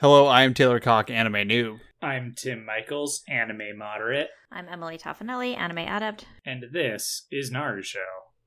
Hello, 0.00 0.26
I 0.26 0.42
am 0.44 0.54
Taylor 0.54 0.80
Cock, 0.80 1.10
anime 1.10 1.46
noob. 1.48 1.80
I'm 2.02 2.32
Tim 2.34 2.64
Michaels, 2.64 3.22
anime 3.28 3.76
moderate, 3.76 4.30
I'm 4.50 4.66
Emily 4.68 4.96
Toffanelli, 4.96 5.56
anime 5.56 5.78
adept. 5.78 6.24
and 6.46 6.64
this 6.72 7.26
is 7.30 7.50
Naruto, 7.50 7.84
Show, 7.84 7.98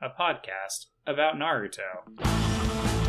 a 0.02 0.10
podcast 0.10 0.88
about 1.06 1.36
Naruto. 1.36 3.04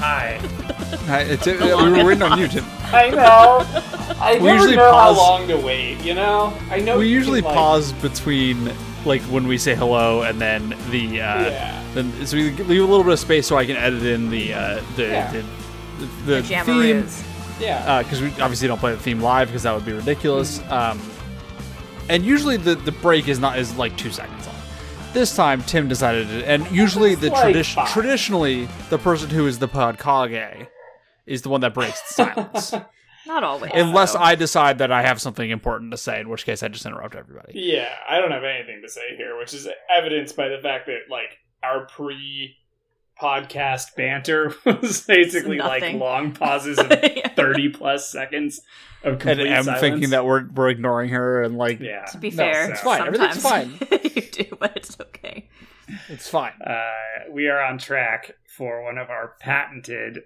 Hi. 0.00 0.47
Hi, 1.06 1.20
it's, 1.22 1.46
uh, 1.46 1.56
we 1.60 1.90
were 1.90 2.04
waiting 2.04 2.22
on 2.22 2.38
you, 2.38 2.48
Tim. 2.48 2.64
I 2.84 3.10
know. 3.10 3.66
I 4.20 4.38
We 4.40 4.44
never 4.46 4.54
usually 4.54 4.76
know 4.76 4.90
pause- 4.90 5.16
how 5.16 5.22
long 5.22 5.48
to 5.48 5.56
wait. 5.58 5.98
You 6.00 6.14
know. 6.14 6.56
I 6.70 6.78
know. 6.80 6.98
We 6.98 7.08
usually 7.08 7.40
can, 7.42 7.48
like- 7.50 7.56
pause 7.56 7.92
between 7.94 8.70
like 9.04 9.22
when 9.22 9.46
we 9.46 9.58
say 9.58 9.74
hello 9.74 10.22
and 10.22 10.40
then 10.40 10.70
the 10.90 11.20
uh, 11.22 11.40
Yeah. 11.50 11.84
then 11.94 12.26
so 12.26 12.36
we 12.36 12.50
leave 12.50 12.82
a 12.82 12.86
little 12.86 13.04
bit 13.04 13.12
of 13.12 13.18
space 13.20 13.46
so 13.46 13.56
I 13.56 13.64
can 13.66 13.76
edit 13.76 14.02
in 14.02 14.28
the 14.30 14.52
uh, 14.54 14.82
the, 14.96 15.02
Yeah. 15.04 15.30
the 15.32 15.42
the, 15.98 16.06
The 16.34 16.42
theme 16.42 16.58
Jamaroos. 17.04 17.60
Yeah. 17.60 18.02
because 18.02 18.20
we 18.22 18.28
obviously 18.40 18.68
don't 18.68 18.78
play 18.78 18.92
the 18.92 18.98
theme 19.00 19.20
live 19.20 19.48
because 19.48 19.62
that 19.64 19.74
would 19.74 19.84
be 19.86 19.92
ridiculous. 19.92 20.60
Um, 20.70 21.00
and 22.08 22.24
usually 22.24 22.56
the 22.56 22.74
the 22.76 22.92
break 22.92 23.28
is 23.28 23.38
not 23.38 23.58
is 23.58 23.76
like 23.76 23.96
two 23.96 24.10
seconds 24.10 24.46
long. 24.46 24.56
This 25.12 25.34
time 25.36 25.62
Tim 25.62 25.86
decided 25.88 26.28
to, 26.28 26.48
and 26.48 26.70
usually 26.70 27.14
the 27.14 27.28
like 27.30 27.42
tradition 27.42 27.84
traditionally 27.86 28.68
the 28.90 28.98
person 28.98 29.28
who 29.30 29.46
is 29.46 29.58
the 29.58 29.68
podkage 29.68 30.66
is 31.28 31.42
the 31.42 31.48
one 31.48 31.60
that 31.62 31.74
breaks 31.74 32.00
the 32.02 32.14
silence. 32.14 32.74
Not 33.26 33.44
always. 33.44 33.70
Unless 33.74 34.14
though. 34.14 34.20
I 34.20 34.34
decide 34.36 34.78
that 34.78 34.90
I 34.90 35.02
have 35.02 35.20
something 35.20 35.50
important 35.50 35.90
to 35.90 35.98
say, 35.98 36.18
in 36.20 36.28
which 36.30 36.46
case 36.46 36.62
I 36.62 36.68
just 36.68 36.86
interrupt 36.86 37.14
everybody. 37.14 37.52
Yeah, 37.60 37.92
I 38.08 38.18
don't 38.20 38.30
have 38.30 38.44
anything 38.44 38.80
to 38.82 38.88
say 38.88 39.16
here, 39.16 39.36
which 39.38 39.52
is 39.52 39.68
evidenced 39.94 40.34
by 40.34 40.48
the 40.48 40.58
fact 40.58 40.86
that 40.86 41.00
like 41.10 41.36
our 41.62 41.84
pre 41.86 42.56
podcast 43.20 43.96
banter 43.96 44.54
was 44.64 45.00
basically 45.02 45.58
like 45.58 45.92
long 45.94 46.32
pauses 46.34 46.78
of 46.78 46.88
Yeah. 46.90 47.28
30 47.34 47.70
plus 47.70 48.08
seconds 48.10 48.60
of 49.02 49.12
And 49.14 49.20
complete 49.20 49.52
I'm 49.52 49.64
silence. 49.64 49.80
thinking 49.80 50.10
that 50.10 50.24
we're 50.24 50.48
we're 50.54 50.68
ignoring 50.68 51.10
her 51.10 51.42
and 51.42 51.58
like 51.58 51.80
yeah. 51.80 52.04
To 52.06 52.18
be 52.18 52.30
No, 52.30 52.36
fair, 52.36 52.70
it's 52.70 52.80
fine. 52.80 53.06
Everything's 53.06 53.42
fine 53.42 53.76
you 53.90 54.22
do, 54.22 54.56
but 54.58 54.76
it's 54.76 54.96
okay. 55.00 55.48
it's 56.08 56.28
fine. 56.28 56.52
Uh, 56.64 57.30
we 57.32 57.48
are 57.48 57.60
on 57.60 57.78
track 57.78 58.32
for 58.56 58.82
one 58.84 58.98
of 58.98 59.10
our 59.10 59.34
patented 59.40 60.20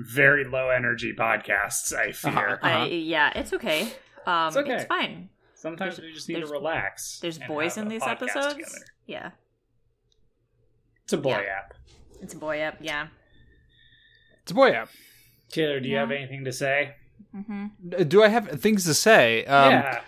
very 0.00 0.44
low 0.44 0.68
energy 0.70 1.14
podcasts, 1.16 1.92
I 1.94 2.12
fear. 2.12 2.58
Uh-huh. 2.62 2.68
I, 2.68 2.86
yeah, 2.86 3.32
it's 3.34 3.52
okay. 3.52 3.82
Um, 4.26 4.48
It's 4.48 4.56
okay. 4.56 4.74
It's 4.74 4.84
fine. 4.84 5.28
Sometimes 5.54 5.96
There's- 5.96 6.08
we 6.08 6.14
just 6.14 6.28
need 6.28 6.40
to 6.40 6.46
relax. 6.46 7.18
There's 7.20 7.38
boys 7.38 7.76
in 7.76 7.88
these 7.88 8.02
episodes. 8.02 8.54
together. 8.54 8.84
Yeah, 9.06 9.30
It's 11.04 11.12
a 11.12 11.18
boy 11.18 11.42
Yeah. 11.44 11.58
app. 11.58 11.74
it's 12.22 12.34
a 12.34 12.38
boy 12.38 12.60
app. 12.60 12.76
Yeah. 12.80 13.08
It's 14.42 14.52
a 14.52 14.54
boy 14.54 14.70
app. 14.70 14.88
Taylor, 15.50 15.80
do 15.80 15.88
you 15.88 15.94
Yeah. 15.94 16.00
have 16.00 16.10
anything 16.10 16.44
to 16.44 16.52
say? 16.52 16.94
Mm-hmm. 17.34 18.06
Do 18.08 18.22
I 18.22 18.28
have 18.28 18.60
things 18.60 18.84
to 18.84 18.94
say? 18.94 19.44
Um, 19.46 19.72
yeah. 19.72 20.00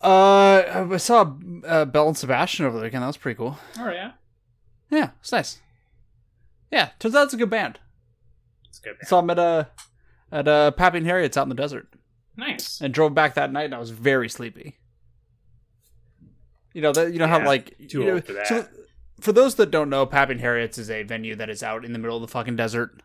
Uh, 0.00 0.86
I 0.92 0.96
saw 0.98 1.32
uh, 1.66 1.84
Belle 1.86 2.08
and 2.08 2.16
Sebastian 2.16 2.66
over 2.66 2.76
the 2.78 2.84
weekend. 2.84 3.02
That 3.02 3.06
was 3.08 3.16
pretty 3.16 3.36
cool. 3.38 3.58
Oh, 3.78 3.90
yeah. 3.90 4.12
Yeah, 4.90 5.10
it's 5.20 5.32
nice. 5.32 5.60
Yeah, 6.70 6.90
turns 6.98 7.14
out 7.14 7.24
it's 7.24 7.34
a 7.34 7.38
good 7.38 7.50
band. 7.50 7.78
It's 8.74 8.80
good. 8.80 8.92
man. 8.94 9.06
Saw 9.06 9.20
them 9.20 9.30
at 9.30 9.38
uh, 9.38 9.64
at 10.32 10.48
uh, 10.48 10.70
Pappy 10.72 10.98
and 10.98 11.06
Harriet's 11.06 11.36
out 11.36 11.44
in 11.44 11.48
the 11.48 11.54
desert, 11.54 11.86
Nice. 12.36 12.80
and 12.80 12.92
drove 12.92 13.14
back 13.14 13.34
that 13.34 13.52
night, 13.52 13.66
and 13.66 13.74
I 13.74 13.78
was 13.78 13.90
very 13.90 14.28
sleepy. 14.28 14.78
You 16.72 16.82
know 16.82 16.92
that 16.92 17.12
you 17.12 17.18
know 17.20 17.26
how 17.28 17.44
like 17.44 17.76
too 17.88 18.00
you 18.00 18.06
know- 18.06 18.12
old 18.14 18.24
for 18.26 18.32
that. 18.32 18.46
So, 18.48 18.66
for 19.20 19.32
those 19.32 19.54
that 19.56 19.70
don't 19.70 19.88
know, 19.90 20.06
Pappy 20.06 20.32
and 20.32 20.40
Harriet's 20.40 20.76
is 20.76 20.90
a 20.90 21.04
venue 21.04 21.36
that 21.36 21.48
is 21.48 21.62
out 21.62 21.84
in 21.84 21.92
the 21.92 21.98
middle 22.00 22.16
of 22.16 22.22
the 22.22 22.28
fucking 22.28 22.56
desert. 22.56 23.00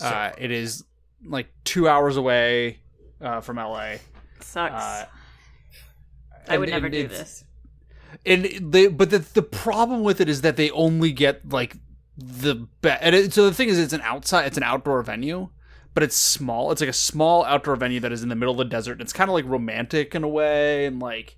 So 0.00 0.06
uh, 0.06 0.32
it 0.38 0.50
is 0.50 0.82
like 1.22 1.52
two 1.64 1.86
hours 1.88 2.16
away 2.16 2.78
uh, 3.20 3.42
from 3.42 3.56
LA. 3.56 3.96
Sucks. 4.40 4.72
Uh, 4.74 5.04
I 6.48 6.56
would 6.56 6.70
and- 6.70 6.74
never 6.76 6.86
and 6.86 6.94
do 6.94 7.06
this. 7.06 7.44
and 8.24 8.44
they 8.72 8.86
but 8.88 9.10
the 9.10 9.18
the 9.18 9.42
problem 9.42 10.02
with 10.02 10.22
it 10.22 10.28
is 10.30 10.40
that 10.40 10.56
they 10.56 10.70
only 10.70 11.12
get 11.12 11.46
like 11.52 11.76
the 12.20 12.66
be- 12.82 12.90
and 12.90 13.14
it, 13.14 13.32
so 13.32 13.46
the 13.46 13.54
thing 13.54 13.68
is 13.68 13.78
it's 13.78 13.92
an 13.92 14.02
outside 14.02 14.46
it's 14.46 14.56
an 14.56 14.62
outdoor 14.62 15.02
venue 15.02 15.48
but 15.94 16.02
it's 16.02 16.16
small 16.16 16.70
it's 16.70 16.80
like 16.80 16.90
a 16.90 16.94
small 16.94 17.44
outdoor 17.44 17.76
venue 17.76 18.00
that 18.00 18.12
is 18.12 18.22
in 18.22 18.28
the 18.28 18.36
middle 18.36 18.52
of 18.52 18.58
the 18.58 18.64
desert 18.64 18.92
And 18.92 19.00
it's 19.00 19.12
kind 19.12 19.30
of 19.30 19.34
like 19.34 19.46
romantic 19.46 20.14
in 20.14 20.22
a 20.22 20.28
way 20.28 20.86
and 20.86 21.00
like 21.00 21.36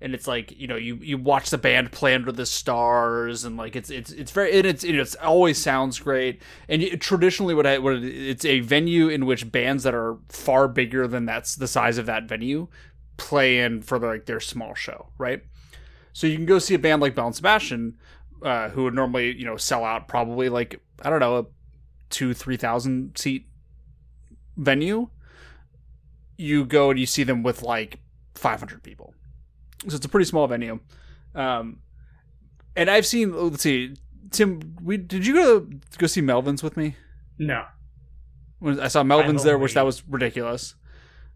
and 0.00 0.14
it's 0.14 0.26
like 0.26 0.58
you 0.58 0.66
know 0.66 0.76
you 0.76 0.96
you 0.96 1.18
watch 1.18 1.50
the 1.50 1.58
band 1.58 1.92
play 1.92 2.14
under 2.14 2.32
the 2.32 2.46
stars 2.46 3.44
and 3.44 3.56
like 3.56 3.76
it's 3.76 3.90
it's 3.90 4.12
it's 4.12 4.30
very 4.30 4.56
and 4.56 4.66
it's 4.66 4.82
it's 4.82 5.14
always 5.16 5.58
sounds 5.58 5.98
great 5.98 6.42
and 6.68 6.82
you, 6.82 6.96
traditionally 6.96 7.54
what 7.54 7.66
I 7.66 7.78
what 7.78 7.94
it, 7.94 8.04
it's 8.04 8.44
a 8.44 8.60
venue 8.60 9.08
in 9.08 9.26
which 9.26 9.52
bands 9.52 9.82
that 9.84 9.94
are 9.94 10.16
far 10.28 10.68
bigger 10.68 11.06
than 11.06 11.26
that's 11.26 11.54
the 11.54 11.68
size 11.68 11.98
of 11.98 12.06
that 12.06 12.24
venue 12.24 12.68
play 13.16 13.60
in 13.60 13.80
for 13.82 13.98
their, 13.98 14.12
like 14.12 14.26
their 14.26 14.40
small 14.40 14.74
show 14.74 15.08
right? 15.18 15.42
So 16.14 16.28
you 16.28 16.36
can 16.36 16.46
go 16.46 16.60
see 16.60 16.74
a 16.74 16.78
band 16.78 17.02
like 17.02 17.16
Belle 17.16 17.26
and 17.26 17.34
Sebastian, 17.34 17.98
uh, 18.44 18.68
who 18.68 18.84
would 18.84 18.94
normally, 18.94 19.36
you 19.36 19.44
know, 19.44 19.56
sell 19.56 19.84
out 19.84 20.06
probably 20.06 20.48
like 20.48 20.80
I 21.02 21.10
don't 21.10 21.20
know 21.20 21.38
a 21.38 21.46
two 22.10 22.34
three 22.34 22.56
thousand 22.56 23.18
seat 23.18 23.48
venue. 24.56 25.08
You 26.36 26.64
go 26.64 26.90
and 26.90 27.00
you 27.00 27.06
see 27.06 27.24
them 27.24 27.42
with 27.42 27.62
like 27.62 27.98
five 28.34 28.60
hundred 28.60 28.82
people, 28.82 29.14
so 29.88 29.96
it's 29.96 30.06
a 30.06 30.08
pretty 30.08 30.26
small 30.26 30.46
venue. 30.46 30.78
Um, 31.34 31.78
and 32.76 32.90
I've 32.90 33.06
seen. 33.06 33.32
Let's 33.32 33.62
see, 33.62 33.94
Tim. 34.30 34.76
We 34.82 34.96
did 34.96 35.26
you 35.26 35.34
go 35.34 35.66
go 35.98 36.06
see 36.06 36.20
Melvins 36.20 36.62
with 36.62 36.76
me? 36.76 36.96
No. 37.38 37.64
When 38.58 38.78
I 38.80 38.88
saw 38.88 39.02
Melvins 39.02 39.42
there, 39.42 39.58
which 39.58 39.74
that 39.74 39.84
was 39.84 40.06
ridiculous. 40.08 40.74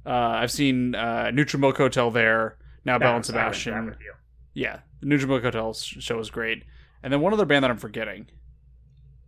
Uh, 0.06 0.10
I've 0.10 0.50
seen 0.50 0.94
uh, 0.94 1.30
Neutral 1.30 1.60
Milk 1.60 1.76
Hotel 1.76 2.10
there. 2.10 2.56
Now 2.84 2.98
Belle 2.98 3.08
and 3.08 3.12
No, 3.12 3.14
I 3.14 3.18
was 3.18 3.26
Sebastian. 3.26 3.96
Yeah, 4.54 4.80
the 5.00 5.06
Neutral 5.06 5.28
Milk 5.28 5.42
Hotel 5.42 5.72
show 5.74 6.16
was 6.16 6.30
great, 6.30 6.64
and 7.02 7.12
then 7.12 7.20
one 7.20 7.32
other 7.32 7.44
band 7.46 7.64
that 7.64 7.70
I'm 7.70 7.78
forgetting. 7.78 8.26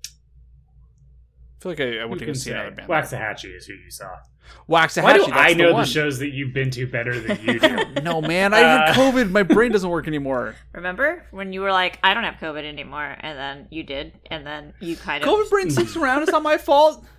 I 0.06 1.62
feel 1.62 1.72
like 1.72 1.80
I, 1.80 1.98
I 1.98 2.04
went 2.06 2.20
You 2.22 2.26
to 2.26 2.26
go 2.26 2.32
see 2.32 2.50
say 2.50 2.52
another 2.52 2.70
band. 2.70 2.88
Waxahatchee 2.88 3.54
is 3.56 3.66
who 3.66 3.74
you 3.74 3.90
saw. 3.90 4.08
Waxahatchee. 4.68 5.02
Why 5.02 5.12
do 5.18 5.26
that's 5.26 5.32
I 5.32 5.52
the 5.52 5.62
know 5.62 5.72
one. 5.74 5.82
the 5.82 5.86
shows 5.88 6.18
that 6.20 6.30
you've 6.30 6.54
been 6.54 6.70
to 6.70 6.86
better 6.86 7.20
than 7.20 7.38
you 7.44 7.60
do? 7.60 8.00
No, 8.02 8.20
man, 8.22 8.54
I 8.54 8.58
had 8.60 8.88
Uh, 8.90 8.94
COVID. 8.94 9.30
My 9.30 9.42
brain 9.54 9.70
doesn't 9.70 9.88
work 9.90 10.06
anymore. 10.08 10.56
Remember 10.72 11.26
when 11.32 11.52
you 11.52 11.60
were 11.60 11.70
like, 11.70 11.98
"I 12.02 12.14
don't 12.14 12.24
have 12.24 12.36
COVID 12.36 12.64
anymore," 12.64 13.14
and 13.20 13.38
then 13.38 13.68
you 13.70 13.82
did, 13.82 14.18
and 14.30 14.46
then 14.46 14.72
you 14.80 14.96
kind 14.96 15.22
of. 15.22 15.28
COVID 15.28 15.50
brain 15.50 15.70
sticks 15.70 15.96
around. 15.96 16.22
It's 16.22 16.32
not 16.32 16.42
my 16.42 16.56
fault. 16.58 17.04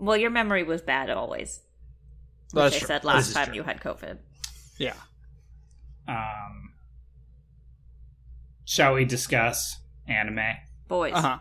Well, 0.00 0.16
your 0.16 0.30
memory 0.30 0.62
was 0.62 0.80
bad 0.80 1.10
always. 1.10 1.60
Which 2.52 2.62
That's 2.62 2.76
I 2.76 2.78
true. 2.78 2.86
said 2.86 3.04
last 3.04 3.32
time 3.34 3.46
true. 3.46 3.54
you 3.56 3.62
had 3.64 3.80
COVID. 3.80 4.18
Yeah. 4.78 4.94
um, 6.06 6.67
shall 8.68 8.92
we 8.94 9.04
discuss 9.06 9.80
anime? 10.06 10.44
Boys. 10.88 11.14
Uh 11.14 11.20
huh. 11.22 11.38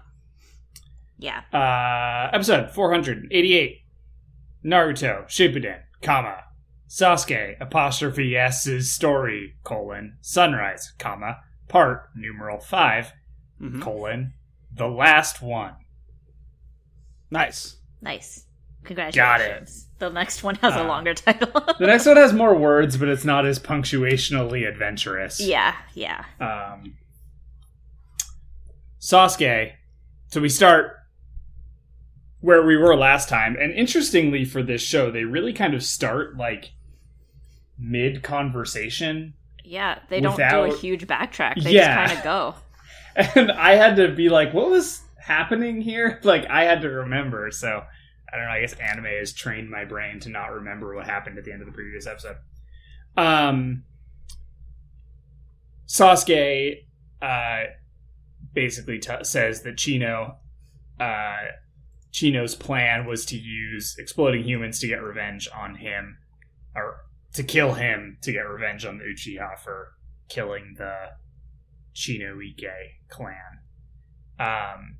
Yeah. 1.19 1.41
Uh, 1.51 2.29
episode 2.33 2.71
488. 2.71 3.79
Naruto, 4.63 5.25
Shippuden, 5.27 5.79
comma. 6.01 6.38
Sasuke, 6.88 7.55
apostrophe 7.59 8.35
S's 8.38 8.91
story, 8.93 9.55
colon, 9.65 10.17
sunrise, 10.21 10.93
comma, 10.97 11.39
part, 11.67 12.09
numeral 12.15 12.59
5, 12.59 13.11
Mhm. 13.61 13.81
colon, 13.81 14.33
the 14.73 14.88
last 14.88 15.41
one. 15.41 15.73
Nice. 17.29 17.75
Nice. 18.01 18.45
Congratulations. 18.85 19.89
The 19.99 20.09
next 20.09 20.44
one 20.44 20.55
has 20.55 20.75
a 20.75 20.81
Uh, 20.81 20.88
longer 20.88 21.13
title. 21.25 21.49
The 21.77 21.88
next 21.88 22.05
one 22.05 22.15
has 22.15 22.31
more 22.31 22.55
words, 22.55 22.95
but 22.95 23.09
it's 23.09 23.25
not 23.25 23.45
as 23.45 23.59
punctuationally 23.59 24.65
adventurous. 24.65 25.41
yeah, 25.41 25.75
yeah. 25.94 26.24
um, 26.39 26.95
Sasuke. 28.99 29.73
So 30.27 30.41
we 30.41 30.49
start 30.49 30.94
where 32.39 32.63
we 32.65 32.77
were 32.77 32.95
last 32.95 33.29
time, 33.29 33.55
and 33.59 33.73
interestingly 33.73 34.45
for 34.45 34.61
this 34.61 34.81
show, 34.81 35.09
they 35.11 35.23
really 35.23 35.53
kind 35.53 35.73
of 35.73 35.83
start 35.83 36.38
like 36.38 36.71
mid 37.79 38.23
conversation, 38.23 39.33
Yeah, 39.63 39.99
they 40.09 40.19
don't 40.21 40.38
do 40.38 40.44
a 40.44 40.75
huge 40.77 41.05
backtrack. 41.07 41.61
They 41.63 41.73
Yeah. 41.73 42.07
just 42.07 42.15
kind 42.15 42.17
of 42.19 42.23
go. 42.23 43.35
and 43.41 43.51
I 43.51 43.75
had 43.75 43.95
to 43.97 44.09
be 44.09 44.29
like, 44.29 44.53
"What 44.53 44.69
was 44.69 45.01
happening 45.19 45.81
here?" 45.81 46.19
Like 46.23 46.45
I 46.50 46.63
had 46.63 46.81
to 46.81 46.89
remember. 46.89 47.51
So 47.51 47.83
I 48.31 48.35
don't 48.38 48.45
know. 48.45 48.51
I 48.51 48.61
guess 48.61 48.73
anime 48.73 49.05
has 49.05 49.33
trained 49.33 49.69
my 49.69 49.85
brain 49.85 50.19
to 50.21 50.29
not 50.29 50.51
remember 50.53 50.93
what 50.95 51.05
happened 51.05 51.38
at 51.38 51.45
the 51.45 51.51
end 51.51 51.61
of 51.61 51.67
the 51.67 51.73
previous 51.73 52.05
episode. 52.07 52.38
Um, 53.15 53.83
Sasuke 55.88 56.83
uh, 57.21 57.63
basically 58.53 58.99
t- 58.99 59.23
says 59.23 59.63
that 59.63 59.77
Chino, 59.77 60.38
uh, 60.99 61.38
Chino's 62.11 62.55
plan 62.55 63.05
was 63.05 63.25
to 63.25 63.38
use 63.38 63.95
exploding 63.99 64.44
humans 64.44 64.79
to 64.79 64.88
get 64.88 65.01
revenge 65.01 65.47
on 65.55 65.75
him, 65.75 66.17
or 66.75 67.05
to 67.33 67.44
kill 67.44 67.73
him 67.73 68.17
to 68.21 68.31
get 68.31 68.41
revenge 68.41 68.85
on 68.85 68.97
the 68.97 69.03
Uchiha 69.03 69.59
for 69.59 69.89
killing 70.29 70.75
the 70.77 70.94
Chinoike 71.95 72.71
clan. 73.09 73.35
Um, 74.39 74.97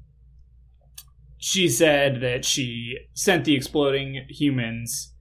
she 1.38 1.70
said 1.70 2.22
that 2.22 2.46
she 2.46 2.98
sent 3.14 3.46
the 3.46 3.56
exploding 3.56 4.26
humans 4.30 5.14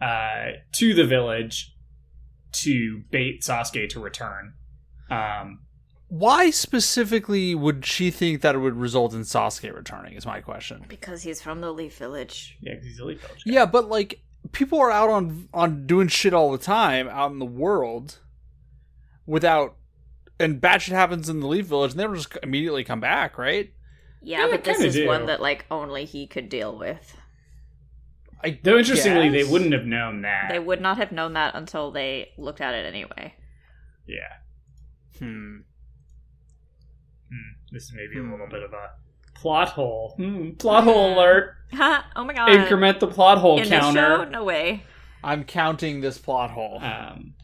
uh, 0.00 0.52
to 0.72 0.94
the 0.94 1.04
village 1.04 1.74
to 2.52 3.02
bait 3.10 3.42
Sasuke 3.42 3.88
to 3.90 4.00
return. 4.00 4.54
Um, 5.10 5.63
Why 6.16 6.50
specifically 6.50 7.56
would 7.56 7.84
she 7.84 8.10
think 8.12 8.40
that 8.42 8.54
it 8.54 8.58
would 8.58 8.76
result 8.76 9.14
in 9.14 9.22
Sasuke 9.22 9.74
returning? 9.74 10.14
Is 10.14 10.24
my 10.24 10.40
question. 10.40 10.84
Because 10.88 11.22
he's 11.24 11.42
from 11.42 11.60
the 11.60 11.72
Leaf 11.72 11.96
Village. 11.98 12.56
yeah, 12.60 12.74
'cause 12.76 12.84
he's 12.84 12.98
a 13.00 13.04
Leaf 13.04 13.20
Village. 13.20 13.42
Yeah, 13.44 13.66
but 13.66 13.88
like 13.88 14.20
people 14.52 14.78
are 14.78 14.92
out 14.92 15.10
on 15.10 15.48
on 15.52 15.86
doing 15.86 16.06
shit 16.06 16.32
all 16.32 16.52
the 16.52 16.58
time 16.58 17.08
out 17.08 17.32
in 17.32 17.40
the 17.40 17.44
world 17.44 18.20
without 19.26 19.76
and 20.38 20.60
bad 20.60 20.82
shit 20.82 20.94
happens 20.94 21.28
in 21.28 21.40
the 21.40 21.46
Leaf 21.48 21.66
Village 21.66 21.92
and 21.92 21.98
they 22.00 22.04
don't 22.04 22.14
just 22.14 22.36
immediately 22.44 22.84
come 22.84 23.00
back, 23.00 23.36
right? 23.36 23.72
Yeah, 24.22 24.44
Yeah, 24.46 24.50
but 24.52 24.62
this 24.64 24.80
is 24.80 24.94
do. 24.94 25.06
one 25.08 25.26
that 25.26 25.40
like 25.42 25.64
only 25.70 26.04
he 26.04 26.26
could 26.28 26.48
deal 26.48 26.78
with. 26.78 27.16
I 28.44 28.60
Though 28.62 28.78
interestingly, 28.78 29.30
guess. 29.30 29.46
they 29.46 29.52
wouldn't 29.52 29.72
have 29.72 29.86
known 29.86 30.22
that. 30.22 30.48
They 30.50 30.58
would 30.60 30.80
not 30.80 30.96
have 30.98 31.10
known 31.10 31.32
that 31.32 31.54
until 31.56 31.90
they 31.90 32.30
looked 32.38 32.60
at 32.60 32.74
it 32.74 32.86
anyway. 32.86 33.34
yeah. 34.06 34.36
Hmm. 35.18 35.60
Hmm. 37.34 37.74
This 37.74 37.84
is 37.84 37.92
maybe 37.94 38.14
Hmm. 38.20 38.28
a 38.28 38.32
little 38.32 38.48
bit 38.48 38.62
of 38.62 38.72
a 38.72 38.90
plot 39.34 39.70
hole. 39.70 40.14
Hmm. 40.16 40.50
Plot 40.52 40.84
hole 40.84 41.14
alert. 41.14 41.54
Ha! 41.72 42.06
oh 42.14 42.24
my 42.24 42.32
god! 42.34 42.50
Increment 42.50 43.00
the 43.00 43.08
plot 43.08 43.38
hole 43.38 43.58
In 43.60 43.68
counter. 43.68 44.00
the 44.18 44.24
show, 44.24 44.30
no 44.30 44.44
way. 44.44 44.82
I'm 45.24 45.42
counting 45.44 46.00
this 46.00 46.18
plot 46.18 46.50
hole. 46.50 46.78
Um, 46.82 47.34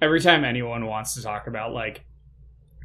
every 0.00 0.20
time 0.20 0.44
anyone 0.44 0.86
wants 0.86 1.14
to 1.14 1.22
talk 1.22 1.46
about 1.46 1.72
like 1.72 2.04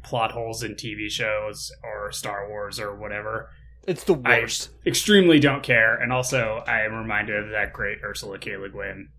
plot 0.02 0.32
holes 0.32 0.62
in 0.62 0.74
TV 0.74 1.08
shows 1.10 1.70
or 1.84 2.10
Star 2.10 2.48
Wars 2.48 2.80
or 2.80 2.96
whatever, 2.96 3.50
It's 3.86 4.04
the 4.04 4.14
I 4.24 4.40
worst. 4.40 4.70
extremely 4.86 5.38
don't 5.38 5.62
care. 5.62 5.94
And 5.96 6.12
also, 6.12 6.64
I 6.66 6.80
am 6.80 6.94
reminded 6.94 7.36
of 7.44 7.50
that 7.50 7.72
great 7.72 7.98
Ursula 8.02 8.38
K. 8.38 8.56
Le 8.56 8.68
Guin 8.68 9.10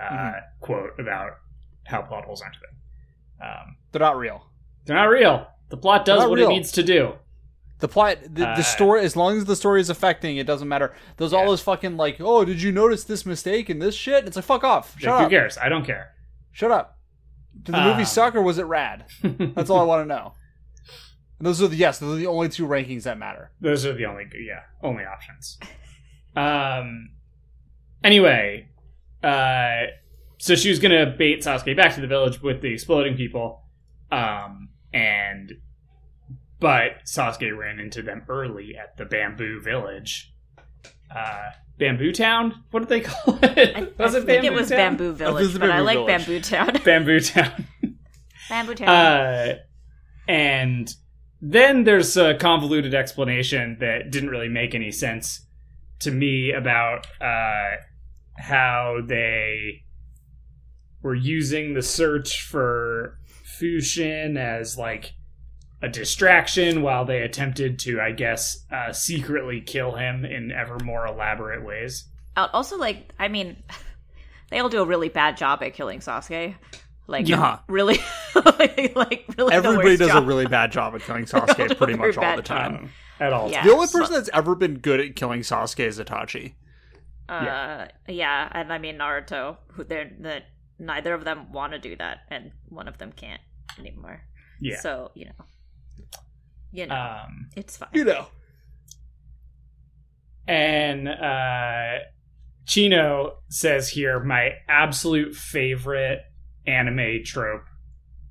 uh, 0.00 0.04
Mhm. 0.04 0.42
quote 0.60 0.98
about 0.98 1.32
how 1.86 2.02
plot 2.02 2.24
holes 2.24 2.42
aren't 2.42 2.56
a 2.56 2.58
thing. 2.60 3.48
Um, 3.48 3.76
They're 3.92 4.00
not 4.00 4.16
real. 4.16 4.46
they're 4.84 4.96
not 4.96 5.04
real. 5.04 5.46
The 5.68 5.76
plot 5.76 6.04
does 6.04 6.20
what 6.28 6.36
real. 6.36 6.50
it 6.50 6.52
needs 6.52 6.72
to 6.72 6.82
do. 6.82 7.14
The 7.78 7.88
plot, 7.88 8.18
the, 8.28 8.48
Uh, 8.48 8.56
the 8.56 8.62
story, 8.62 9.02
as 9.04 9.16
long 9.16 9.36
as 9.38 9.44
the 9.44 9.56
story 9.56 9.80
is 9.80 9.90
affecting, 9.90 10.36
it 10.36 10.46
doesn't 10.46 10.68
matter. 10.68 10.94
There's 11.16 11.32
all 11.32 11.46
those 11.46 11.60
fucking 11.62 11.96
like, 11.96 12.16
oh, 12.20 12.44
did 12.44 12.60
you 12.62 12.70
notice 12.72 13.04
this 13.04 13.24
mistake 13.26 13.68
and 13.68 13.80
this 13.82 13.94
shit? 13.94 14.26
It's 14.26 14.36
like, 14.36 14.44
fuck 14.44 14.64
off. 14.64 14.98
Shut 14.98 15.14
Like, 15.14 15.24
who 15.24 15.30
cares? 15.30 15.58
I 15.58 15.68
don't 15.68 15.84
care. 15.84 16.12
Shut 16.52 16.70
up. 16.70 16.98
Did 17.62 17.74
the 17.74 17.80
movie 17.80 18.00
Um, 18.00 18.04
suck 18.04 18.34
or 18.34 18.42
was 18.42 18.58
it 18.58 18.64
rad? 18.64 19.04
That's 19.22 19.68
all 19.70 19.80
I 19.80 19.84
want 19.84 20.02
to 20.02 20.14
know. 20.14 20.34
And 21.38 21.46
those 21.46 21.60
are 21.60 21.66
the 21.68 21.76
yes, 21.76 21.98
those 21.98 22.14
are 22.14 22.18
the 22.18 22.26
only 22.28 22.48
two 22.48 22.66
rankings 22.68 23.02
that 23.02 23.18
matter. 23.18 23.50
Those 23.60 23.84
are 23.84 23.92
the 23.94 24.06
only 24.06 24.26
yeah 24.46 24.60
only 24.82 25.04
options. 25.04 25.58
Um. 26.36 27.10
Anyway, 28.04 28.68
uh, 29.22 29.86
so 30.38 30.54
she 30.54 30.70
was 30.70 30.78
gonna 30.78 31.06
bait 31.06 31.40
Sasuke 31.42 31.76
back 31.76 31.94
to 31.94 32.00
the 32.00 32.06
village 32.06 32.40
with 32.42 32.62
the 32.62 32.72
exploding 32.72 33.16
people, 33.16 33.61
um, 34.12 34.68
and 34.92 35.52
but 36.60 37.04
Sasuke 37.06 37.56
ran 37.56 37.80
into 37.80 38.02
them 38.02 38.22
early 38.28 38.76
at 38.76 38.96
the 38.96 39.04
Bamboo 39.04 39.60
Village, 39.60 40.32
uh, 41.14 41.50
Bamboo 41.78 42.12
Town. 42.12 42.62
What 42.70 42.80
did 42.80 42.88
they 42.88 43.00
call 43.08 43.38
it? 43.42 43.76
I, 43.76 44.02
was 44.02 44.14
I 44.14 44.18
it 44.18 44.24
think 44.26 44.42
Bamboo 44.42 44.46
it 44.46 44.52
was 44.52 44.68
Town? 44.68 44.78
Bamboo 44.78 45.08
This 45.10 45.18
Village, 45.18 45.44
is 45.46 45.58
but 45.58 45.70
I 45.70 45.80
like 45.80 45.96
Village. 45.96 46.26
Bamboo 46.26 46.40
Town. 46.40 46.72
Bamboo 46.84 47.20
Town. 47.20 47.66
Bamboo 48.48 48.74
Town. 48.74 48.88
Uh, 48.88 49.54
and 50.28 50.94
then 51.40 51.82
there's 51.82 52.16
a 52.16 52.34
convoluted 52.34 52.94
explanation 52.94 53.78
that 53.80 54.10
didn't 54.12 54.30
really 54.30 54.48
make 54.48 54.74
any 54.76 54.92
sense 54.92 55.44
to 55.98 56.12
me 56.12 56.52
about 56.52 57.06
uh, 57.20 57.70
how 58.38 59.00
they 59.04 59.82
were 61.02 61.14
using 61.16 61.74
the 61.74 61.82
search 61.82 62.42
for 62.42 63.18
Fushin 63.62 64.36
as 64.36 64.76
like 64.76 65.12
a 65.80 65.88
distraction 65.88 66.82
while 66.82 67.04
they 67.04 67.22
attempted 67.22 67.78
to, 67.80 68.00
I 68.00 68.12
guess, 68.12 68.64
uh, 68.70 68.92
secretly 68.92 69.60
kill 69.60 69.92
him 69.96 70.24
in 70.24 70.50
ever 70.52 70.78
more 70.80 71.06
elaborate 71.06 71.64
ways. 71.64 72.04
Also, 72.36 72.76
like, 72.76 73.12
I 73.18 73.28
mean, 73.28 73.62
they 74.50 74.58
all 74.58 74.68
do 74.68 74.80
a 74.82 74.86
really 74.86 75.08
bad 75.08 75.36
job 75.36 75.62
at 75.62 75.74
killing 75.74 76.00
Sasuke. 76.00 76.54
Like, 77.08 77.28
Yeah. 77.28 77.58
really, 77.68 77.98
like, 78.34 78.94
like, 78.96 79.24
really. 79.36 79.52
Everybody 79.52 79.88
worst 79.90 79.98
does 80.00 80.14
a 80.14 80.22
really 80.22 80.46
bad 80.46 80.72
job 80.72 80.94
at 80.94 81.02
killing 81.02 81.24
Sasuke 81.24 81.76
pretty 81.78 81.94
much 81.94 82.16
all 82.16 82.36
the 82.36 82.42
time. 82.42 82.90
At 83.20 83.32
all. 83.32 83.50
Yeah. 83.50 83.64
The 83.64 83.72
only 83.72 83.86
so- 83.86 83.98
person 83.98 84.14
that's 84.14 84.30
ever 84.32 84.54
been 84.54 84.78
good 84.78 85.00
at 85.00 85.16
killing 85.16 85.40
Sasuke 85.40 85.84
is 85.86 85.98
Itachi. 85.98 86.54
Uh, 87.28 87.86
yeah. 88.08 88.48
and 88.52 88.72
I 88.72 88.78
mean 88.78 88.98
Naruto, 88.98 89.56
who 89.72 89.84
they're 89.84 90.10
that 90.20 90.44
neither 90.78 91.14
of 91.14 91.24
them 91.24 91.50
want 91.52 91.72
to 91.72 91.78
do 91.78 91.96
that, 91.96 92.18
and 92.28 92.50
one 92.68 92.88
of 92.88 92.98
them 92.98 93.12
can't 93.12 93.40
anymore. 93.78 94.22
Yeah. 94.60 94.80
So 94.80 95.10
you 95.14 95.26
know, 95.26 95.44
you 96.72 96.86
know, 96.86 96.94
Um, 96.94 97.48
it's 97.56 97.76
fine. 97.76 97.88
You 97.92 98.04
know. 98.04 98.26
And 100.46 101.08
uh, 101.08 101.98
Chino 102.66 103.34
says 103.48 103.88
here 103.90 104.20
my 104.22 104.50
absolute 104.68 105.34
favorite 105.34 106.20
anime 106.66 107.22
trope 107.24 107.64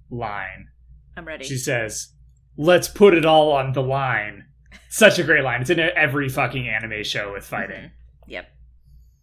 line. 0.10 0.68
I'm 1.16 1.26
ready. 1.26 1.46
She 1.46 1.58
says, 1.58 2.14
"Let's 2.58 2.88
put 2.88 3.14
it 3.14 3.26
all 3.26 3.52
on 3.52 3.74
the 3.74 3.82
line." 3.84 4.46
Such 4.90 5.20
a 5.20 5.24
great 5.24 5.44
line. 5.44 5.62
It's 5.62 5.70
in 5.70 5.80
every 5.80 6.30
fucking 6.30 6.68
anime 6.68 7.04
show 7.04 7.34
with 7.34 7.46
fighting. 7.46 7.84
Mhm. 7.86 7.92
Yep. 8.28 8.48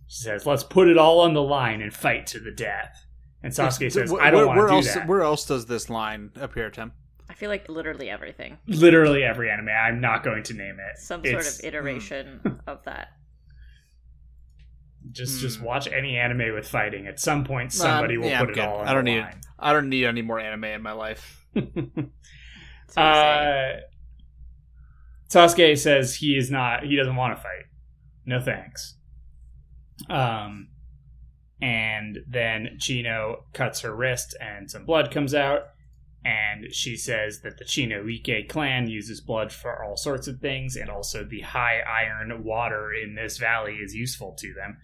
She 0.06 0.22
says, 0.24 0.46
"Let's 0.46 0.62
put 0.64 0.88
it 0.88 0.96
all 0.98 1.20
on 1.20 1.34
the 1.34 1.42
line 1.42 1.82
and 1.82 1.92
fight 1.92 2.26
to 2.28 2.40
the 2.40 2.50
death." 2.50 3.04
And 3.42 3.52
Sasuke 3.52 3.90
says, 3.92 4.10
Wh- 4.10 4.20
"I 4.20 4.30
don't 4.30 4.46
where, 4.48 4.56
want 4.56 4.60
to 4.60 4.66
do 4.68 4.74
else, 4.76 4.94
that." 4.94 5.06
Where 5.06 5.22
else 5.22 5.44
does 5.46 5.66
this 5.66 5.88
line 5.88 6.30
appear, 6.36 6.70
Tim? 6.70 6.92
I 7.30 7.34
feel 7.34 7.50
like 7.50 7.68
literally 7.68 8.10
everything. 8.10 8.58
Literally 8.66 9.22
every 9.22 9.50
anime. 9.50 9.68
I'm 9.68 10.00
not 10.00 10.24
going 10.24 10.42
to 10.44 10.54
name 10.54 10.78
it. 10.80 10.98
Some 10.98 11.24
It's- 11.24 11.44
sort 11.44 11.58
of 11.58 11.64
iteration 11.64 12.60
of 12.66 12.82
that. 12.84 13.08
Just 15.12 15.40
just 15.40 15.58
Hmm. 15.58 15.64
watch 15.64 15.86
any 15.88 16.16
anime 16.16 16.52
with 16.54 16.68
fighting. 16.68 17.06
At 17.06 17.20
some 17.20 17.44
point, 17.44 17.72
somebody 17.72 18.16
Um, 18.16 18.22
will 18.22 18.28
yeah, 18.28 18.40
put 18.40 18.48
I'm 18.48 18.50
it 18.50 18.54
good. 18.56 18.64
all 18.64 18.78
on 18.80 18.88
I 18.88 18.92
don't 18.94 19.04
the 19.04 19.10
need 19.14 19.20
line. 19.20 19.40
I 19.58 19.72
don't 19.72 19.88
need 19.88 20.04
any 20.04 20.22
more 20.22 20.38
anime 20.40 20.64
in 20.64 20.82
my 20.82 20.92
life. 20.92 21.46
So 22.90 23.02
Uh, 23.02 23.80
Sasuke 25.28 25.76
says 25.78 26.14
he 26.16 26.36
is 26.38 26.50
not. 26.50 26.84
He 26.84 26.96
doesn't 26.96 27.16
want 27.16 27.36
to 27.36 27.42
fight. 27.42 27.66
No 28.24 28.40
thanks. 28.40 28.96
Um, 30.08 30.68
and 31.60 32.18
then 32.28 32.76
Chino 32.78 33.44
cuts 33.52 33.80
her 33.80 33.94
wrist, 33.94 34.36
and 34.40 34.70
some 34.70 34.84
blood 34.84 35.10
comes 35.10 35.34
out. 35.34 35.62
And 36.24 36.74
she 36.74 36.96
says 36.96 37.40
that 37.42 37.58
the 37.58 37.64
Chinoike 37.64 38.48
clan 38.48 38.88
uses 38.88 39.20
blood 39.20 39.52
for 39.52 39.82
all 39.82 39.96
sorts 39.96 40.26
of 40.26 40.40
things, 40.40 40.76
and 40.76 40.90
also 40.90 41.24
the 41.24 41.40
high 41.40 41.78
iron 41.80 42.42
water 42.44 42.92
in 42.92 43.14
this 43.14 43.38
valley 43.38 43.74
is 43.76 43.94
useful 43.94 44.34
to 44.40 44.52
them. 44.52 44.78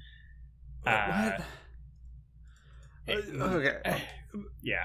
Uh, 0.86 1.32
what? 1.32 3.18
it- 3.18 3.40
Uh, 3.40 3.44
okay. 3.44 4.02
yeah. 4.62 4.84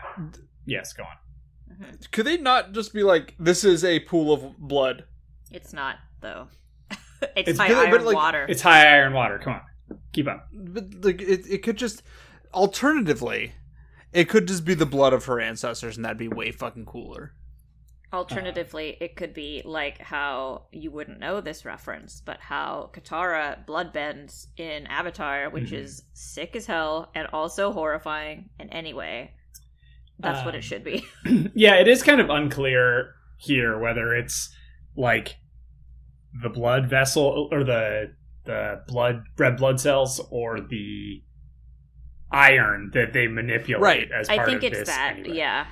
Yes, 0.66 0.92
go 0.94 1.04
on. 1.04 1.98
Could 2.12 2.26
they 2.26 2.38
not 2.38 2.72
just 2.74 2.94
be 2.94 3.04
like, 3.04 3.36
this 3.40 3.64
is 3.64 3.84
a 3.86 4.00
pool 4.02 4.34
of 4.34 4.58
blood? 4.58 5.06
It's 5.52 5.72
not 5.72 5.98
though. 6.22 6.48
it's, 7.36 7.50
It's 7.52 7.60
high 7.60 7.68
good, 7.70 7.90
but, 7.92 7.94
iron 8.00 8.06
like, 8.06 8.16
water. 8.16 8.46
It's 8.50 8.62
high 8.62 8.88
iron 8.88 9.14
water. 9.14 9.40
Come 9.40 9.54
on, 9.54 9.62
keep 10.14 10.28
up. 10.28 10.48
But 10.54 11.04
like, 11.04 11.22
it, 11.22 11.46
it 11.50 11.64
could 11.64 11.78
just, 11.78 12.04
alternatively, 12.54 13.54
it 14.14 14.30
could 14.30 14.48
just 14.48 14.66
be 14.66 14.74
the 14.74 14.86
blood 14.86 15.14
of 15.14 15.26
her 15.26 15.40
ancestors, 15.40 15.96
and 15.96 16.06
that'd 16.06 16.18
be 16.18 16.28
way 16.28 16.52
fucking 16.52 16.86
cooler. 16.86 17.34
Alternatively, 18.12 18.98
it 19.00 19.16
could 19.16 19.36
be 19.36 19.62
like 19.64 20.00
how 20.00 20.64
you 20.72 20.90
wouldn't 20.90 21.20
know 21.20 21.42
this 21.42 21.64
reference, 21.64 22.22
but 22.26 22.40
how 22.40 22.90
Katara 22.92 23.64
bloodbends 23.68 24.48
in 24.58 24.88
Avatar, 24.88 25.52
which 25.52 25.70
Mhm. 25.70 25.78
is 25.78 26.04
sick 26.14 26.56
as 26.56 26.66
hell 26.66 27.12
and 27.14 27.28
also 27.32 27.72
horrifying 27.72 28.50
in 28.60 28.68
any 28.72 28.94
way. 28.96 29.34
That's 30.18 30.44
what 30.44 30.56
Um, 30.56 30.60
it 30.60 30.64
should 30.64 30.84
be. 30.84 31.06
yeah, 31.54 31.76
it 31.76 31.88
is 31.88 32.02
kind 32.02 32.20
of 32.20 32.32
unclear 32.32 33.14
here 33.38 33.78
whether 33.78 34.16
it's 34.16 34.54
like 34.98 35.38
the 36.42 36.50
blood 36.50 36.90
vessel 36.90 37.48
or 37.52 37.64
the 37.64 38.16
the 38.50 38.82
blood 38.88 39.24
red 39.38 39.58
blood 39.58 39.80
cells 39.80 40.20
or 40.32 40.60
the 40.60 41.22
iron 42.32 42.90
that 42.94 43.14
they 43.14 43.28
manipulate 43.28 43.82
Right. 43.84 44.12
as 44.12 44.28
I 44.30 44.38
part 44.38 44.50
think 44.50 44.64
of 44.64 44.72
it's 44.72 44.80
this. 44.80 44.88
that. 44.90 45.18
anyway. 45.20 45.38
Yeah. 45.38 45.68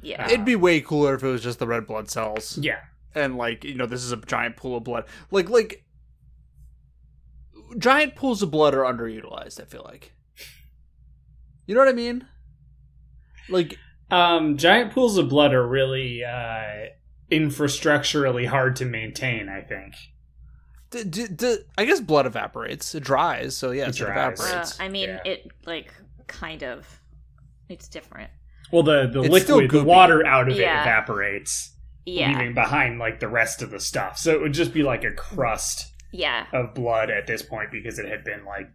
Yeah. 0.00 0.24
Uh, 0.24 0.28
It'd 0.30 0.44
be 0.46 0.56
way 0.56 0.80
cooler 0.80 1.14
if 1.14 1.22
it 1.22 1.26
was 1.28 1.42
just 1.42 1.58
the 1.58 1.66
red 1.66 1.86
blood 1.86 2.10
cells, 2.10 2.56
Yeah. 2.58 2.80
and 3.14 3.36
like, 3.36 3.64
you 3.64 3.74
know, 3.74 3.86
this 3.86 4.02
is 4.04 4.12
a 4.12 4.16
giant 4.16 4.56
pool 4.56 4.76
of 4.78 4.84
blood. 4.84 5.04
Like, 5.30 5.50
like, 5.50 5.84
giant 7.78 8.14
pools 8.14 8.42
of 8.42 8.50
blood 8.50 8.74
are 8.74 8.82
underutilized. 8.84 9.60
I 9.60 9.64
feel 9.64 9.82
like. 9.84 10.12
You 11.66 11.74
know 11.74 11.80
what 11.80 11.88
I 11.88 11.92
mean? 11.92 12.26
Like 13.48 13.78
Um, 14.10 14.56
giant 14.56 14.92
pools 14.92 15.18
of 15.18 15.28
blood 15.28 15.52
are 15.52 15.66
really 15.66 16.24
uh, 16.24 16.86
infrastructurally 17.30 18.46
hard 18.46 18.76
to 18.76 18.84
maintain. 18.84 19.48
I 19.48 19.60
think. 19.62 19.94
D- 20.90 21.04
d- 21.04 21.26
d- 21.28 21.58
I 21.76 21.84
guess 21.84 22.00
blood 22.00 22.24
evaporates. 22.26 22.94
It 22.94 23.04
dries, 23.04 23.56
so 23.56 23.70
yeah, 23.72 23.84
It 23.84 23.88
it, 23.90 23.94
dries. 23.96 24.40
Uh, 24.40 24.44
evaporates. 24.44 24.80
I 24.80 24.88
mean, 24.88 25.08
Yeah. 25.10 25.20
it 25.24 25.50
like 25.66 25.92
kind 26.26 26.62
of. 26.64 26.86
It's 27.68 27.88
different. 27.88 28.30
Well, 28.72 28.82
the 28.82 29.06
the 29.12 29.20
It's 29.22 29.30
liquid, 29.48 29.70
the 29.70 29.84
water 29.84 30.26
out 30.26 30.48
of 30.50 30.56
Yeah. 30.56 30.78
it 30.80 30.82
evaporates, 30.82 31.74
Yeah, 32.06 32.28
leaving 32.28 32.54
behind 32.54 32.98
like 32.98 33.20
the 33.20 33.28
rest 33.28 33.60
of 33.62 33.70
the 33.70 33.80
stuff. 33.80 34.16
So 34.18 34.32
it 34.32 34.40
would 34.40 34.54
just 34.54 34.72
be 34.72 34.82
like 34.82 35.04
a 35.04 35.12
crust 35.12 35.92
yeah. 36.12 36.46
of 36.52 36.74
blood 36.74 37.10
at 37.10 37.26
this 37.26 37.42
point 37.42 37.70
because 37.70 37.98
it 37.98 38.06
had 38.08 38.24
been 38.24 38.44
like 38.46 38.70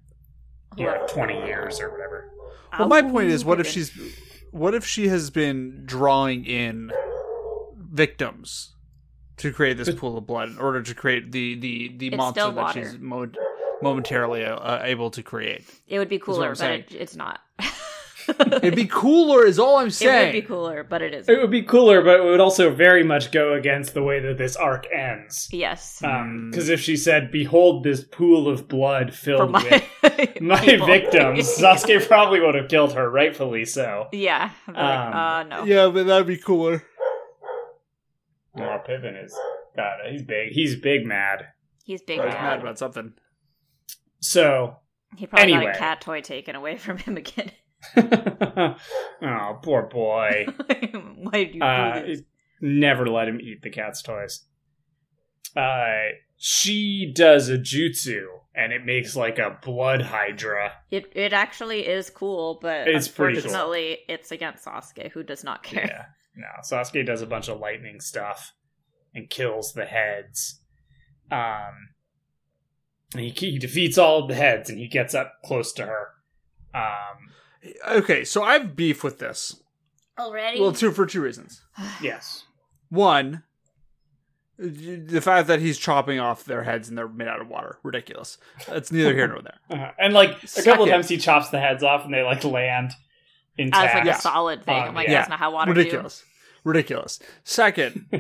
you 0.78 0.86
know 0.86 1.06
twenty 1.10 1.44
years 1.48 1.80
or 1.80 1.90
whatever. 1.92 2.32
well, 2.78 2.88
my 2.88 3.02
point 3.02 3.30
is, 3.30 3.44
what 3.46 3.60
if 3.60 3.68
she's, 3.68 3.92
what 4.52 4.74
if 4.76 4.86
she 4.86 5.08
has 5.08 5.30
been 5.32 5.84
drawing 5.86 6.46
in 6.46 6.92
victims 7.76 8.74
to 9.38 9.52
create 9.52 9.78
this 9.78 9.94
pool 9.94 10.18
of 10.18 10.26
blood 10.28 10.50
in 10.50 10.58
order 10.60 10.82
to 10.82 10.94
create 10.96 11.32
the 11.32 11.56
the 11.56 11.94
the 11.98 12.08
It's 12.08 12.18
monster 12.18 12.52
that 12.52 12.74
she's 12.74 12.98
mo- 13.00 13.32
momentarily 13.82 14.46
uh, 14.46 14.84
able 14.84 15.10
to 15.12 15.24
create? 15.24 15.64
It 15.88 16.00
would 16.00 16.10
be 16.10 16.20
cooler, 16.20 16.56
but 16.56 16.72
it, 16.72 16.92
it's 16.92 17.16
not. 17.16 17.40
It'd 18.26 18.78
be 18.78 18.86
cooler, 18.86 19.46
is 19.46 19.60
all 19.60 19.80
I'm 19.80 19.90
saying. 19.90 20.14
It 20.22 20.26
would 20.28 20.42
be 20.44 20.48
cooler, 20.48 20.84
but 20.86 21.02
it 21.02 21.14
It 21.14 21.18
isn't. 21.20 21.42
would 21.42 21.52
be 21.52 21.62
cooler, 21.62 22.02
but 22.02 22.22
it 22.22 22.24
would 22.24 22.40
also 22.40 22.74
very 22.74 23.04
much 23.04 23.32
go 23.34 23.54
against 23.54 23.94
the 23.94 24.02
way 24.02 24.22
that 24.22 24.38
this 24.38 24.56
arc 24.56 24.86
ends. 24.96 25.50
Yes, 25.52 25.98
Because 26.00 26.70
if 26.70 26.80
she 26.80 26.96
said, 26.96 27.32
"Behold 27.34 27.84
this 27.84 28.02
pool 28.02 28.48
of 28.48 28.70
blood 28.70 29.14
filled 29.14 29.52
my 29.52 29.84
with 30.02 30.40
my 30.42 30.64
victims," 30.86 31.50
Sasuke 31.60 32.08
probably 32.08 32.40
would 32.40 32.56
have 32.56 32.70
killed 32.70 32.94
her, 32.94 33.10
rightfully 33.10 33.66
so. 33.66 34.08
yeah, 34.14 34.52
I'd 34.70 34.74
like, 34.74 35.00
Um, 35.00 35.14
uh, 35.14 35.44
no. 35.44 35.64
Yeah, 35.66 35.90
but 35.90 36.06
that'd 36.06 36.26
be 36.26 36.38
cooler. 36.38 36.82
Oh, 38.58 38.78
Pippin 38.86 39.16
is 39.16 39.38
God. 39.76 39.98
He's 40.10 40.22
big. 40.24 40.52
He's 40.52 40.76
big 40.76 41.06
mad. 41.06 41.48
He's 41.84 42.02
big 42.02 42.20
I 42.20 42.26
was 42.26 42.34
mad 42.34 42.42
mad. 42.44 42.60
about 42.62 42.80
something. 42.80 43.14
So, 44.22 44.78
He 45.18 45.28
probably 45.28 45.52
got 45.54 45.76
a 45.76 45.78
cat 45.78 46.02
toy 46.02 46.22
taken 46.22 46.56
away 46.56 46.78
from 46.78 46.98
him 46.98 47.18
again. 47.18 47.52
oh, 49.22 49.60
poor 49.62 49.84
boy. 49.84 50.46
Why 51.18 51.32
did 51.46 51.56
you 51.56 51.62
Uh, 51.64 52.00
do 52.00 52.08
this? 52.08 52.22
never 52.62 53.06
let 53.08 53.28
him 53.28 53.42
eat 53.42 53.62
the 53.62 53.70
cat's 53.70 54.02
toys. 54.02 54.46
Uh, 55.56 56.10
she 56.38 57.12
does 57.14 57.50
a 57.50 57.58
jutsu, 57.58 58.24
and 58.56 58.72
it 58.74 58.86
makes 58.86 59.16
like 59.16 59.38
a 59.40 59.58
blood 59.62 60.02
hydra. 60.02 60.72
It 60.90 61.12
it 61.16 61.34
actually 61.34 61.86
is 61.88 62.10
cool, 62.10 62.60
but 62.62 62.88
It's 62.88 63.08
pretty 63.08 63.36
cool. 63.42 63.46
unfortunately, 63.52 64.00
it's 64.08 64.32
against 64.32 64.66
Sasuke, 64.66 65.12
who 65.12 65.24
does 65.24 65.44
not 65.44 65.64
care. 65.64 66.16
Yeah. 66.36 66.44
No, 66.44 66.48
Sasuke 66.62 67.06
does 67.06 67.22
a 67.22 67.28
bunch 67.28 67.48
of 67.50 67.60
lightning 67.60 68.00
stuff 68.00 68.54
and 69.14 69.30
kills 69.30 69.74
the 69.74 69.86
heads. 69.86 70.60
Um, 71.32 71.90
and 73.14 73.22
he, 73.22 73.30
he 73.30 73.60
defeats 73.60 73.98
all 73.98 74.24
of 74.24 74.28
the 74.28 74.36
heads, 74.36 74.70
and 74.70 74.80
he 74.80 74.88
gets 74.88 75.14
up 75.14 75.34
close 75.46 75.72
to 75.74 75.86
her. 75.86 76.08
Um, 76.74 77.34
Okay, 77.88 78.24
so 78.24 78.44
I 78.44 78.54
have 78.54 78.76
beef 78.76 79.04
with 79.04 79.20
this. 79.20 79.62
Already? 80.20 80.60
Well, 80.60 80.74
two 80.74 80.92
for 80.92 81.06
two 81.06 81.22
reasons. 81.22 81.62
yes. 82.02 82.44
One, 82.90 83.44
the 84.58 85.22
fact 85.22 85.48
that 85.48 85.60
he's 85.60 85.78
chopping 85.78 86.20
off 86.20 86.46
their 86.46 86.64
heads 86.64 86.90
and 86.90 86.98
they're 86.98 87.08
made 87.08 87.28
out 87.28 87.42
of 87.42 87.48
water, 87.48 87.80
ridiculous. 87.84 88.38
That's 88.68 88.92
neither 88.92 89.14
here 89.14 89.28
nor 89.28 89.42
there. 89.42 89.60
Uh-huh. 89.70 89.92
And 89.98 90.14
like 90.14 90.44
a 90.58 90.62
couple 90.62 90.84
of 90.84 90.90
times, 90.90 91.10
he 91.10 91.18
chops 91.18 91.50
the 91.50 91.60
heads 91.60 91.84
off, 91.84 92.06
and 92.06 92.14
they 92.14 92.22
like 92.22 92.44
land 92.44 92.92
intact. 93.58 93.90
As 93.90 93.96
like 93.96 94.06
Yeah. 94.06 94.18
a 94.18 94.22
solid 94.22 94.64
thing. 94.66 94.76
Um, 94.82 94.90
I'm 94.90 94.96
like, 94.96 95.08
yeah. 95.08 95.14
that's 95.16 95.30
not 95.30 95.40
how 95.40 95.52
water 95.54 95.72
ridiculous, 95.74 96.24
ridiculous. 96.64 97.20
Second, 97.44 98.06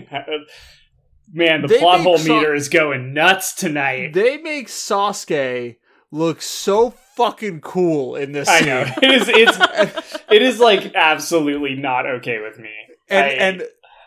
Man, 1.31 1.61
the 1.61 1.67
They 1.67 1.79
plot 1.79 2.01
hole 2.01 2.17
so- 2.17 2.35
meter 2.39 2.53
is 2.53 2.69
going 2.69 3.13
nuts 3.13 3.53
tonight. 3.55 4.13
they 4.13 4.37
make 4.37 4.67
Sasuke 4.67 5.77
look 6.11 6.41
so 6.41 6.91
fucking 7.15 7.61
cool 7.61 8.15
in 8.15 8.33
this. 8.33 8.47
I 8.47 8.59
scene. 8.59 8.67
know 8.67 8.85
it 9.01 9.11
is. 9.11 9.29
It's 9.29 10.23
it 10.31 10.41
is 10.41 10.59
like 10.59 10.93
absolutely 10.93 11.75
not 11.75 12.05
okay 12.05 12.39
with 12.39 12.59
me. 12.59 12.69
and 13.09 13.25
I, 13.25 13.29
and 13.29 13.63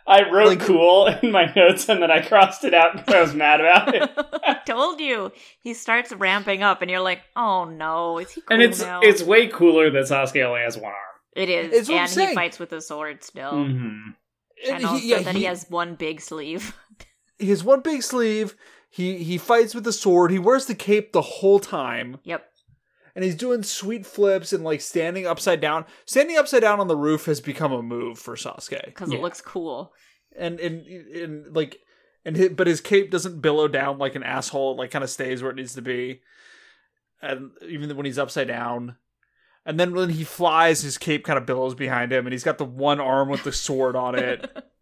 I 0.07 0.31
wrote 0.31 0.49
like- 0.49 0.61
cool 0.61 1.07
in 1.09 1.33
my 1.33 1.53
notes, 1.57 1.89
and 1.89 2.01
then 2.01 2.11
I 2.13 2.21
crossed 2.25 2.63
it 2.65 2.75
out 2.75 2.93
because 2.97 3.13
I 3.15 3.21
was 3.23 3.35
mad 3.35 3.61
about 3.61 3.93
it. 3.95 4.09
I 4.45 4.55
told 4.67 5.01
you. 5.01 5.33
He 5.63 5.75
starts 5.75 6.13
ramping 6.13 6.63
up, 6.63 6.81
and 6.83 6.91
you're 6.91 7.01
like, 7.01 7.23
oh 7.35 7.65
no, 7.65 8.19
is 8.19 8.31
he 8.31 8.41
cool 8.43 8.55
And 8.55 8.63
it's 8.63 8.81
now? 8.83 9.01
it's 9.03 9.23
way 9.23 9.49
cooler 9.49 9.91
that 9.91 10.05
Sasuke 10.05 10.45
only 10.45 10.61
has 10.61 10.77
one 10.77 10.93
arm. 10.93 10.95
It 11.37 11.49
is, 11.51 11.73
It's 11.89 11.91
and 11.91 12.29
he 12.29 12.35
fights 12.35 12.59
with 12.59 12.73
a 12.73 12.81
sword 12.81 13.23
still, 13.23 13.53
Mm-hmm. 13.53 14.11
and 14.67 14.77
and 14.77 14.85
also 14.87 14.99
he, 14.99 15.11
yeah, 15.11 15.21
that 15.23 15.35
he, 15.35 15.41
he 15.43 15.45
has 15.47 15.67
one 15.69 15.95
big 15.95 16.21
sleeve. 16.21 16.75
he 17.39 17.51
has 17.51 17.63
one 17.63 17.81
big 17.83 18.03
sleeve. 18.03 18.57
He 18.91 19.23
he 19.23 19.37
fights 19.39 19.75
with 19.75 19.87
a 19.87 19.93
sword. 19.93 20.31
He 20.31 20.39
wears 20.39 20.67
the 20.67 20.75
cape 20.75 21.13
the 21.13 21.21
whole 21.23 21.59
time. 21.61 22.19
yep. 22.25 22.47
and 23.15 23.23
he's 23.25 23.35
doing 23.35 23.63
sweet 23.63 24.07
flips 24.07 24.53
and 24.53 24.65
like 24.65 24.81
standing 24.81 25.27
upside 25.27 25.61
down. 25.61 25.85
Standing 26.07 26.39
upside 26.39 26.63
down 26.63 26.81
on 26.81 26.89
the 26.89 26.97
roof 26.97 27.27
has 27.27 27.41
become 27.41 27.73
a 27.73 27.83
move 27.83 28.19
for 28.19 28.35
Sasuke, 28.37 28.85
Because 28.87 29.13
Yeah. 29.13 29.19
it 29.19 29.23
looks 29.23 29.41
cool. 29.43 29.93
and 30.37 30.59
and 30.61 30.87
and 30.87 31.55
like 31.55 31.79
and 32.25 32.37
his, 32.37 32.49
but 32.51 32.67
his 32.67 32.81
cape 32.81 33.11
doesn't 33.11 33.41
billow 33.43 33.69
down 33.69 33.99
like 33.99 34.15
an 34.15 34.23
asshole. 34.23 34.73
It 34.73 34.79
like 34.79 34.91
kind 34.91 35.05
of 35.05 35.11
stays 35.11 35.43
where 35.43 35.51
it 35.53 35.57
needs 35.57 35.75
to 35.75 35.83
be, 35.83 36.23
and 37.21 37.51
even 37.69 37.95
when 37.97 38.07
he's 38.07 38.19
upside 38.19 38.49
down. 38.49 38.97
And 39.67 39.79
then 39.81 39.93
when 39.95 40.11
he 40.11 40.23
flies, 40.25 40.81
his 40.83 40.97
cape 40.97 41.25
kind 41.25 41.37
of 41.39 41.45
billows 41.45 41.75
behind 41.75 42.13
him, 42.13 42.25
and 42.27 42.33
he's 42.33 42.45
got 42.45 42.57
the 42.57 42.65
one 42.65 43.01
arm 43.01 43.29
with 43.29 43.43
the 43.45 43.53
sword 43.53 43.97
on 43.97 44.15
it. 44.19 44.51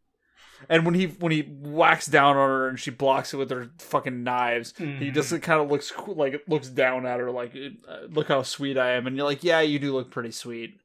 And 0.66 0.86
when 0.86 0.94
he 0.94 1.06
when 1.08 1.30
he 1.30 1.42
whacks 1.42 2.06
down 2.06 2.38
on 2.38 2.48
her 2.48 2.68
and 2.68 2.80
she 2.80 2.90
blocks 2.90 3.34
it 3.34 3.36
with 3.36 3.50
her 3.50 3.68
fucking 3.80 4.22
knives, 4.24 4.72
he 4.78 4.84
Mhm. 4.84 5.12
just 5.12 5.28
kind 5.42 5.60
of 5.60 5.70
looks 5.70 5.92
like 6.06 6.32
it 6.32 6.48
looks 6.48 6.68
down 6.70 7.04
at 7.04 7.20
her 7.20 7.30
like 7.30 7.54
uh, 7.86 8.06
look 8.08 8.28
how 8.28 8.40
sweet 8.42 8.78
I 8.78 8.92
am, 8.92 9.06
and 9.06 9.14
you're 9.14 9.26
like, 9.26 9.44
yeah, 9.44 9.60
you 9.60 9.78
do 9.78 9.92
look 9.92 10.10
pretty 10.10 10.30
sweet, 10.30 10.78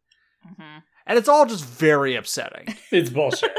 hmm 0.43 0.79
and 1.07 1.17
it's 1.17 1.29
all 1.29 1.45
just 1.45 1.63
very 1.63 2.15
upsetting. 2.15 2.75
It's 2.91 3.09
bullshit. 3.09 3.55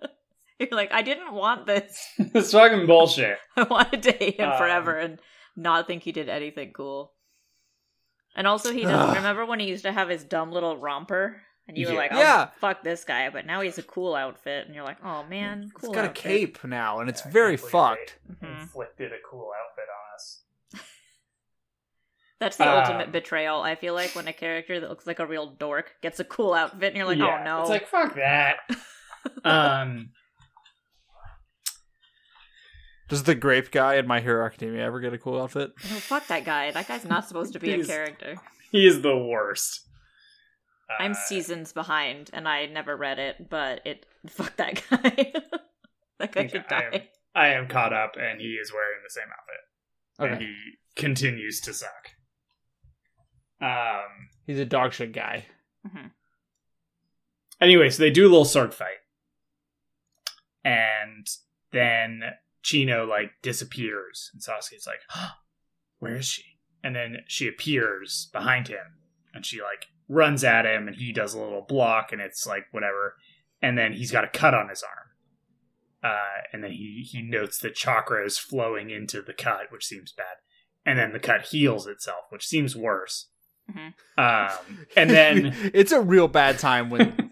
You're 0.58 0.68
like, 0.72 0.92
I 0.92 1.02
didn't 1.02 1.32
want 1.32 1.66
this. 1.66 1.96
it's 2.18 2.50
fucking 2.50 2.86
bullshit. 2.86 3.38
I 3.56 3.62
wanted 3.62 4.02
to 4.04 4.12
hate 4.12 4.40
him 4.40 4.50
Um, 4.50 4.58
forever 4.58 4.96
and 4.96 5.20
not 5.54 5.86
think 5.86 6.02
he 6.02 6.10
did 6.12 6.28
anything 6.28 6.72
cool. 6.72 7.12
And 8.34 8.46
also, 8.46 8.72
he 8.72 8.82
doesn't 8.82 9.10
Ugh. 9.10 9.16
remember 9.16 9.44
when 9.44 9.60
he 9.60 9.66
used 9.68 9.84
to 9.84 9.92
have 9.92 10.08
his 10.08 10.24
dumb 10.24 10.52
little 10.52 10.76
romper, 10.78 11.42
and 11.68 11.76
you 11.76 11.86
were 11.86 11.92
Yeah. 11.92 11.98
like, 11.98 12.12
"Oh, 12.14 12.18
Yeah. 12.20 12.46
fuck 12.60 12.82
this 12.82 13.04
guy," 13.04 13.28
but 13.30 13.44
now 13.46 13.60
he's 13.60 13.76
a 13.78 13.82
cool 13.82 14.14
outfit, 14.14 14.66
and 14.66 14.74
you're 14.74 14.84
like, 14.84 14.96
"Oh 15.04 15.22
man, 15.24 15.70
cool." 15.74 15.90
it's 15.90 15.94
got 15.94 16.04
a 16.06 16.08
outfit." 16.08 16.22
cape 16.22 16.64
now, 16.64 17.00
and 17.00 17.08
it's 17.10 17.24
Yeah, 17.24 17.30
very 17.30 17.56
can't 17.58 17.70
fucked. 17.70 18.18
Mhm. 18.30 18.62
Inflicted 18.62 19.12
a 19.12 19.18
cool 19.28 19.52
outfit 19.60 19.84
on 19.88 20.14
us. 20.14 20.42
That's 22.38 22.56
the 22.56 22.64
Uh, 22.66 22.80
ultimate 22.80 23.12
betrayal. 23.12 23.60
I 23.62 23.74
feel 23.76 23.94
like 23.94 24.14
when 24.16 24.26
a 24.26 24.32
character 24.32 24.80
that 24.80 24.88
looks 24.88 25.06
like 25.06 25.18
a 25.20 25.26
real 25.26 25.46
dork 25.50 25.94
gets 26.00 26.18
a 26.18 26.24
cool 26.24 26.54
outfit, 26.54 26.84
and 26.88 26.96
you're 26.96 27.06
like, 27.06 27.18
Yeah, 27.18 27.38
"Oh 27.40 27.44
no!" 27.44 27.60
It's 27.60 27.70
like 27.70 27.86
fuck 27.86 28.14
that. 28.14 28.60
um. 29.44 30.10
Does 33.12 33.24
the 33.24 33.34
grape 33.34 33.70
guy 33.70 33.96
in 33.96 34.06
My 34.06 34.20
Hero 34.20 34.46
Academia 34.46 34.86
ever 34.86 34.98
get 34.98 35.12
a 35.12 35.18
cool 35.18 35.38
outfit? 35.38 35.72
oh, 35.76 35.86
fuck 35.98 36.26
that 36.28 36.46
guy. 36.46 36.70
That 36.70 36.88
guy's 36.88 37.04
not 37.04 37.28
supposed 37.28 37.52
to 37.52 37.60
be 37.60 37.70
a 37.72 37.84
character. 37.84 38.36
He 38.70 38.86
is 38.86 39.02
the 39.02 39.14
worst. 39.14 39.86
I'm 40.98 41.12
Uh, 41.12 41.16
seasons 41.26 41.74
behind, 41.74 42.30
and 42.32 42.48
I 42.48 42.64
never 42.64 42.96
read 42.96 43.18
it, 43.18 43.50
but 43.50 43.82
it 43.84 44.06
fuck 44.30 44.56
that 44.56 44.82
guy. 44.88 45.00
that 46.18 46.32
guy 46.32 46.40
Okay, 46.40 46.48
should 46.48 46.64
I 46.70 46.82
am- 46.84 46.90
die. 46.92 47.08
I 47.34 47.48
am 47.48 47.68
caught 47.68 47.92
up, 47.92 48.12
and 48.18 48.40
he 48.40 48.54
is 48.54 48.72
wearing 48.72 49.00
the 49.04 49.10
same 49.10 49.28
outfit, 49.30 50.32
and 50.32 50.40
he 50.42 50.54
continues 50.96 51.60
to 51.60 51.74
suck. 51.74 52.08
Um. 53.60 54.30
he's 54.46 54.58
a 54.58 54.64
dog 54.64 54.94
shit 54.94 55.12
guy. 55.12 55.44
Anyway, 57.60 57.90
so 57.90 58.02
they 58.02 58.10
do 58.10 58.22
a 58.26 58.30
little 58.30 58.46
sword 58.46 58.72
fight, 58.72 59.00
and 60.64 61.26
then 61.72 62.22
Chino 62.62 63.04
like 63.06 63.32
disappears, 63.42 64.30
and 64.32 64.42
Sasuke's 64.42 64.86
like, 64.86 65.00
"Where 65.98 66.16
is 66.16 66.26
she?" 66.26 66.44
And 66.82 66.94
then 66.96 67.18
she 67.26 67.48
appears 67.48 68.28
behind 68.32 68.68
him, 68.68 68.98
and 69.34 69.44
she 69.44 69.60
like 69.60 69.86
runs 70.08 70.44
at 70.44 70.66
him, 70.66 70.88
and 70.88 70.96
he 70.96 71.12
does 71.12 71.34
a 71.34 71.40
little 71.40 71.64
block, 71.66 72.12
and 72.12 72.20
it's 72.20 72.46
like 72.46 72.66
whatever, 72.70 73.16
and 73.60 73.76
then 73.78 73.92
he's 73.92 74.10
got 74.10 74.24
a 74.24 74.28
cut 74.28 74.54
on 74.54 74.68
his 74.68 74.82
arm, 74.82 76.12
uh, 76.12 76.42
and 76.52 76.62
then 76.64 76.72
he 76.72 77.06
he 77.08 77.22
notes 77.22 77.58
the 77.58 77.70
chakra 77.70 78.24
is 78.24 78.38
flowing 78.38 78.90
into 78.90 79.22
the 79.22 79.32
cut, 79.34 79.70
which 79.70 79.86
seems 79.86 80.12
bad, 80.12 80.36
and 80.84 80.98
then 80.98 81.12
the 81.12 81.20
cut 81.20 81.46
heals 81.46 81.86
itself, 81.86 82.24
which 82.30 82.46
seems 82.46 82.76
worse. 82.76 83.28
Mhm. 83.70 83.94
Um, 84.18 84.86
and 84.96 85.10
then 85.10 85.54
it's 85.74 85.92
a 85.92 86.00
real 86.00 86.28
bad 86.28 86.58
time 86.58 86.90
when 86.90 87.30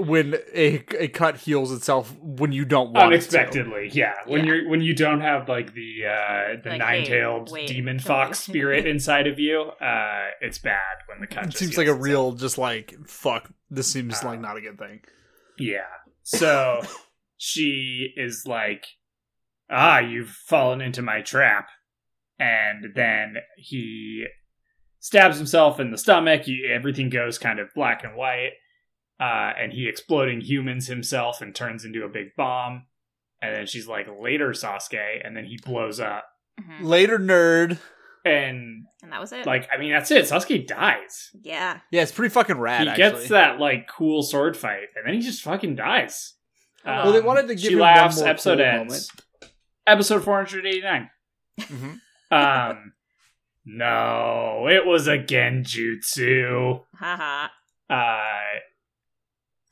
when 0.00 0.34
a 0.54 0.84
a 0.98 1.08
cut 1.08 1.36
heals 1.38 1.72
itself 1.72 2.14
when 2.20 2.52
you 2.52 2.64
don't 2.64 2.92
want 2.92 2.98
it 2.98 3.00
to. 3.00 3.04
unexpectedly 3.38 3.90
yeah 3.92 4.14
when 4.26 4.44
Yeah. 4.44 4.52
you're 4.54 4.68
when 4.68 4.80
you 4.80 4.94
don't 4.94 5.20
have 5.20 5.48
like 5.48 5.74
the 5.74 6.06
uh 6.06 6.56
the 6.62 6.70
Like, 6.70 6.78
nine-tailed 6.78 7.48
hey, 7.48 7.52
wait, 7.54 7.68
demon 7.68 7.98
fox 7.98 8.44
do- 8.46 8.52
spirit 8.52 8.86
inside 8.86 9.26
of 9.26 9.38
you 9.38 9.60
uh 9.80 10.26
it's 10.40 10.58
bad 10.58 10.96
when 11.06 11.20
the 11.20 11.26
cut 11.26 11.44
It 11.44 11.46
just 11.48 11.58
seems 11.58 11.70
heals 11.72 11.78
like 11.78 11.86
a 11.86 11.90
itself. 11.90 12.04
real 12.04 12.32
just 12.32 12.58
like 12.58 12.94
fuck. 13.06 13.50
This 13.70 13.90
seems 13.92 14.22
Uh, 14.22 14.28
like 14.28 14.40
not 14.40 14.56
a 14.56 14.60
good 14.60 14.78
thing. 14.78 15.00
yeah 15.58 15.80
so 16.22 16.80
she 17.36 18.12
is 18.16 18.44
like 18.46 18.84
ah 19.70 19.98
you've 19.98 20.28
fallen 20.30 20.80
into 20.80 21.02
my 21.02 21.20
trap 21.20 21.68
and 22.38 22.86
then 22.94 23.36
he 23.56 24.24
stabs 24.98 25.36
himself 25.38 25.80
in 25.80 25.90
the 25.90 25.98
stomach 25.98 26.46
you, 26.46 26.68
everything 26.72 27.08
goes 27.08 27.38
kind 27.38 27.58
of 27.58 27.68
black 27.74 28.04
and 28.04 28.14
white 28.16 28.50
uh, 29.20 29.52
and 29.58 29.72
he 29.72 29.86
exploding 29.88 30.40
humans 30.40 30.86
himself 30.88 31.40
and 31.42 31.54
turns 31.54 31.84
into 31.84 32.04
a 32.04 32.08
big 32.08 32.28
bomb 32.36 32.86
and 33.42 33.54
then 33.54 33.66
she's 33.66 33.86
like 33.86 34.06
later 34.20 34.50
sasuke 34.50 35.20
and 35.24 35.36
then 35.36 35.44
he 35.44 35.58
blows 35.64 36.00
up 36.00 36.24
Mhm. 36.60 36.84
Later, 36.84 37.18
nerd. 37.18 37.78
and 38.24 38.84
And 39.02 39.12
that 39.12 39.20
was 39.20 39.32
it. 39.32 39.46
like 39.46 39.66
i 39.72 39.78
mean 39.78 39.92
that's 39.92 40.10
it 40.10 40.24
sasuke 40.26 40.66
dies 40.66 41.30
yeah. 41.42 41.80
Yeah, 41.90 42.02
it's 42.02 42.12
pretty 42.12 42.32
fucking 42.32 42.58
rad. 42.58 42.82
he 42.82 42.88
actually. 42.88 43.20
gets 43.20 43.28
that 43.30 43.58
like 43.60 43.88
cool 43.88 44.22
sword 44.22 44.56
fight 44.56 44.88
and 44.96 45.06
then 45.06 45.14
he 45.14 45.20
just 45.20 45.42
fucking 45.42 45.76
dies 45.76 46.34
Um, 46.84 46.96
Well, 46.96 47.12
they 47.12 47.20
wanted 47.20 47.48
to 47.48 47.54
give 47.54 47.64
she 47.64 47.72
him 47.74 47.78
one 47.80 47.94
laughs 47.94 48.18
more 48.20 48.28
episode 48.28 48.56
cool 48.56 48.64
ends 48.66 49.10
episode 49.86 50.22
489 50.24 51.10
Mhm. 51.60 52.00
um 52.30 52.92
no 53.64 54.66
it 54.68 54.84
was 54.86 55.06
a 55.08 55.16
genjutsu 55.18 56.82
Haha. 56.98 57.48
uh 57.88 58.40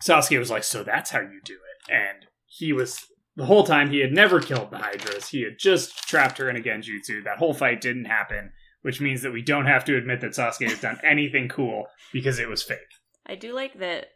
sasuke 0.02 0.38
was 0.38 0.50
like 0.50 0.64
so 0.64 0.82
that's 0.82 1.10
how 1.10 1.20
you 1.20 1.40
do 1.44 1.54
it 1.54 1.92
and 1.92 2.26
he 2.46 2.72
was 2.72 3.04
the 3.36 3.44
whole 3.46 3.64
time 3.64 3.90
he 3.90 4.00
had 4.00 4.12
never 4.12 4.40
killed 4.40 4.70
the 4.70 4.78
hydras 4.78 5.28
he 5.28 5.42
had 5.42 5.58
just 5.58 6.08
trapped 6.08 6.38
her 6.38 6.48
in 6.48 6.56
a 6.56 6.60
genjutsu 6.60 7.22
that 7.24 7.38
whole 7.38 7.54
fight 7.54 7.80
didn't 7.80 8.04
happen 8.06 8.52
which 8.82 9.00
means 9.00 9.22
that 9.22 9.32
we 9.32 9.42
don't 9.42 9.66
have 9.66 9.84
to 9.84 9.96
admit 9.96 10.20
that 10.20 10.32
sasuke 10.32 10.68
has 10.68 10.80
done 10.80 10.98
anything 11.04 11.48
cool 11.48 11.86
because 12.12 12.38
it 12.38 12.48
was 12.48 12.62
fake 12.62 12.78
I 13.26 13.34
do 13.34 13.52
like 13.52 13.78
that 13.80 14.06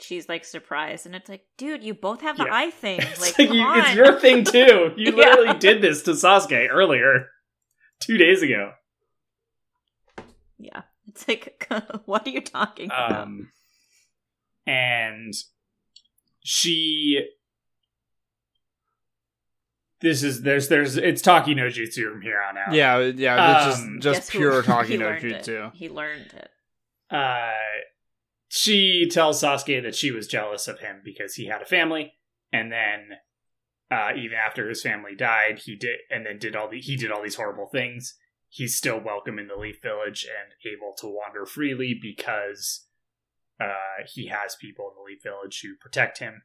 she's 0.00 0.28
like 0.28 0.44
surprised, 0.44 1.06
and 1.06 1.14
it's 1.14 1.28
like, 1.28 1.42
dude, 1.56 1.82
you 1.82 1.94
both 1.94 2.20
have 2.20 2.36
the 2.36 2.44
Yeah. 2.44 2.54
eye 2.54 2.70
thing. 2.70 3.00
It's, 3.00 3.20
Like, 3.20 3.34
come 3.48 3.56
you, 3.56 3.64
it's 3.76 3.94
your 3.94 4.20
thing 4.20 4.44
too. 4.44 4.92
You 4.96 5.10
Yeah. 5.12 5.16
literally 5.16 5.58
did 5.58 5.82
this 5.82 6.02
to 6.02 6.12
Sasuke 6.12 6.68
earlier, 6.70 7.26
two 8.00 8.16
days 8.18 8.42
ago. 8.42 8.72
Yeah. 10.58 10.82
It's 11.08 11.26
like, 11.26 11.66
what 12.04 12.26
are 12.26 12.30
you 12.30 12.40
talking 12.40 12.90
um, 12.90 12.96
about? 13.08 13.28
And 14.68 15.34
she. 16.44 17.20
This 20.00 20.22
is 20.22 20.42
there's 20.42 20.68
there's 20.68 20.96
it's 20.96 21.20
talking 21.22 21.56
no 21.56 21.64
Jutsu 21.66 22.08
from 22.12 22.22
here 22.22 22.40
on 22.40 22.56
out. 22.56 22.72
Yeah, 22.72 22.98
yeah, 23.00 23.66
it's 23.66 23.78
Um, 23.80 23.98
just 24.00 24.18
just 24.18 24.30
pure 24.30 24.62
talking 24.62 25.00
no 25.00 25.06
learned 25.06 25.24
it. 25.24 25.72
He 25.74 25.88
learned 25.88 26.32
it. 26.34 26.50
uh, 27.10 27.52
she 28.48 29.08
tells 29.10 29.42
Sasuke 29.42 29.82
that 29.82 29.94
she 29.96 30.10
was 30.12 30.28
jealous 30.28 30.68
of 30.68 30.78
him 30.80 31.00
because 31.04 31.34
he 31.34 31.46
had 31.46 31.62
a 31.62 31.66
family, 31.66 32.14
and 32.52 32.70
then 32.70 33.18
uh, 33.90 34.10
even 34.16 34.38
after 34.38 34.68
his 34.68 34.82
family 34.82 35.16
died, 35.16 35.60
he 35.64 35.74
did, 35.74 35.98
and 36.10 36.24
then 36.24 36.38
did 36.38 36.54
all 36.54 36.68
the 36.68 36.78
he 36.80 36.94
did 36.96 37.10
all 37.10 37.22
these 37.22 37.34
horrible 37.34 37.66
things. 37.66 38.14
He's 38.50 38.76
still 38.76 39.00
welcome 39.00 39.38
in 39.38 39.48
the 39.48 39.56
Leaf 39.56 39.82
Village 39.82 40.24
and 40.24 40.52
able 40.72 40.94
to 40.98 41.06
wander 41.08 41.44
freely 41.44 41.98
because 42.00 42.86
uh, 43.60 44.04
he 44.12 44.26
has 44.26 44.56
people 44.56 44.88
in 44.88 44.94
the 44.96 45.02
Leaf 45.02 45.22
Village 45.22 45.60
who 45.62 45.74
protect 45.76 46.18
him. 46.18 46.42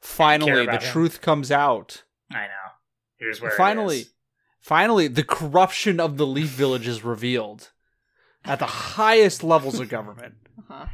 Finally, 0.00 0.66
the 0.66 0.72
him. 0.72 0.80
truth 0.80 1.20
comes 1.20 1.50
out. 1.50 2.04
I 2.30 2.46
know. 2.46 2.72
Here's 3.18 3.40
where 3.40 3.50
finally, 3.50 4.00
is. 4.00 4.12
finally, 4.60 5.08
the 5.08 5.24
corruption 5.24 6.00
of 6.00 6.16
the 6.16 6.26
Leaf 6.26 6.48
Village 6.48 6.86
is 6.86 7.04
revealed 7.04 7.70
at 8.44 8.58
the 8.58 8.66
highest 8.66 9.42
levels 9.42 9.78
of 9.80 9.88
government. 9.88 10.34
Uh-huh. 10.68 10.86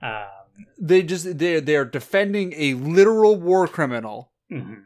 Um, 0.00 0.66
They 0.80 1.02
just 1.02 1.38
they 1.38 1.60
they 1.60 1.76
are 1.76 1.84
defending 1.84 2.52
a 2.56 2.74
literal 2.74 3.36
war 3.36 3.68
criminal 3.68 4.32
mhm. 4.50 4.82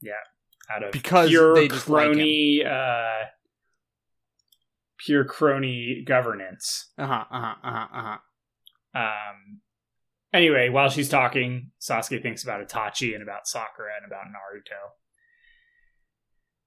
Yeah, 0.00 0.12
out 0.74 0.82
of 0.82 0.92
because 0.92 1.28
pure 1.28 1.54
they 1.54 1.68
just 1.68 1.88
like 1.88 2.06
crony, 2.06 2.64
uh, 2.64 3.26
pure 4.98 5.24
crony 5.24 6.02
governance. 6.04 6.90
Uh 6.98 7.06
huh. 7.06 7.24
Uh 7.30 7.40
huh. 7.40 7.54
Uh 7.62 7.70
huh. 7.70 7.86
Uh 7.92 8.02
huh. 8.02 8.18
Um. 8.96 9.60
Anyway, 10.32 10.68
while 10.68 10.90
she's 10.90 11.08
talking, 11.08 11.70
Sasuke 11.80 12.22
thinks 12.22 12.42
about 12.42 12.66
Itachi 12.66 13.14
and 13.14 13.22
about 13.22 13.46
Sakura 13.46 13.92
and 13.96 14.06
about 14.06 14.26
Naruto. 14.26 14.92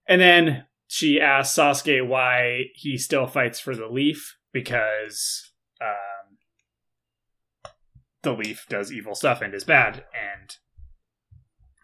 And 0.08 0.20
then 0.20 0.66
she 0.88 1.22
asks 1.22 1.58
Sasuke 1.58 2.08
why 2.08 2.66
he 2.74 2.98
still 2.98 3.28
fights 3.28 3.60
for 3.60 3.76
the 3.76 3.88
Leaf 3.88 4.38
because 4.52 5.52
um, 5.82 6.38
the 8.24 8.34
Leaf 8.34 8.66
does 8.70 8.92
evil 8.92 9.14
stuff 9.14 9.42
and 9.42 9.54
is 9.54 9.64
bad. 9.64 10.06
And 10.14 10.56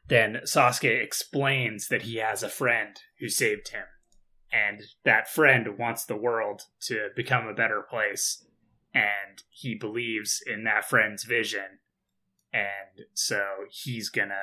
then 0.07 0.41
Sasuke 0.43 1.03
explains 1.03 1.87
that 1.89 2.03
he 2.03 2.15
has 2.15 2.41
a 2.41 2.49
friend 2.49 2.97
who 3.19 3.29
saved 3.29 3.69
him. 3.69 3.85
And 4.51 4.81
that 5.03 5.27
friend 5.27 5.77
wants 5.77 6.05
the 6.05 6.15
world 6.15 6.63
to 6.83 7.09
become 7.15 7.47
a 7.47 7.53
better 7.53 7.85
place 7.87 8.43
and 8.95 9.43
he 9.49 9.75
believes 9.75 10.41
in 10.47 10.63
that 10.63 10.85
friend's 10.89 11.23
vision 11.25 11.79
and 12.53 13.05
so 13.13 13.43
he's 13.69 14.09
gonna 14.09 14.39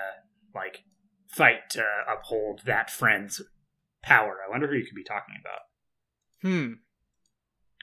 like 0.54 0.84
fight 1.28 1.70
to 1.70 1.82
uphold 2.12 2.60
that 2.66 2.90
friend's 2.90 3.40
power 4.02 4.36
i 4.46 4.50
wonder 4.50 4.66
who 4.68 4.74
you 4.74 4.84
could 4.84 4.94
be 4.94 5.02
talking 5.04 5.34
about 5.40 5.60
Hmm. 6.42 6.72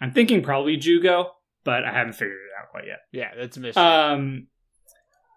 i'm 0.02 0.12
thinking 0.14 0.42
probably 0.44 0.78
jugo 0.78 1.32
but 1.64 1.84
i 1.84 1.92
haven't 1.92 2.14
figured 2.14 2.34
it 2.38 2.62
out 2.62 2.70
quite 2.72 2.86
yet 2.88 3.00
Yeah, 3.12 3.32
that's 3.38 3.58
a 3.58 3.60
mystery. 3.60 3.84
um 3.84 4.48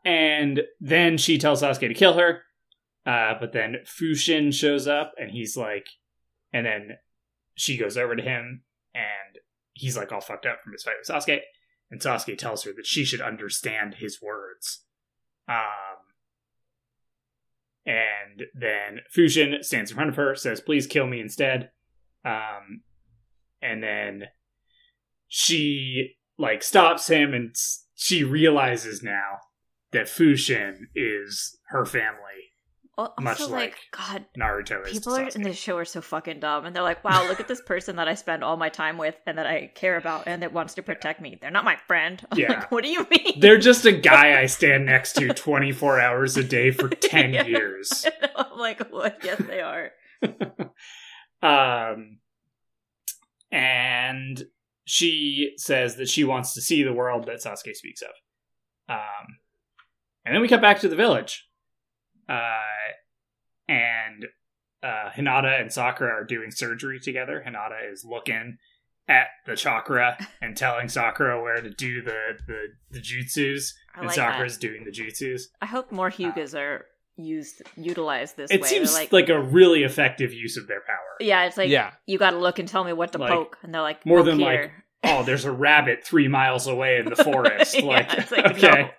and 0.04 0.60
then 0.80 1.16
she 1.16 1.38
tells 1.38 1.62
sasuke 1.62 1.88
to 1.88 1.94
kill 1.94 2.14
her 2.14 2.42
uh 3.06 3.34
but 3.40 3.52
then 3.52 3.76
fushin 3.86 4.52
shows 4.52 4.86
up 4.86 5.12
and 5.18 5.30
he's 5.30 5.56
like 5.56 5.86
and 6.52 6.66
then 6.66 6.90
she 7.54 7.76
goes 7.76 7.96
over 7.96 8.14
to 8.16 8.22
him 8.22 8.62
and 8.94 9.38
he's 9.82 9.96
like 9.96 10.12
all 10.12 10.20
fucked 10.20 10.46
up 10.46 10.62
from 10.62 10.72
his 10.72 10.84
fight 10.84 10.94
with 10.98 11.08
Sasuke, 11.08 11.40
and 11.90 12.00
Sasuke 12.00 12.38
tells 12.38 12.62
her 12.62 12.72
that 12.76 12.86
she 12.86 13.04
should 13.04 13.20
understand 13.20 13.94
his 13.94 14.22
words. 14.22 14.84
Um, 15.48 15.98
and 17.84 18.44
then 18.54 19.00
Fushin 19.14 19.62
stands 19.64 19.90
in 19.90 19.96
front 19.96 20.10
of 20.10 20.16
her, 20.16 20.36
says, 20.36 20.60
"Please 20.60 20.86
kill 20.86 21.08
me 21.08 21.20
instead." 21.20 21.72
Um, 22.24 22.82
and 23.60 23.82
then 23.82 24.28
she 25.26 26.16
like 26.38 26.62
stops 26.62 27.08
him, 27.08 27.34
and 27.34 27.54
she 27.94 28.22
realizes 28.22 29.02
now 29.02 29.38
that 29.90 30.06
Fushin 30.06 30.86
is 30.94 31.58
her 31.70 31.84
family. 31.84 32.51
Well, 32.98 33.14
Much 33.18 33.40
also, 33.40 33.50
like 33.52 33.70
like, 33.70 33.76
God, 33.90 34.26
Naruto 34.38 34.86
is. 34.86 34.92
people 34.92 35.14
are, 35.14 35.26
in 35.26 35.40
this 35.42 35.56
show 35.56 35.78
are 35.78 35.84
so 35.86 36.02
fucking 36.02 36.40
dumb, 36.40 36.66
and 36.66 36.76
they're 36.76 36.82
like, 36.82 37.02
"Wow, 37.02 37.26
look 37.26 37.40
at 37.40 37.48
this 37.48 37.62
person 37.62 37.96
that 37.96 38.06
I 38.06 38.14
spend 38.14 38.44
all 38.44 38.58
my 38.58 38.68
time 38.68 38.98
with 38.98 39.14
and 39.26 39.38
that 39.38 39.46
I 39.46 39.68
care 39.74 39.96
about 39.96 40.24
and 40.26 40.42
that 40.42 40.52
wants 40.52 40.74
to 40.74 40.82
protect 40.82 41.18
me. 41.22 41.38
They're 41.40 41.50
not 41.50 41.64
my 41.64 41.76
friend." 41.86 42.22
I'm 42.30 42.38
Yeah. 42.38 42.48
like, 42.52 42.70
what 42.70 42.84
do 42.84 42.90
you 42.90 43.06
mean? 43.10 43.40
They're 43.40 43.56
just 43.58 43.86
a 43.86 43.92
guy 43.92 44.38
I 44.38 44.44
stand 44.58 44.84
next 44.84 45.14
to 45.14 45.32
24 45.32 46.00
hours 46.00 46.36
a 46.36 46.44
day 46.44 46.70
for 46.70 46.88
10 46.90 47.32
Yeah. 47.32 47.46
years. 47.46 48.04
I'm 48.36 48.58
like, 48.58 48.86
what? 48.92 49.20
Yes, 49.24 49.40
they 49.48 49.62
are. 49.62 49.92
Um, 51.42 52.18
and 53.50 54.44
she 54.84 55.54
says 55.56 55.96
that 55.96 56.08
she 56.08 56.24
wants 56.24 56.54
to 56.54 56.60
see 56.60 56.82
the 56.82 56.92
world 56.92 57.24
that 57.26 57.36
Sasuke 57.42 57.74
speaks 57.74 58.02
of. 58.02 58.10
Um, 58.88 59.26
and 60.24 60.34
then 60.34 60.42
we 60.42 60.48
cut 60.48 60.60
back 60.60 60.80
to 60.80 60.88
the 60.88 60.96
village. 60.96 61.48
Uh, 62.28 62.60
and 63.68 64.26
uh, 64.82 65.10
Hinata 65.14 65.60
and 65.60 65.72
Sakura 65.72 66.10
are 66.12 66.24
doing 66.24 66.50
surgery 66.50 66.98
together. 67.00 67.42
Hinata 67.46 67.90
is 67.92 68.04
looking 68.04 68.58
at 69.08 69.28
the 69.46 69.56
chakra 69.56 70.16
and 70.42 70.56
telling 70.56 70.88
Sakura 70.88 71.40
where 71.42 71.60
to 71.60 71.70
do 71.70 72.02
the, 72.02 72.38
the, 72.46 72.66
the 72.90 73.00
jutsus. 73.00 73.72
I 73.94 73.98
and 73.98 74.06
like 74.06 74.14
Sakura's 74.16 74.58
that. 74.58 74.66
doing 74.66 74.84
the 74.84 74.90
jutsus. 74.90 75.42
I 75.60 75.66
hope 75.66 75.92
more 75.92 76.10
Hyugas 76.10 76.58
are 76.58 76.86
used 77.16 77.62
utilized 77.76 78.36
this 78.36 78.50
It 78.50 78.62
way. 78.62 78.68
seems 78.68 78.92
like, 78.94 79.12
like, 79.12 79.28
a 79.28 79.40
really 79.40 79.82
effective 79.82 80.32
use 80.32 80.56
of 80.56 80.66
their 80.66 80.80
power. 80.80 80.96
yeah, 81.20 81.44
it's 81.44 81.56
like 81.58 81.68
yeah. 81.68 81.90
you 82.06 82.18
got 82.18 82.30
to 82.30 82.38
look 82.38 82.58
and 82.58 82.66
tell 82.68 82.84
me 82.84 82.92
what 82.92 83.12
to 83.12 83.18
Like, 83.18 83.30
poke, 83.30 83.58
and 83.62 83.74
they're 83.74 83.82
like, 83.82 84.04
more 84.06 84.18
poke 84.18 84.26
than, 84.26 84.38
like, 84.38 84.58
here. 84.60 84.84
oh, 85.04 85.22
there's 85.22 85.44
a 85.44 85.52
rabbit 85.52 86.04
three 86.04 86.26
miles 86.28 86.66
away 86.66 86.96
in 86.96 87.04
the 87.04 87.16
forest. 87.24 87.76
Yeah, 87.78 87.84
like, 87.84 88.14
it's 88.14 88.32
like, 88.32 88.46
okay, 88.56 88.82
no, 88.82 88.90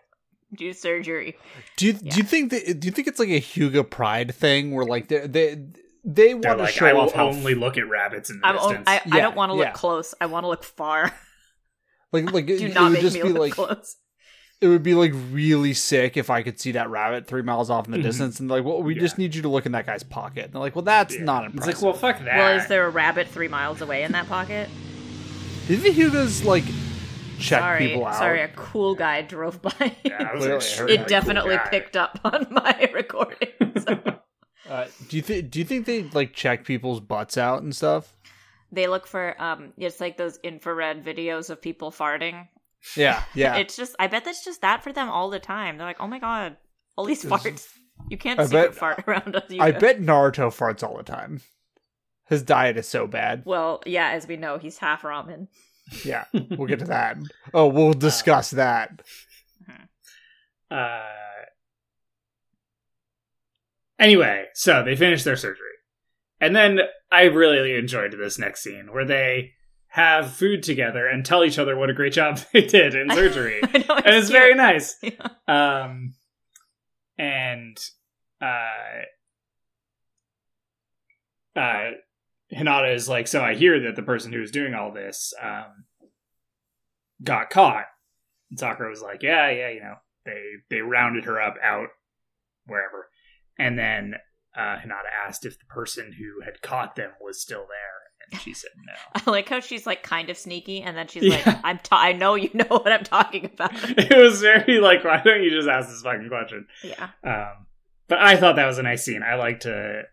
do 0.56 0.74
surgery. 0.74 1.38
Do 1.78 1.88
you 1.88 1.98
Yeah. 2.02 2.12
do 2.12 2.18
you 2.18 2.24
think 2.24 2.52
that 2.52 2.80
do 2.80 2.86
you 2.88 2.92
think 2.92 3.08
it's 3.08 3.20
like 3.20 3.30
a 3.30 3.42
Hyuga 3.42 3.90
Pride 3.90 4.34
thing 4.36 4.72
where 4.72 4.86
like 4.86 5.08
they 5.08 5.28
they 5.28 5.58
they 6.06 6.34
want 6.34 6.44
to 6.60 6.64
like, 6.64 6.74
show 6.74 6.86
I 6.88 6.94
will 6.94 7.02
off 7.02 7.14
how 7.14 7.28
only 7.28 7.56
look 7.56 7.78
at 7.78 7.88
rabbits 7.88 8.30
in 8.30 8.40
the 8.42 8.48
I'm, 8.48 8.58
o- 8.58 8.68
distance. 8.70 8.84
I, 8.88 8.98
I 8.98 9.02
Yeah, 9.18 9.22
don't 9.22 9.36
want 9.36 9.50
to 9.52 9.54
look 9.56 9.66
yeah. 9.68 9.72
close. 9.72 10.14
I 10.20 10.26
want 10.26 10.44
to 10.44 10.48
look 10.50 10.64
far. 10.64 11.12
like 12.12 12.32
like 12.32 12.46
do 12.48 12.54
it, 12.56 12.62
it 12.62 12.74
not 12.74 12.84
would 12.84 12.94
make 12.94 13.02
just 13.02 13.16
me 13.16 13.24
be 13.24 13.30
look 13.30 13.40
like 13.40 13.54
close. 13.54 13.96
it 14.62 14.68
would 14.68 14.84
be 14.84 14.94
like 14.94 15.12
really 15.32 15.74
sick 15.74 16.16
if 16.18 16.30
I 16.30 16.42
could 16.44 16.60
see 16.60 16.72
that 16.74 16.90
rabbit 16.90 17.28
three 17.28 17.42
miles 17.42 17.70
off 17.70 17.86
in 17.86 17.92
the 17.92 17.98
Mhm. 18.00 18.04
distance 18.04 18.40
and 18.40 18.50
like, 18.50 18.64
well, 18.64 18.82
we 18.84 18.96
Yeah. 18.96 19.02
just 19.02 19.18
need 19.18 19.34
you 19.36 19.42
to 19.42 19.50
look 19.50 19.66
in 19.66 19.72
that 19.74 19.86
guy's 19.86 20.04
pocket. 20.04 20.46
And 20.46 20.54
they're 20.54 20.62
like, 20.62 20.76
well, 20.76 20.84
that's 20.84 21.16
Yeah. 21.16 21.24
not 21.24 21.46
It's 21.46 21.54
impressive. 21.54 21.76
like, 21.76 21.84
well, 21.84 21.94
fuck 21.94 22.24
that. 22.26 22.38
Well, 22.38 22.58
is 22.60 22.68
there 22.68 22.86
a 22.86 22.90
rabbit 22.90 23.28
three 23.28 23.48
miles 23.48 23.82
away 23.82 24.04
in 24.04 24.12
that 24.14 24.28
pocket? 24.28 24.70
Did 25.68 25.82
the 25.82 25.90
Hyugas 25.90 26.44
like 26.44 26.66
check 27.44 27.60
sorry, 27.60 27.88
people 27.88 28.06
out? 28.06 28.16
sorry, 28.16 28.42
a 28.42 28.48
cool 28.50 28.96
guy 28.96 29.22
drove 29.22 29.62
by. 29.62 29.96
Yeah, 30.04 30.30
I 30.32 30.34
was 30.36 30.74
Clearly, 30.76 30.94
it 30.96 31.08
definitely 31.08 31.56
guy. 31.58 31.68
picked 31.70 31.98
up 31.98 32.20
on 32.24 32.48
my 32.52 32.90
recording. 32.94 33.50
so. 33.86 34.00
Uh, 34.70 34.88
do 35.10 35.18
you 35.18 35.22
think? 35.22 35.52
Do 35.52 35.60
you 35.60 35.66
think 35.66 35.86
they 35.86 36.04
like 36.04 36.34
check 36.34 36.64
people's 36.64 37.02
butts 37.02 37.38
out 37.38 37.62
and 37.64 37.76
stuff? 37.76 38.16
they 38.72 38.88
look 38.88 39.06
for 39.06 39.40
um, 39.40 39.74
it's 39.78 40.00
like 40.00 40.16
those 40.16 40.40
infrared 40.42 41.04
videos 41.04 41.50
of 41.50 41.62
people 41.62 41.92
farting. 41.92 42.48
Yeah, 42.96 43.24
yeah. 43.36 43.58
It's 43.58 43.76
just, 43.76 43.94
I 44.00 44.08
bet 44.08 44.24
that's 44.24 44.44
just 44.46 44.62
that 44.62 44.82
for 44.82 44.94
them 44.94 45.10
all 45.10 45.30
the 45.30 45.40
time. 45.40 45.78
They're 45.78 45.86
like, 45.86 46.00
oh 46.00 46.08
my 46.08 46.18
god, 46.18 46.56
all 46.96 47.04
these 47.06 47.26
farts. 47.26 47.68
You 48.10 48.18
can't 48.18 48.40
I 48.40 48.46
secret 48.46 48.70
bet- 48.70 48.76
fart 48.76 49.04
around 49.06 49.36
us. 49.36 49.44
I 49.60 49.72
bet 49.72 50.00
Naruto 50.00 50.48
farts 50.48 50.82
all 50.82 50.96
the 50.96 51.04
time. 51.04 51.42
His 52.28 52.42
diet 52.42 52.78
is 52.78 52.88
so 52.88 53.06
bad. 53.06 53.44
Well, 53.46 53.84
yeah, 53.86 54.12
as 54.12 54.28
we 54.28 54.38
know, 54.38 54.58
he's 54.58 54.78
half 54.78 55.02
ramen. 55.02 55.50
Yeah, 56.04 56.26
we'll 56.34 56.68
get 56.68 56.80
to 56.80 56.86
that. 56.86 57.18
Oh, 57.54 57.68
we'll 57.68 57.94
discuss 57.94 58.52
that. 58.52 59.02
Uh, 60.72 61.02
anyway, 64.00 64.46
so 64.54 64.84
they 64.84 64.96
finish 64.96 65.24
their 65.24 65.36
surgery. 65.36 65.68
And 66.42 66.56
then 66.56 66.80
I 67.12 67.24
really 67.24 67.76
enjoyed 67.76 68.12
this 68.14 68.40
next 68.40 68.64
scene 68.64 68.92
where 68.92 69.06
they 69.06 69.52
have 69.88 70.32
food 70.32 70.64
together 70.64 71.06
and 71.08 71.24
tell 71.24 71.46
each 71.46 71.60
other 71.60 71.78
what 71.78 71.90
a 71.90 71.94
great 71.94 72.14
job 72.14 72.40
they 72.54 72.62
did 72.62 72.96
in 72.96 73.10
surgery. 73.14 73.62
I 73.64 73.78
know, 73.78 73.96
and 73.98 74.16
it's 74.16 74.30
cute. 74.30 74.40
very 74.40 74.56
nice. 74.56 74.98
Yeah. 75.02 75.28
Um, 75.48 76.16
and 77.18 77.78
uh, 78.42 79.04
uh, 81.56 81.92
Hinata 82.54 82.94
is 82.94 83.10
like, 83.10 83.28
so 83.28 83.42
I 83.42 83.56
hear 83.56 83.80
that 83.82 83.96
the 83.96 84.04
person 84.04 84.32
who 84.34 84.40
was 84.40 84.52
doing 84.52 84.74
all 84.74 84.92
this 84.94 85.34
um, 85.42 85.86
got 87.24 87.50
caught. 87.50 87.86
And 88.50 88.60
Sakura 88.60 88.90
was 88.90 89.02
like, 89.02 89.24
yeah, 89.24 89.50
yeah, 89.50 89.70
you 89.70 89.80
know, 89.82 89.96
they 90.26 90.42
they 90.70 90.82
rounded 90.82 91.26
her 91.26 91.42
up 91.42 91.56
out 91.62 91.88
wherever, 92.68 93.10
and 93.60 93.78
then 93.78 94.16
uh, 94.56 94.78
Hinata 94.78 95.10
asked 95.28 95.46
if 95.46 95.58
the 95.60 95.66
person 95.66 96.14
who 96.14 96.44
had 96.46 96.62
caught 96.62 96.96
them 96.96 97.12
was 97.20 97.42
still 97.42 97.66
there, 97.68 98.32
and 98.32 98.40
she 98.40 98.54
said 98.54 98.70
no. 98.86 98.94
I 99.26 99.30
like 99.32 99.50
how 99.50 99.60
she's 99.60 99.86
like 99.88 100.04
kind 100.04 100.30
of 100.30 100.38
sneaky, 100.38 100.82
and 100.82 100.96
then 100.96 101.08
she's 101.08 101.24
Yeah. 101.24 101.42
like, 101.46 101.58
"I'm, 101.64 101.80
ta- 101.80 102.00
I 102.00 102.14
know 102.14 102.36
you 102.36 102.52
know 102.54 102.66
what 102.70 102.92
I'm 102.92 103.04
talking 103.04 103.46
about." 103.46 103.72
it 103.98 104.16
was 104.18 104.40
very 104.42 104.80
like, 104.80 105.04
why 105.04 105.22
don't 105.24 105.44
you 105.44 105.50
just 105.50 105.68
ask 105.68 105.90
this 105.90 106.02
fucking 106.02 106.30
question? 106.30 106.68
Yeah, 106.84 107.10
Um, 107.24 107.66
but 108.08 108.20
I 108.20 108.38
thought 108.38 108.56
that 108.58 108.68
was 108.68 108.78
a 108.78 108.84
nice 108.84 109.04
scene. 109.04 109.24
I 109.24 109.36
like 109.36 109.62
to 109.62 110.04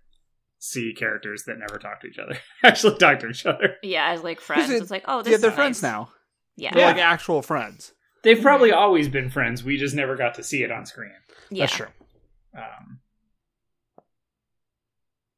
see 0.62 0.92
characters 0.96 1.44
that 1.46 1.59
never 1.59 1.79
talk 1.79 2.01
to 2.03 2.07
each 2.07 2.18
other 2.18 2.37
actually 2.62 2.96
talk 2.99 3.18
to 3.18 3.29
each 3.29 3.44
other. 3.46 3.77
yeah, 3.83 4.11
as 4.12 4.23
like 4.23 4.40
friends, 4.40 4.70
it- 4.70 4.81
it's 4.83 4.90
like, 4.90 5.05
oh, 5.09 5.23
this 5.23 5.31
yeah, 5.31 5.35
is 5.37 5.40
they're 5.42 5.51
friends 5.51 5.83
nice. 5.83 5.90
now. 5.90 6.11
Yeah, 6.57 6.73
They're 6.75 6.83
Yeah. 6.83 6.92
like 6.92 6.99
actual 6.99 7.40
friends. 7.42 7.92
They've 8.23 8.40
probably 8.40 8.70
always 8.70 9.09
been 9.09 9.31
friends. 9.31 9.64
We 9.64 9.79
just 9.79 9.94
never 9.96 10.14
got 10.16 10.35
to 10.35 10.42
see 10.42 10.62
it 10.62 10.70
on 10.70 10.85
screen. 10.85 11.11
yeah, 11.51 11.64
That's 11.64 11.77
true. 11.77 11.87
Um, 12.55 13.01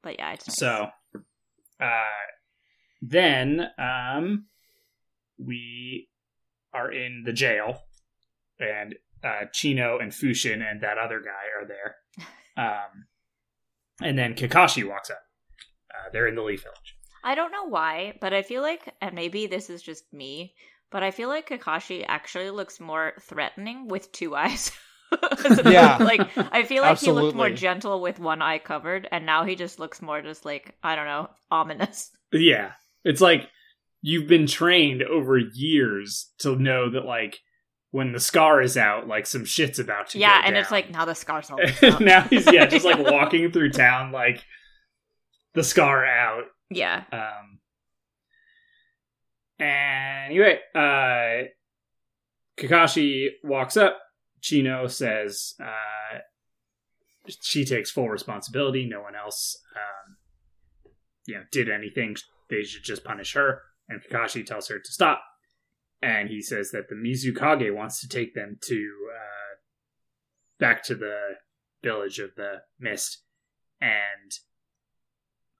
but 0.02 0.18
yeah, 0.18 0.32
it's 0.32 0.48
nice. 0.48 0.56
So, 0.58 0.88
uh, 1.80 1.86
then 3.00 3.68
um, 3.78 4.46
we 5.38 6.08
are 6.74 6.90
in 6.90 7.22
the 7.24 7.32
jail, 7.32 7.82
and 8.58 8.96
uh, 9.22 9.44
Chino 9.52 9.98
and 9.98 10.10
Fushin 10.10 10.60
and 10.68 10.80
that 10.82 10.98
other 10.98 11.20
guy 11.20 11.60
are 11.60 11.66
there. 11.66 11.96
Um, 12.54 13.06
and 14.00 14.18
then 14.18 14.34
Kakashi 14.34 14.88
walks 14.88 15.10
up. 15.10 15.22
Uh, 15.90 16.10
they're 16.12 16.28
in 16.28 16.34
the 16.34 16.42
Leaf 16.42 16.62
Village. 16.62 16.96
I 17.24 17.34
don't 17.34 17.52
know 17.52 17.66
why, 17.68 18.14
but 18.20 18.32
I 18.32 18.42
feel 18.42 18.62
like, 18.62 18.92
and 19.00 19.14
maybe 19.14 19.46
this 19.46 19.70
is 19.70 19.82
just 19.82 20.12
me, 20.12 20.54
but 20.90 21.02
I 21.02 21.10
feel 21.10 21.28
like 21.28 21.48
Kakashi 21.48 22.04
actually 22.06 22.50
looks 22.50 22.80
more 22.80 23.12
threatening 23.20 23.88
with 23.88 24.10
two 24.12 24.34
eyes. 24.36 24.72
Yeah. 25.64 25.98
like 26.00 26.36
I 26.36 26.64
feel 26.64 26.82
like 26.82 26.98
he 26.98 27.12
looked 27.12 27.36
more 27.36 27.50
gentle 27.50 28.00
with 28.00 28.18
one 28.18 28.42
eye 28.42 28.58
covered, 28.58 29.08
and 29.10 29.26
now 29.26 29.44
he 29.44 29.56
just 29.56 29.78
looks 29.78 30.00
more 30.00 30.22
just 30.22 30.44
like 30.44 30.74
I 30.82 30.96
don't 30.96 31.06
know, 31.06 31.28
ominous. 31.50 32.10
Yeah, 32.34 32.70
it's 33.04 33.20
like 33.20 33.46
you've 34.00 34.26
been 34.26 34.46
trained 34.46 35.02
over 35.02 35.36
years 35.36 36.32
to 36.38 36.56
know 36.56 36.90
that, 36.90 37.04
like, 37.04 37.38
when 37.92 38.12
the 38.12 38.18
scar 38.20 38.60
is 38.60 38.76
out, 38.76 39.06
like 39.06 39.26
some 39.26 39.44
shit's 39.44 39.78
about 39.78 40.08
to. 40.10 40.18
yeah, 40.18 40.42
and 40.44 40.56
it's 40.56 40.70
like 40.72 40.90
now 40.90 41.04
the 41.04 41.14
scars 41.14 41.50
all 41.50 41.58
out. 41.92 42.00
now 42.00 42.22
he's 42.22 42.50
yeah, 42.52 42.66
just 42.66 42.84
like 42.84 42.98
walking 43.10 43.52
through 43.52 43.70
town, 43.70 44.10
like 44.12 44.42
the 45.54 45.62
scar 45.62 46.04
out. 46.04 46.44
yeah, 46.70 47.04
Um. 47.12 47.58
And 49.58 50.32
anyway, 50.32 50.58
uh, 50.74 51.46
Kakashi 52.58 53.28
walks 53.44 53.76
up. 53.76 53.98
Chino 54.40 54.88
says, 54.88 55.54
uh, 55.62 56.18
she 57.40 57.64
takes 57.64 57.90
full 57.90 58.08
responsibility. 58.08 58.86
No 58.86 59.02
one 59.02 59.14
else, 59.14 59.56
um, 59.76 60.16
you 61.26 61.34
know, 61.36 61.42
did 61.52 61.70
anything. 61.70 62.16
They 62.50 62.64
should 62.64 62.82
just 62.82 63.04
punish 63.04 63.34
her. 63.34 63.60
And 63.88 64.02
Kakashi 64.02 64.44
tells 64.44 64.66
her 64.68 64.80
to 64.80 64.92
stop. 64.92 65.22
And 66.02 66.28
he 66.28 66.42
says 66.42 66.72
that 66.72 66.88
the 66.88 66.96
Mizukage 66.96 67.72
wants 67.72 68.00
to 68.00 68.08
take 68.08 68.34
them 68.34 68.58
to 68.62 68.96
uh, 69.14 69.54
back 70.58 70.82
to 70.84 70.96
the 70.96 71.36
village 71.82 72.18
of 72.18 72.34
the 72.36 72.62
mist. 72.78 73.22
And 73.80 74.32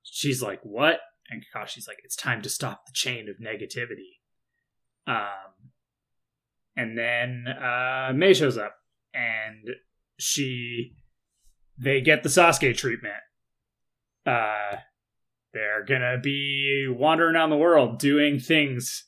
she's 0.03 0.43
like, 0.43 0.61
"What?" 0.63 1.01
And 1.31 1.45
Kakashi's 1.45 1.87
like, 1.87 2.01
"It's 2.05 2.17
time 2.17 2.43
to 2.43 2.49
stop 2.49 2.87
the 2.87 2.93
chain 2.93 3.29
of 3.29 3.37
negativity." 3.37 4.19
Um, 5.07 5.71
and 6.77 6.99
then 6.99 7.47
uh, 7.49 8.13
Mei 8.15 8.35
shows 8.35 8.59
up, 8.59 8.75
and 9.15 9.71
she, 10.19 10.95
they 11.79 12.01
get 12.01 12.23
the 12.23 12.29
Sasuke 12.29 12.77
treatment. 12.77 13.15
Uh, 14.25 14.77
they're 15.53 15.85
gonna 15.85 16.19
be 16.19 16.87
wandering 16.89 17.37
around 17.37 17.51
the 17.51 17.57
world 17.57 17.99
doing 17.99 18.39
things 18.39 19.05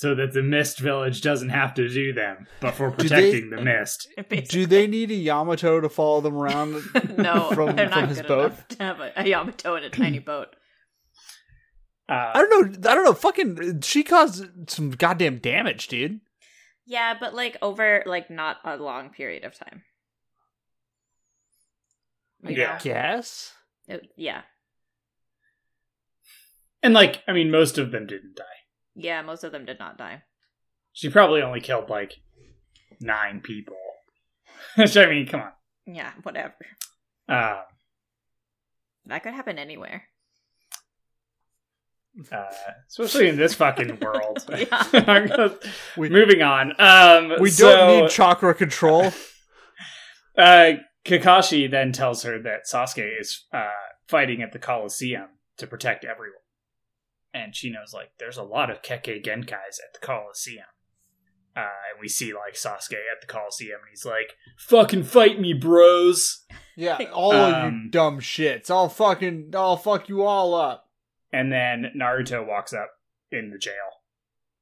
so 0.00 0.14
that 0.14 0.32
the 0.32 0.42
Mist 0.42 0.78
Village 0.78 1.20
doesn't 1.20 1.50
have 1.50 1.74
to 1.74 1.86
do 1.86 2.14
them, 2.14 2.46
but 2.60 2.70
for 2.72 2.88
Do 2.88 3.06
they- 3.06 3.32
protecting 3.32 3.50
the 3.50 3.60
Mist. 3.60 4.08
Do 4.48 4.64
they 4.64 4.86
need 4.86 5.10
a 5.10 5.14
Yamato 5.14 5.78
to 5.78 5.90
follow 5.90 6.22
them 6.22 6.36
around? 6.36 6.72
no, 7.18 7.50
from, 7.50 7.76
they're 7.76 7.90
from 7.90 8.00
not 8.00 8.08
his 8.08 8.18
good 8.22 8.28
boat? 8.28 8.46
enough 8.52 8.68
to 8.68 8.82
have 8.82 9.00
a, 9.00 9.12
a 9.14 9.28
Yamato 9.28 9.76
in 9.76 9.84
a 9.84 9.90
tiny 9.90 10.18
boat. 10.32 10.56
Uh, 12.08 12.32
I 12.34 12.38
don't 12.40 12.50
know. 12.82 12.90
I 12.90 12.94
don't 12.94 13.04
know. 13.04 13.12
Fucking, 13.12 13.82
she 13.82 14.02
caused 14.02 14.46
some 14.70 14.90
goddamn 14.92 15.36
damage, 15.36 15.88
dude. 15.88 16.20
Yeah, 16.86 17.14
but 17.20 17.34
like 17.34 17.58
over 17.60 18.02
like 18.06 18.30
not 18.30 18.56
a 18.64 18.78
long 18.78 19.10
period 19.10 19.44
of 19.44 19.54
time. 19.54 19.82
You 22.42 22.56
Yeah. 22.56 22.72
know? 22.72 22.78
Guess. 22.82 23.52
It- 23.86 24.08
yeah, 24.16 24.42
and 26.82 26.94
like, 26.94 27.22
I 27.28 27.32
mean, 27.32 27.50
most 27.50 27.76
of 27.76 27.90
them 27.92 28.06
didn't 28.06 28.36
die. 28.36 28.44
Yeah. 29.04 29.22
Most 29.22 29.44
of 29.44 29.52
them 29.52 29.64
did 29.64 29.78
not 29.78 29.98
die. 29.98 30.22
She 30.92 31.08
probably 31.08 31.42
only 31.42 31.60
killed 31.60 31.88
like 31.88 32.14
nine 33.00 33.40
people. 33.40 33.76
Which 34.76 34.96
I 34.96 35.06
mean, 35.06 35.26
come 35.26 35.40
on. 35.42 35.52
Yeah, 35.86 36.12
whatever. 36.22 36.54
Um, 37.28 37.58
That 39.06 39.22
could 39.22 39.34
happen 39.34 39.58
anywhere. 39.58 40.04
uh, 42.32 42.44
especially 42.88 43.28
in 43.28 43.36
this 43.36 43.54
fucking 43.54 43.98
world. 44.00 44.44
Yeah. 44.92 45.48
We- 45.96 46.08
Moving 46.10 46.42
on. 46.42 46.72
Um, 46.78 47.32
We 47.40 47.50
so, 47.50 47.68
don't 47.68 48.02
need 48.02 48.10
chakra 48.10 48.54
control. 48.54 49.12
Uh, 50.36 50.72
Kakashi 51.04 51.70
then 51.70 51.92
tells 51.92 52.22
her 52.24 52.40
that 52.42 52.66
Sasuke 52.70 53.20
is 53.20 53.46
uh, 53.52 53.68
fighting 54.08 54.42
at 54.42 54.52
the 54.52 54.58
Coliseum 54.58 55.28
to 55.58 55.66
protect 55.66 56.04
everyone. 56.04 56.34
And 57.32 57.52
Chino's 57.52 57.94
like, 57.94 58.12
there's 58.18 58.36
a 58.36 58.42
lot 58.42 58.70
of 58.70 58.82
Kekkei 58.82 59.24
Genkais 59.24 59.78
at 59.78 59.92
the 59.94 60.00
Coliseum. 60.04 60.64
Uh, 61.56 61.60
and 61.60 62.00
we 62.00 62.08
see 62.08 62.32
like 62.32 62.54
Sasuke 62.54 62.94
at 62.94 63.20
the 63.20 63.26
Coliseum, 63.26 63.80
and 63.80 63.90
he's 63.90 64.06
like, 64.06 64.36
"Fucking 64.56 65.02
fight 65.02 65.40
me, 65.40 65.52
bros!" 65.52 66.44
Yeah, 66.76 66.98
all 67.12 67.32
of 67.32 67.54
Um, 67.54 67.82
you 67.84 67.90
dumb 67.90 68.20
shits. 68.20 68.70
I'll 68.70 68.88
fucking, 68.88 69.50
I'll 69.54 69.76
fuck 69.76 70.08
you 70.08 70.22
all 70.22 70.54
up. 70.54 70.88
And 71.32 71.52
then 71.52 71.92
Naruto 71.96 72.46
walks 72.46 72.72
up 72.72 72.90
in 73.32 73.50
the 73.50 73.58
jail 73.58 74.04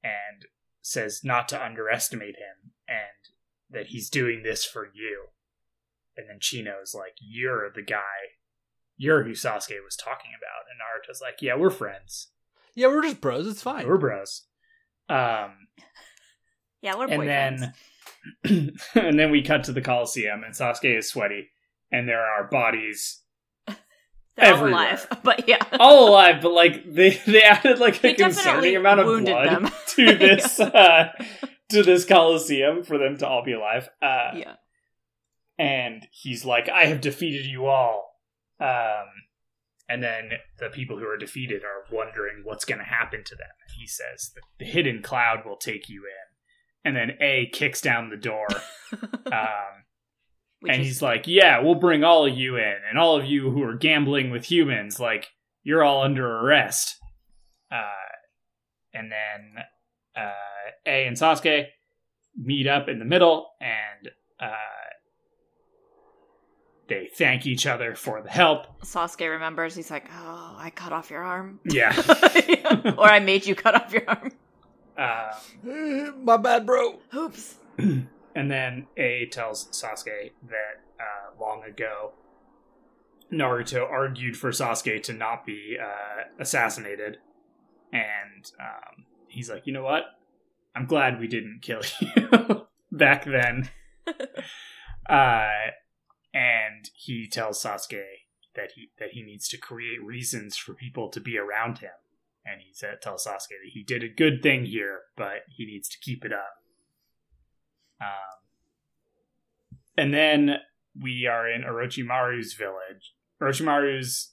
and 0.02 0.46
says 0.80 1.20
not 1.22 1.46
to 1.50 1.62
underestimate 1.62 2.36
him, 2.36 2.72
and 2.88 3.28
that 3.70 3.88
he's 3.88 4.08
doing 4.08 4.42
this 4.42 4.64
for 4.64 4.86
you. 4.92 5.26
And 6.16 6.28
then 6.28 6.38
Chino's 6.40 6.94
like, 6.94 7.16
"You're 7.20 7.70
the 7.70 7.82
guy. 7.82 8.38
You're 8.96 9.24
who 9.24 9.32
Sasuke 9.32 9.84
was 9.84 9.94
talking 9.94 10.30
about." 10.36 10.64
And 10.70 10.80
Naruto's 10.80 11.20
like, 11.20 11.42
"Yeah, 11.42 11.56
we're 11.56 11.70
friends. 11.70 12.28
Yeah, 12.78 12.88
we're 12.88 13.02
just 13.02 13.20
bros. 13.20 13.46
It's 13.46 13.62
fine. 13.62 13.86
We're 13.88 13.98
bros." 13.98 14.44
Um, 15.08 15.68
Yeah, 16.80 16.96
we're 16.96 17.08
and 17.08 17.22
boyfriends. 17.22 17.72
then 18.44 18.76
and 18.94 19.18
then 19.18 19.30
we 19.30 19.42
cut 19.42 19.64
to 19.64 19.72
the 19.72 19.80
Coliseum, 19.80 20.44
and 20.44 20.54
Sasuke 20.54 20.98
is 20.98 21.08
sweaty, 21.08 21.48
and 21.90 22.08
there 22.08 22.20
are 22.24 22.48
bodies 22.48 23.22
They're 24.36 24.54
all 24.54 24.68
alive, 24.68 25.06
but 25.24 25.48
yeah. 25.48 25.58
all 25.80 26.08
alive, 26.10 26.40
but 26.40 26.52
like 26.52 26.84
they 26.94 27.10
they 27.26 27.42
added 27.42 27.78
like 27.80 28.02
a 28.04 28.08
He 28.08 28.14
concerning 28.14 28.76
amount 28.76 29.00
of 29.00 29.06
blood 29.24 29.48
them. 29.48 29.70
to 29.96 30.14
this 30.16 30.60
uh, 30.60 31.08
to 31.70 31.82
this 31.82 32.04
Coliseum 32.04 32.84
for 32.84 32.98
them 32.98 33.16
to 33.18 33.26
all 33.26 33.44
be 33.44 33.52
alive. 33.54 33.88
Uh, 34.00 34.30
yeah. 34.36 34.54
and 35.58 36.06
he's 36.12 36.44
like, 36.44 36.68
"I 36.68 36.86
have 36.86 37.00
defeated 37.00 37.46
you 37.46 37.66
all." 37.66 38.14
Um, 38.60 39.06
and 39.88 40.02
then 40.02 40.30
the 40.58 40.68
people 40.68 40.98
who 40.98 41.06
are 41.08 41.16
defeated 41.16 41.62
are 41.64 41.84
wondering 41.94 42.42
what's 42.44 42.64
going 42.64 42.78
to 42.78 42.84
happen 42.84 43.22
to 43.24 43.34
them. 43.34 43.48
And 43.66 43.80
he 43.80 43.86
says, 43.86 44.32
"The 44.58 44.64
hidden 44.66 45.02
cloud 45.02 45.44
will 45.46 45.56
take 45.56 45.88
you 45.88 46.04
in." 46.04 46.28
And 46.84 46.96
then 46.96 47.16
A 47.20 47.50
kicks 47.52 47.80
down 47.80 48.10
the 48.10 48.16
door, 48.16 48.46
um, 49.26 49.84
and 50.68 50.80
is- 50.80 50.86
he's 50.86 51.02
like, 51.02 51.24
"Yeah, 51.26 51.60
we'll 51.60 51.74
bring 51.74 52.04
all 52.04 52.26
of 52.26 52.36
you 52.36 52.56
in, 52.56 52.76
and 52.88 52.98
all 52.98 53.16
of 53.16 53.24
you 53.24 53.50
who 53.50 53.62
are 53.62 53.76
gambling 53.76 54.30
with 54.30 54.44
humans, 54.50 54.98
like 55.00 55.28
you're 55.62 55.82
all 55.84 56.02
under 56.02 56.26
arrest." 56.26 56.96
Uh, 57.70 57.84
and 58.94 59.10
then 59.12 59.64
uh, 60.16 60.30
A 60.86 61.06
and 61.06 61.16
Sasuke 61.16 61.66
meet 62.36 62.66
up 62.66 62.88
in 62.88 62.98
the 62.98 63.04
middle, 63.04 63.50
and 63.60 64.10
uh, 64.40 64.52
they 66.88 67.08
thank 67.14 67.46
each 67.46 67.66
other 67.66 67.94
for 67.94 68.22
the 68.22 68.30
help. 68.30 68.80
Sasuke 68.82 69.30
remembers. 69.30 69.74
He's 69.74 69.90
like, 69.90 70.08
"Oh, 70.10 70.56
I 70.58 70.70
cut 70.70 70.92
off 70.92 71.10
your 71.10 71.22
arm." 71.22 71.60
Yeah. 71.64 71.94
Yeah. 72.48 72.94
or 72.98 73.06
I 73.06 73.20
made 73.20 73.46
you 73.46 73.54
cut 73.54 73.74
off 73.74 73.92
your 73.92 74.08
arm. 74.08 74.32
Um, 74.96 76.24
My 76.24 76.36
bad, 76.36 76.66
bro. 76.66 76.98
Oops. 77.14 77.56
And 78.34 78.48
then 78.48 78.86
A 78.96 79.26
tells 79.32 79.66
Sasuke 79.68 80.30
that 80.48 80.80
uh, 81.00 81.40
long 81.40 81.64
ago 81.64 82.12
Naruto 83.32 83.82
argued 83.90 84.36
for 84.36 84.50
Sasuke 84.50 85.02
to 85.04 85.12
not 85.12 85.44
be 85.44 85.76
uh, 85.82 86.22
assassinated, 86.38 87.18
and 87.92 88.52
um, 88.60 89.06
he's 89.26 89.50
like, 89.50 89.66
you 89.66 89.72
know 89.72 89.82
what? 89.82 90.04
I'm 90.76 90.86
glad 90.86 91.18
we 91.18 91.26
didn't 91.26 91.62
kill 91.62 91.80
you 92.00 92.66
back 92.92 93.24
then. 93.24 93.68
uh, 95.10 95.48
and 96.78 96.90
he 96.94 97.28
tells 97.28 97.62
Sasuke 97.62 98.02
that 98.54 98.72
he 98.74 98.90
that 98.98 99.10
he 99.12 99.22
needs 99.22 99.48
to 99.48 99.56
create 99.58 100.02
reasons 100.04 100.56
for 100.56 100.74
people 100.74 101.08
to 101.10 101.20
be 101.20 101.36
around 101.38 101.78
him, 101.78 101.90
and 102.44 102.60
he 102.60 102.72
said, 102.72 103.00
tells 103.02 103.26
Sasuke 103.26 103.48
that 103.62 103.70
he 103.72 103.82
did 103.82 104.02
a 104.02 104.08
good 104.08 104.42
thing 104.42 104.64
here, 104.66 105.00
but 105.16 105.42
he 105.48 105.66
needs 105.66 105.88
to 105.88 105.98
keep 106.00 106.24
it 106.24 106.32
up. 106.32 106.54
Um, 108.00 108.38
and 109.96 110.14
then 110.14 110.56
we 111.00 111.26
are 111.26 111.48
in 111.50 111.62
Orochimaru's 111.62 112.54
village, 112.54 113.14
Orochimaru's 113.42 114.32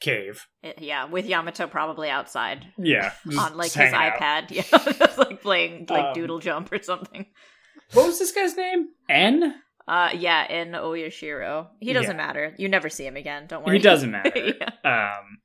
cave. 0.00 0.46
Yeah, 0.78 1.06
with 1.06 1.26
Yamato 1.26 1.66
probably 1.66 2.10
outside 2.10 2.66
Yeah, 2.76 3.12
on 3.38 3.56
like 3.56 3.66
his 3.72 3.74
hanging 3.74 3.94
out. 3.94 4.18
iPad. 4.18 4.50
Yeah, 4.50 4.92
just 4.98 5.18
like 5.28 5.40
playing 5.42 5.86
like 5.88 6.06
Um, 6.06 6.12
Doodle 6.14 6.40
Jump 6.40 6.72
or 6.72 6.82
something. 6.82 7.26
What 7.92 8.06
was 8.06 8.18
this 8.18 8.32
guy's 8.32 8.56
name? 8.56 8.88
En. 9.08 9.54
Uh, 9.86 10.10
yeah, 10.16 10.46
En 10.48 10.72
Oyashiro. 10.72 11.68
He 11.80 11.92
doesn't 11.92 12.16
Yeah. 12.16 12.26
matter. 12.26 12.54
You 12.56 12.68
never 12.68 12.88
see 12.88 13.06
him 13.06 13.16
again. 13.16 13.46
Don't 13.46 13.64
worry. 13.66 13.76
He 13.76 13.82
doesn't 13.82 14.10
matter. 14.18 14.32
yeah. 14.34 14.70
Um, 15.18 15.38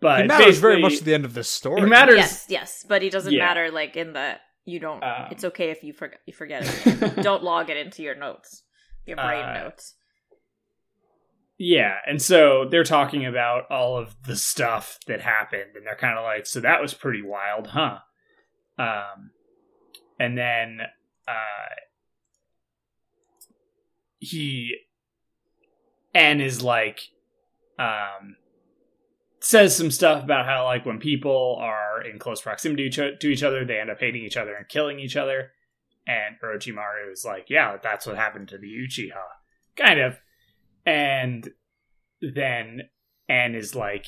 but 0.00 0.20
He 0.22 0.26
matters 0.26 0.58
very 0.58 0.80
much 0.82 0.98
to 0.98 1.04
the 1.04 1.14
end 1.14 1.24
of 1.24 1.32
the 1.34 1.44
story. 1.44 1.80
He 1.80 1.86
matters. 1.86 2.16
Yes, 2.16 2.46
yes, 2.48 2.84
but 2.86 3.00
he 3.00 3.08
doesn't 3.08 3.32
Yeah. 3.32 3.44
matter 3.46 3.70
like 3.70 3.96
in 3.96 4.12
the 4.12 4.36
you 4.66 4.80
don't. 4.80 5.02
Um, 5.02 5.28
it's 5.30 5.44
okay 5.44 5.70
if 5.70 5.82
you 5.82 5.92
forget. 5.92 6.20
You 6.26 6.32
forget 6.34 6.62
it. 6.86 7.16
don't 7.22 7.42
log 7.42 7.70
it 7.70 7.76
into 7.78 8.02
your 8.02 8.14
notes, 8.14 8.62
your 9.06 9.16
brain 9.16 9.44
Uh, 9.44 9.62
notes. 9.64 9.94
Yeah, 11.56 11.94
and 12.06 12.20
so 12.20 12.66
they're 12.70 12.82
talking 12.84 13.24
about 13.26 13.70
all 13.70 13.96
of 13.96 14.16
the 14.26 14.36
stuff 14.36 14.98
that 15.06 15.20
happened, 15.20 15.76
and 15.76 15.86
they're 15.86 15.94
kind 15.96 16.18
of 16.18 16.24
like, 16.24 16.46
"So 16.46 16.60
that 16.60 16.82
was 16.82 16.92
pretty 16.94 17.22
wild, 17.22 17.68
huh?" 17.68 17.98
Um, 18.78 19.30
and 20.18 20.36
then 20.36 20.80
uh, 21.28 21.74
he 24.24 24.76
En 26.14 26.40
is 26.40 26.62
like, 26.62 27.00
um, 27.78 28.36
says 29.40 29.76
some 29.76 29.90
stuff 29.90 30.24
about 30.24 30.46
how 30.46 30.64
like 30.64 30.86
when 30.86 30.98
people 30.98 31.58
are 31.60 32.00
in 32.02 32.18
close 32.18 32.40
proximity 32.40 32.88
to 32.90 33.26
each- 33.26 33.42
other, 33.42 33.64
they 33.64 33.78
end 33.78 33.90
up 33.90 34.00
hating 34.00 34.22
each 34.24 34.36
other 34.36 34.54
and 34.54 34.68
killing 34.68 34.98
each 34.98 35.16
other. 35.16 35.52
And 36.06 36.36
Orochimaru 36.42 37.10
is 37.12 37.24
like, 37.24 37.48
"Yeah, 37.48 37.78
that's 37.82 38.06
what 38.06 38.16
happened 38.16 38.48
to 38.48 38.58
the 38.58 38.66
Uchiha." 38.68 39.24
Kind 39.76 40.00
of. 40.00 40.18
And 40.86 41.50
then 42.20 42.88
En 43.28 43.54
is 43.54 43.74
like, 43.74 44.06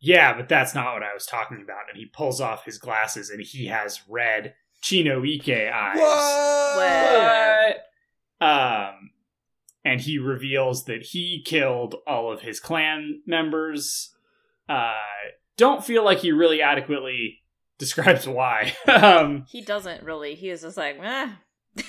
Yeah, 0.00 0.36
but 0.36 0.48
that's 0.48 0.76
not 0.76 0.94
what 0.94 1.02
I 1.02 1.12
was 1.12 1.26
talking 1.26 1.60
about. 1.60 1.88
And 1.88 1.98
he 1.98 2.06
pulls 2.06 2.40
off 2.40 2.64
his 2.64 2.78
glasses 2.78 3.30
and 3.30 3.40
he 3.42 3.66
has 3.66 4.00
red 4.08 4.54
Chinoike 4.80 5.72
eyes. 5.72 5.98
What? 6.78 7.84
Um, 8.40 9.10
and 9.84 10.00
he 10.00 10.18
reveals 10.18 10.84
that 10.84 11.02
he 11.02 11.42
killed 11.44 11.96
all 12.06 12.32
of 12.32 12.42
his 12.42 12.60
clan 12.60 13.22
members. 13.26 14.14
Uh, 14.68 14.94
don't 15.56 15.84
feel 15.84 16.04
like 16.04 16.18
he 16.18 16.32
really 16.32 16.60
adequately 16.62 17.42
describes 17.78 18.26
why. 18.26 18.74
um, 18.88 19.44
He 19.48 19.62
doesn't 19.62 20.02
really. 20.04 20.34
He 20.34 20.50
is 20.50 20.62
just 20.62 20.76
like, 20.76 20.98
eh. 21.02 21.30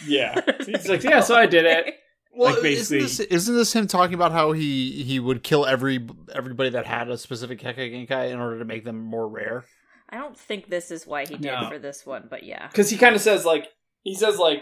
yeah. 0.08 0.40
He's 0.66 0.88
like, 0.88 1.04
yeah, 1.04 1.20
so 1.22 1.36
I 1.36 1.46
did 1.46 1.66
it. 1.66 1.96
Well, 2.32 2.54
Like, 2.54 2.62
basically- 2.62 3.00
isn't 3.06 3.18
this, 3.18 3.20
isn't 3.42 3.56
this 3.56 3.74
him 3.76 3.88
talking 3.88 4.14
about 4.14 4.32
how 4.32 4.52
he 4.52 5.04
he 5.04 5.20
would 5.20 5.44
kill 5.44 5.66
every 5.66 6.08
everybody 6.32 6.70
that 6.70 6.86
had 6.86 7.10
a 7.10 7.18
specific 7.18 7.60
Kekkei 7.60 7.92
Genkai 8.08 8.30
in 8.32 8.40
order 8.40 8.60
to 8.60 8.66
make 8.66 8.86
them 8.86 9.00
more 9.00 9.28
rare? 9.28 9.66
I 10.08 10.18
don't 10.20 10.38
think 10.38 10.70
this 10.70 10.92
is 10.92 11.08
why 11.08 11.22
he 11.26 11.38
did 11.38 11.42
No. 11.52 11.68
for 11.68 11.80
this 11.80 12.06
one, 12.06 12.28
but 12.30 12.44
yeah. 12.44 12.68
because 12.68 12.92
he 12.92 12.98
kind 12.98 13.16
of 13.16 13.22
says 13.24 13.46
like 13.46 13.66
he 14.04 14.14
says 14.14 14.38
like 14.38 14.62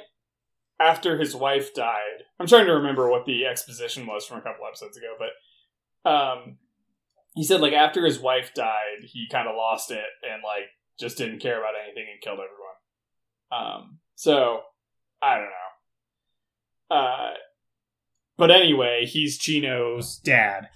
after 0.80 1.18
his 1.18 1.36
wife 1.36 1.74
died. 1.74 2.24
I'm 2.40 2.48
trying 2.48 2.66
to 2.68 2.74
remember 2.74 3.10
what 3.10 3.26
the 3.26 3.46
exposition 3.46 4.06
was 4.06 4.26
from 4.26 4.38
a 4.38 4.42
couple 4.42 4.66
episodes 4.66 4.98
ago 4.98 5.16
but 5.18 6.10
um 6.10 6.58
he 7.36 7.44
said 7.44 7.62
like 7.62 7.74
after 7.74 8.06
his 8.06 8.20
wife 8.20 8.54
died 8.54 9.04
he 9.04 9.28
kind 9.32 9.48
of 9.48 9.56
lost 9.56 9.92
it 9.92 10.06
and 10.24 10.42
like 10.44 10.70
just 11.00 11.18
didn't 11.18 11.40
care 11.40 11.60
about 11.60 11.74
anything 11.84 12.06
and 12.12 12.22
killed 12.22 12.40
everyone. 12.40 13.80
Um 13.82 14.00
so 14.16 14.62
i 15.22 15.36
don't 15.36 15.46
know. 16.92 16.96
Uh 16.96 17.34
but 18.38 18.52
anyway 18.52 19.06
he's 19.06 19.38
chino's 19.38 20.18
dad 20.18 20.70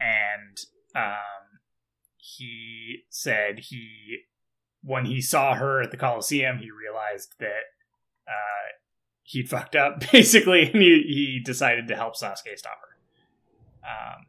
and 0.00 0.58
um 0.94 1.42
he 2.16 3.04
said 3.10 3.58
he 3.58 4.20
when 4.82 5.06
he 5.06 5.20
saw 5.20 5.54
her 5.54 5.80
at 5.80 5.90
the 5.90 5.96
Coliseum, 5.96 6.58
he 6.58 6.70
realized 6.70 7.34
that 7.38 7.70
uh, 8.26 8.66
he'd 9.32 9.48
fucked 9.48 9.74
up, 9.74 10.04
basically, 10.12 10.70
and 10.70 10.82
he, 10.82 11.04
he 11.06 11.42
decided 11.44 11.88
to 11.88 11.96
help 11.96 12.14
Sasuke 12.14 12.56
stop 12.56 12.78
her. 12.80 13.88
Um, 13.88 14.26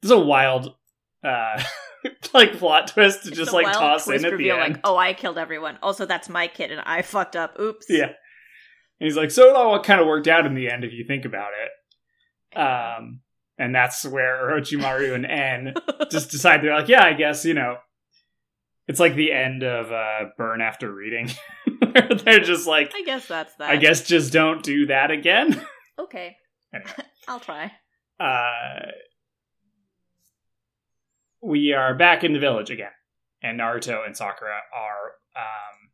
this 0.00 0.10
is 0.10 0.16
a 0.16 0.20
wild, 0.20 0.74
uh, 1.24 1.62
like 2.34 2.58
plot 2.58 2.88
twist 2.88 3.22
to 3.22 3.28
It's 3.28 3.38
just 3.38 3.52
like 3.52 3.72
toss 3.72 4.06
in 4.08 4.24
at 4.24 4.36
the 4.36 4.50
end. 4.50 4.74
Like, 4.74 4.80
oh, 4.84 4.96
I 4.96 5.12
killed 5.14 5.38
everyone. 5.38 5.78
Also, 5.82 6.06
that's 6.06 6.28
my 6.28 6.46
kid, 6.46 6.70
and 6.70 6.80
I 6.82 7.02
fucked 7.02 7.34
up. 7.34 7.58
Oops. 7.58 7.86
Yeah, 7.88 8.04
and 8.04 8.14
he's 9.06 9.16
like, 9.16 9.30
so 9.30 9.48
it 9.48 9.56
all 9.56 9.82
kind 9.82 10.00
of 10.00 10.06
worked 10.06 10.28
out 10.28 10.46
in 10.46 10.54
the 10.54 10.70
end 10.70 10.84
if 10.84 10.92
you 10.92 11.04
think 11.04 11.24
about 11.24 11.50
it. 11.62 12.58
Um, 12.58 13.20
and 13.58 13.74
that's 13.74 14.04
where 14.04 14.36
Orochimaru 14.36 15.14
and 15.14 15.26
En 15.26 15.74
just 16.10 16.30
decide 16.30 16.62
they're 16.62 16.74
like, 16.74 16.88
yeah, 16.88 17.04
I 17.04 17.14
guess 17.14 17.44
you 17.44 17.54
know, 17.54 17.78
it's 18.86 19.00
like 19.00 19.14
the 19.14 19.32
end 19.32 19.62
of 19.62 19.90
uh, 19.90 20.30
Burn 20.36 20.60
After 20.60 20.92
Reading. 20.92 21.30
They're 22.24 22.40
just 22.40 22.66
like, 22.66 22.92
I 22.94 23.02
guess 23.02 23.26
that's 23.26 23.54
that. 23.56 23.70
I 23.70 23.76
guess 23.76 24.06
just 24.06 24.32
don't 24.32 24.62
do 24.62 24.86
that 24.86 25.10
again. 25.10 25.64
Okay. 26.00 26.36
Anyway. 26.72 26.92
I'll 27.28 27.40
try. 27.40 27.72
Uh, 28.20 28.92
we 31.42 31.72
are 31.72 31.92
back 31.92 32.22
in 32.22 32.32
the 32.32 32.38
village 32.38 32.70
again, 32.70 32.92
and 33.42 33.58
Naruto 33.58 34.06
and 34.06 34.16
Sakura 34.16 34.60
are 34.72 35.14
um, 35.36 35.90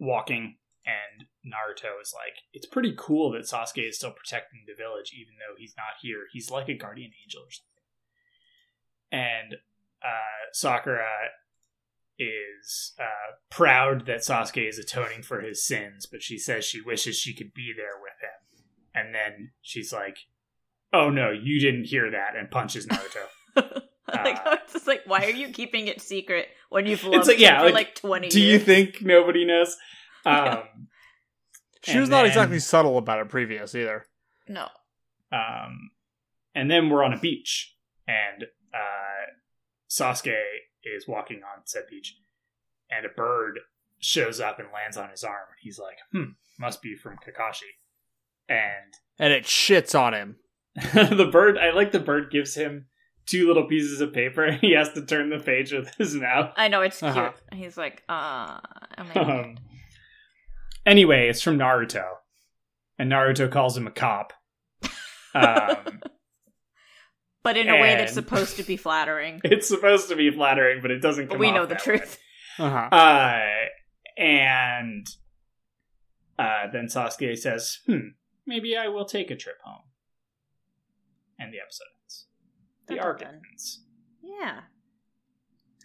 walking, 0.00 0.56
and 0.84 1.28
Naruto 1.46 2.02
is 2.02 2.12
like, 2.12 2.34
"It's 2.52 2.66
pretty 2.66 2.94
cool 2.98 3.30
that 3.30 3.42
Sasuke 3.42 3.88
is 3.88 3.96
still 3.96 4.10
protecting 4.10 4.64
the 4.66 4.74
village, 4.74 5.12
even 5.16 5.34
though 5.38 5.54
he's 5.56 5.74
not 5.76 5.94
here. 6.02 6.24
He's 6.32 6.50
like 6.50 6.68
a 6.68 6.74
guardian 6.74 7.12
angel 7.24 7.42
or 7.42 7.52
something." 7.52 7.84
And 9.12 9.54
uh, 10.02 10.50
Sakura 10.52 11.06
is 12.18 12.92
uh, 12.98 13.34
proud 13.50 14.06
that 14.06 14.18
Sasuke 14.18 14.68
is 14.68 14.78
atoning 14.78 15.22
for 15.22 15.40
his 15.40 15.64
sins, 15.64 16.06
but 16.06 16.22
she 16.22 16.38
says 16.38 16.64
she 16.64 16.80
wishes 16.80 17.16
she 17.16 17.34
could 17.34 17.54
be 17.54 17.72
there 17.76 17.94
with 18.00 18.12
him. 18.20 18.64
And 18.94 19.14
then 19.14 19.50
she's 19.62 19.92
like, 19.92 20.18
"Oh 20.92 21.10
no, 21.10 21.30
you 21.30 21.60
didn't 21.60 21.84
hear 21.84 22.10
that," 22.10 22.34
and 22.36 22.50
punches 22.50 22.86
Naruto. 22.86 23.26
like, 24.08 24.36
Uh, 24.46 24.56
it's 24.64 24.72
just 24.72 24.86
like, 24.86 25.02
why 25.06 25.24
are 25.24 25.30
you 25.30 25.48
keeping 25.50 25.86
it 25.86 26.00
secret 26.00 26.48
when 26.70 26.86
you've 26.86 27.04
loved 27.04 27.28
like, 27.28 27.36
him 27.36 27.42
yeah, 27.42 27.58
for 27.60 27.64
like, 27.66 27.74
like 27.74 27.94
twenty 27.94 28.28
Do 28.28 28.40
you 28.40 28.58
think 28.58 29.00
nobody 29.02 29.44
knows? 29.44 29.76
Um, 30.26 30.88
She 31.84 31.92
And 31.92 32.00
was 32.00 32.10
not 32.10 32.22
then- 32.22 32.26
exactly 32.26 32.58
subtle 32.58 32.98
about 32.98 33.20
it 33.20 33.28
previous 33.28 33.74
either. 33.74 34.04
No. 34.48 34.66
Um, 35.30 35.90
and 36.54 36.68
then 36.70 36.90
we're 36.90 37.04
on 37.04 37.12
a 37.12 37.18
beach, 37.18 37.74
and 38.08 38.44
uh, 38.74 39.30
Sasuke 39.88 40.34
is 40.90 41.08
walking 41.08 41.38
on 41.38 41.62
said 41.66 41.84
beach, 41.90 42.16
and 42.90 43.04
a 43.06 43.08
bird 43.08 43.60
shows 44.00 44.40
up 44.40 44.58
and 44.58 44.68
lands 44.72 44.96
on 44.96 45.10
his 45.10 45.24
arm. 45.24 45.48
He's 45.60 45.78
like, 45.78 45.98
"Hmm, 46.12 46.32
must 46.58 46.82
be 46.82 46.94
from 46.94 47.16
Kakashi." 47.16 47.70
And 48.48 48.94
And 49.18 49.32
it 49.32 49.44
shits 49.44 49.98
on 49.98 50.14
him. 50.14 50.36
the 50.76 51.28
bird, 51.32 51.58
I 51.58 51.72
like 51.72 51.90
the 51.90 51.98
bird 51.98 52.30
gives 52.30 52.54
him 52.54 52.86
two 53.26 53.46
little 53.48 53.66
pieces 53.66 54.00
of 54.00 54.12
paper, 54.12 54.44
and 54.44 54.58
he 54.60 54.72
has 54.72 54.92
to 54.92 55.04
turn 55.04 55.30
the 55.30 55.40
page 55.40 55.72
with 55.72 55.92
his 55.98 56.14
mouth. 56.14 56.52
I 56.56 56.68
know 56.68 56.82
it's 56.82 57.00
cute. 57.00 57.10
Uh-huh. 57.16 57.32
He's 57.52 57.76
like, 57.76 58.02
uh, 58.08 58.60
Um, 59.16 59.56
anyway, 60.86 61.28
it's 61.28 61.42
from 61.42 61.58
Naruto, 61.58 62.04
and 62.98 63.10
Naruto 63.10 63.50
calls 63.50 63.76
him 63.76 63.86
a 63.86 63.90
cop. 63.90 64.32
Um, 65.34 66.00
but 67.48 67.56
in 67.56 67.70
a 67.70 67.80
way 67.80 67.96
that's 67.96 68.12
supposed 68.12 68.58
to 68.58 68.62
be 68.62 68.76
flattering. 68.76 69.40
it's 69.44 69.66
supposed 69.66 70.10
to 70.10 70.16
be 70.16 70.30
flattering, 70.30 70.82
but 70.82 70.90
it 70.90 71.00
doesn't. 71.00 71.28
But 71.28 71.34
Come 71.36 71.40
we 71.40 71.46
off 71.48 71.54
know 71.54 71.62
the 71.66 71.74
that 71.74 71.82
truth. 71.82 72.18
Uh-huh. 72.60 72.88
Uh, 72.90 73.40
and 74.20 75.06
uh, 76.40 76.64
then 76.72 76.86
Sasuke 76.86 77.38
says, 77.38 77.78
"Hmm, 77.86 78.08
maybe 78.48 78.76
I 78.76 78.88
will 78.88 79.04
take 79.04 79.30
a 79.30 79.36
trip 79.36 79.58
home." 79.62 79.82
And 81.38 81.54
the 81.54 81.58
episode 81.60 81.84
ends. 82.02 82.26
The 82.88 82.94
Dun, 82.96 82.98
dun, 82.98 83.06
arc 83.06 83.20
dun. 83.20 83.40
ends. 83.48 83.84
Yeah. 84.20 84.60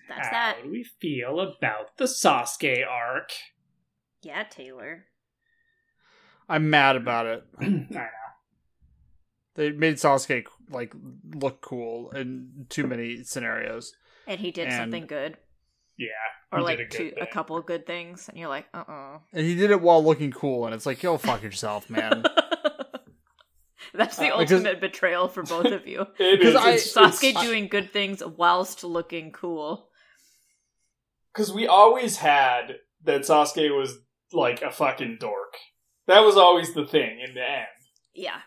That's 0.10 0.28
How 0.30 0.32
that. 0.34 0.58
do 0.64 0.72
we 0.72 0.84
feel 0.84 1.40
about 1.42 1.96
the 1.98 2.06
Sasuke 2.06 2.88
arc? 2.90 3.30
Yeah, 4.24 4.42
Taylor. 4.50 5.06
I'm 6.50 6.72
mad 6.72 6.96
about 6.96 7.28
it. 7.28 7.44
I 7.62 7.66
know. 7.68 8.08
They 9.54 9.70
made 9.72 9.96
Sasuke 9.98 10.44
like 10.70 10.94
look 11.34 11.62
cool 11.62 12.12
in 12.12 12.66
too 12.70 12.88
many 12.88 13.24
scenarios. 13.24 13.94
And 14.28 14.40
he 14.40 14.52
did 14.52 14.68
And- 14.68 14.76
something 14.76 15.08
good. 15.08 15.38
Yeah, 15.96 16.08
Or 16.52 16.60
he 16.60 16.66
like 16.66 16.78
did 16.80 16.88
a, 16.88 16.90
two, 16.98 17.10
good 17.12 17.22
a 17.22 17.28
couple 17.28 17.56
of 17.56 17.68
good 17.68 17.86
things. 17.86 18.28
And 18.28 18.38
you're 18.38 18.50
like, 18.50 18.66
uh 18.74 18.84
uh 18.88 19.20
And 19.32 19.46
he 19.46 19.54
did 19.56 19.70
it 19.70 19.80
while 19.80 20.04
looking 20.04 20.32
cool, 20.32 20.66
and 20.66 20.74
it's 20.74 20.88
like, 20.88 21.04
yo, 21.04 21.18
fuck 21.18 21.44
yourself, 21.44 21.88
man. 21.90 22.24
That's 23.94 24.18
the 24.18 24.34
Uh, 24.34 24.40
because- 24.40 24.52
ultimate 24.54 24.82
betrayal 24.82 25.28
for 25.28 25.44
both 25.44 25.68
of 25.68 25.86
you. 25.88 26.08
Because 26.18 26.56
is. 26.56 26.84
It's, 26.88 26.94
Sasuke 26.98 27.30
it's- 27.30 27.44
doing 27.46 27.68
good 27.68 27.92
things 27.92 28.24
whilst 28.26 28.84
looking 28.84 29.32
cool. 29.32 29.90
Because 31.34 31.52
we 31.54 31.68
always 31.68 32.18
had 32.18 32.78
that 33.04 33.22
Sasuke 33.22 33.76
was 33.78 33.98
like 34.32 34.62
a 34.64 34.72
fucking 34.72 35.18
dork. 35.20 35.54
That 36.08 36.22
was 36.22 36.38
always 36.38 36.74
the 36.74 36.86
thing 36.86 37.20
in 37.28 37.36
the 37.36 37.42
end. 37.42 37.68
Yeah. 38.16 38.40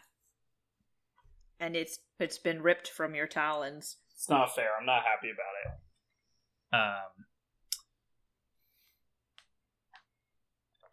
And 1.58 1.74
it's 1.76 1.98
it's 2.20 2.38
been 2.38 2.62
ripped 2.62 2.88
from 2.88 3.14
your 3.14 3.26
talons. 3.26 3.96
It's 4.14 4.28
not 4.28 4.54
fair. 4.54 4.68
I'm 4.78 4.86
not 4.86 5.02
happy 5.04 5.28
about 5.30 5.54
it. 5.64 6.76
Um. 6.76 7.24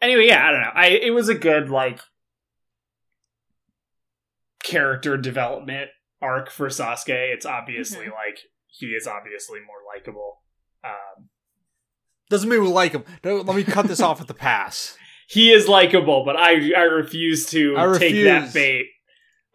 Anyway, 0.01 0.27
yeah, 0.27 0.47
I 0.47 0.51
don't 0.51 0.61
know. 0.61 0.71
I 0.73 0.87
it 0.87 1.11
was 1.13 1.29
a 1.29 1.35
good 1.35 1.69
like 1.69 2.01
character 4.63 5.17
development 5.17 5.89
arc 6.21 6.49
for 6.49 6.67
Sasuke. 6.67 7.09
It's 7.33 7.45
obviously 7.45 8.05
Mhm. 8.07 8.13
like 8.13 8.39
he 8.67 8.87
is 8.87 9.07
obviously 9.07 9.59
more 9.61 9.81
likable. 9.93 10.41
Um, 10.83 11.29
Doesn't 12.29 12.49
mean 12.49 12.61
we 12.61 12.67
like 12.67 12.93
him. 12.93 13.03
No, 13.23 13.37
let 13.37 13.55
me 13.55 13.63
cut 13.63 13.87
this 13.87 14.01
off 14.01 14.19
at 14.21 14.27
the 14.27 14.33
pass. 14.33 14.97
he 15.27 15.51
is 15.51 15.67
likable, 15.67 16.23
but 16.25 16.35
I 16.35 16.71
I 16.73 16.83
refuse 16.83 17.45
to 17.51 17.75
I 17.77 17.97
take 17.97 18.23
that 18.25 18.53
bait. 18.53 18.87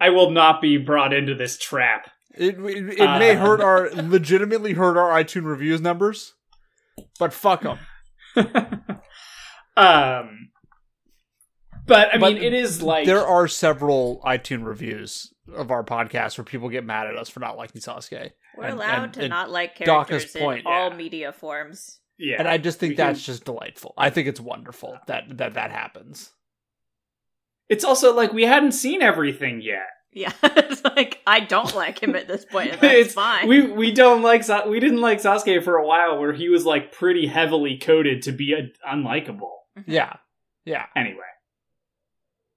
I 0.00 0.10
will 0.10 0.30
not 0.30 0.60
be 0.62 0.76
brought 0.76 1.12
into 1.12 1.34
this 1.34 1.58
trap. 1.58 2.10
It 2.34 2.58
it, 2.58 2.98
it 3.00 3.18
may 3.18 3.36
Uh. 3.36 3.40
hurt 3.40 3.60
our 3.60 3.90
legitimately 3.94 4.74
hurt 4.74 4.96
our 4.96 5.10
iTunes 5.22 5.44
reviews 5.46 5.80
numbers, 5.80 6.34
but 7.18 7.32
fuck 7.32 7.62
them. 7.62 7.78
um, 9.76 10.50
but 11.86 12.14
I 12.14 12.18
But 12.18 12.34
mean, 12.34 12.42
it 12.42 12.52
is 12.52 12.82
like 12.82 13.06
there 13.06 13.26
are 13.26 13.48
several 13.48 14.20
iTunes 14.24 14.64
reviews 14.66 15.32
of 15.54 15.70
our 15.70 15.82
podcast 15.82 16.36
where 16.38 16.44
people 16.44 16.68
get 16.68 16.84
mad 16.84 17.06
at 17.06 17.16
us 17.16 17.28
for 17.28 17.40
not 17.40 17.56
liking 17.56 17.80
Sasuke, 17.80 18.32
We're 18.56 18.64
And- 18.64 18.74
allowed 18.74 19.04
and- 19.04 19.12
to 19.14 19.20
and 19.22 19.30
not 19.30 19.50
like 19.50 19.76
Daka's 19.78 19.86
characters 19.86 20.36
in 20.36 20.42
point, 20.42 20.66
all 20.66 20.90
yeah. 20.90 20.96
media 20.96 21.32
forms. 21.32 22.00
yeah, 22.18 22.36
and 22.38 22.46
I 22.46 22.58
just 22.58 22.78
think 22.78 22.92
we 22.92 22.96
can- 22.96 23.06
that's 23.06 23.24
just 23.24 23.44
delightful. 23.44 23.94
I 23.96 24.10
think 24.10 24.28
it's 24.28 24.40
wonderful 24.40 24.98
that 25.06 25.38
that 25.38 25.54
that 25.54 25.70
happens. 25.70 26.30
It's 27.68 27.84
also 27.84 28.14
like 28.14 28.32
we 28.32 28.44
hadn't 28.44 28.72
seen 28.72 29.02
everything 29.02 29.60
yet. 29.60 29.86
Yeah, 30.12 30.32
it's 30.42 30.82
like 30.84 31.20
I 31.26 31.40
don't 31.40 31.74
like 31.74 32.02
him 32.02 32.16
at 32.16 32.26
this 32.26 32.44
point. 32.44 32.72
And 32.72 32.80
that's 32.80 32.94
It's- 32.94 33.12
fine. 33.14 33.46
We 33.46 33.70
we 33.70 33.92
don't 33.92 34.22
like 34.22 34.42
Sa- 34.42 34.66
we 34.68 34.80
didn't 34.80 35.00
like 35.00 35.18
Sasuke 35.20 35.62
for 35.62 35.76
a 35.76 35.86
while, 35.86 36.18
where 36.18 36.32
he 36.32 36.48
was 36.48 36.64
like 36.64 36.92
pretty 36.92 37.26
heavily 37.26 37.76
coded 37.78 38.22
to 38.22 38.32
be 38.32 38.54
a- 38.54 38.70
unlikable. 38.88 39.50
Yeah, 39.86 40.14
yeah. 40.64 40.86
Anyway, 40.96 41.18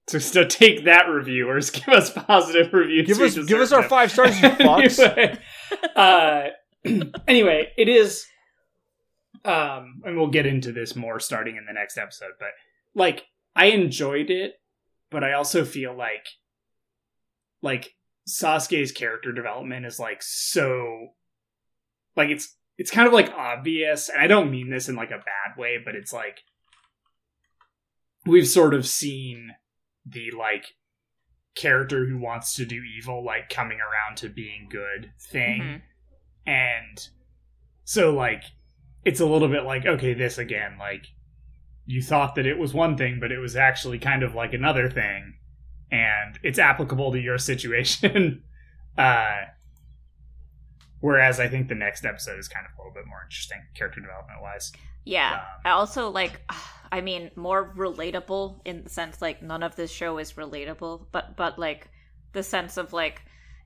so 0.08 0.18
so 0.18 0.44
take 0.46 0.86
that, 0.86 1.08
reviewers. 1.10 1.70
Give 1.72 1.90
us 1.90 2.10
positive 2.10 2.74
reviews. 2.74 3.08
Give 3.08 3.22
us 3.22 3.36
give 3.46 3.60
us 3.60 3.72
our 3.72 3.82
them. 3.82 3.90
five 3.90 4.12
stars, 4.12 4.42
you 4.42 4.50
fucks. 4.50 5.00
anyway, 5.00 5.38
uh, 5.96 6.48
anyway, 7.28 7.72
it 7.78 7.90
is. 7.90 8.26
Um, 9.44 10.02
and 10.06 10.18
we'll 10.18 10.28
get 10.30 10.46
into 10.46 10.72
this 10.72 10.96
more 10.96 11.20
starting 11.20 11.58
in 11.58 11.66
the 11.66 11.74
next 11.74 11.98
episode. 11.98 12.32
But 12.40 12.50
like, 12.94 13.26
I 13.56 13.68
enjoyed 13.68 14.30
it, 14.30 14.54
but 15.12 15.24
I 15.24 15.34
also 15.34 15.64
feel 15.66 15.96
like, 15.96 16.26
like 17.62 17.94
Sasuke's 18.28 18.92
character 18.92 19.32
development 19.32 19.86
is 19.86 20.00
like 20.00 20.24
so, 20.24 21.10
like 22.16 22.30
it's 22.30 22.56
it's 22.78 22.90
kind 22.92 23.08
of 23.08 23.14
like 23.14 23.32
obvious, 23.32 24.10
and 24.10 24.20
I 24.22 24.28
don't 24.28 24.50
mean 24.50 24.70
this 24.70 24.90
in 24.90 24.96
like 24.96 25.12
a 25.12 25.18
bad 25.20 25.58
way, 25.58 25.78
but 25.84 25.96
it's 25.96 26.12
like 26.14 26.40
we've 28.26 28.48
sort 28.48 28.74
of 28.74 28.88
seen 28.88 29.52
the 30.06 30.32
like 30.32 30.66
character 31.56 32.06
who 32.06 32.18
wants 32.18 32.56
to 32.56 32.66
do 32.66 32.82
evil 32.98 33.24
like 33.24 33.50
coming 33.50 33.80
around 33.80 34.16
to 34.18 34.30
being 34.30 34.68
good 34.70 35.12
thing 35.20 35.62
Mhm. 35.62 35.82
and 36.46 37.10
so 37.84 38.14
like 38.14 38.44
it's 39.04 39.20
a 39.20 39.26
little 39.26 39.50
bit 39.50 39.64
like 39.64 39.86
okay 39.86 40.14
this 40.14 40.38
again 40.38 40.78
like 40.80 41.08
you 41.92 42.02
thought 42.02 42.36
that 42.36 42.46
it 42.46 42.58
was 42.58 42.74
one 42.74 42.98
thing 42.98 43.20
but 43.20 43.32
it 43.32 43.40
was 43.40 43.56
actually 43.56 44.00
kind 44.00 44.24
of 44.24 44.34
like 44.34 44.54
another 44.54 44.90
thing 44.90 45.34
and 45.92 46.40
it's 46.44 46.60
applicable 46.60 47.12
to 47.12 47.20
your 47.20 47.38
situation 47.52 48.44
uh 48.98 49.42
whereas 51.00 51.40
i 51.40 51.48
think 51.48 51.68
the 51.68 51.76
next 51.76 52.06
episode 52.06 52.40
is 52.40 52.48
kind 52.48 52.66
of 52.66 52.78
a 52.78 52.82
little 52.82 52.94
bit 52.94 53.08
more 53.08 53.22
interesting 53.24 53.60
character 53.76 54.00
development 54.00 54.42
wise 54.42 54.72
Yeah. 55.06 55.34
Um, 55.34 55.40
I 55.66 55.70
also 55.72 56.10
like 56.10 56.42
I 56.92 57.02
mean 57.02 57.32
more 57.36 57.74
relatable 57.76 58.62
in 58.66 58.84
the 58.84 58.90
sense 58.90 59.22
like 59.22 59.42
none 59.42 59.64
of 59.64 59.76
this 59.76 59.92
show 59.92 60.18
is 60.18 60.34
relatable, 60.34 61.06
but 61.12 61.38
but 61.38 61.58
like 61.58 61.90
the 62.34 62.44
sense 62.44 62.78
of 62.78 62.92
like 62.92 63.22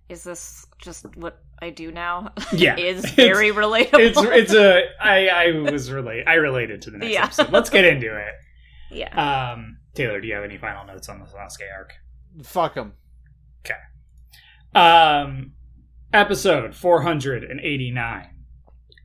is 0.10 0.24
this 0.24 0.66
just 0.80 1.06
what 1.16 1.40
I 1.62 1.70
do 1.72 1.92
now? 1.92 2.32
Yeah. 2.54 2.78
is 2.78 3.00
It's- 3.00 3.16
very 3.16 3.52
relatable. 3.52 4.00
it's 4.00 4.20
it's 4.22 4.54
a 4.54 4.84
i 5.02 5.28
i 5.28 5.52
was 5.72 5.92
relate 5.92 6.26
i 6.28 6.36
related 6.36 6.82
to 6.84 6.92
the 6.92 6.98
next 7.00 7.14
Yeah. 7.14 7.24
episode 7.26 7.52
let's 7.52 7.70
get 7.70 7.86
into 7.86 8.16
it 8.16 8.34
yeah. 8.92 9.52
um 9.54 9.78
taylor 9.96 10.20
do 10.22 10.28
you 10.28 10.34
have 10.36 10.44
any 10.44 10.58
final 10.58 10.86
notes 10.86 11.10
on 11.10 11.20
the 11.20 11.26
sasuke 11.26 11.72
arc 11.76 11.94
Fuck 12.44 12.76
them. 12.76 12.94
Um, 14.74 15.54
episode 16.14 16.76
489. 16.76 18.30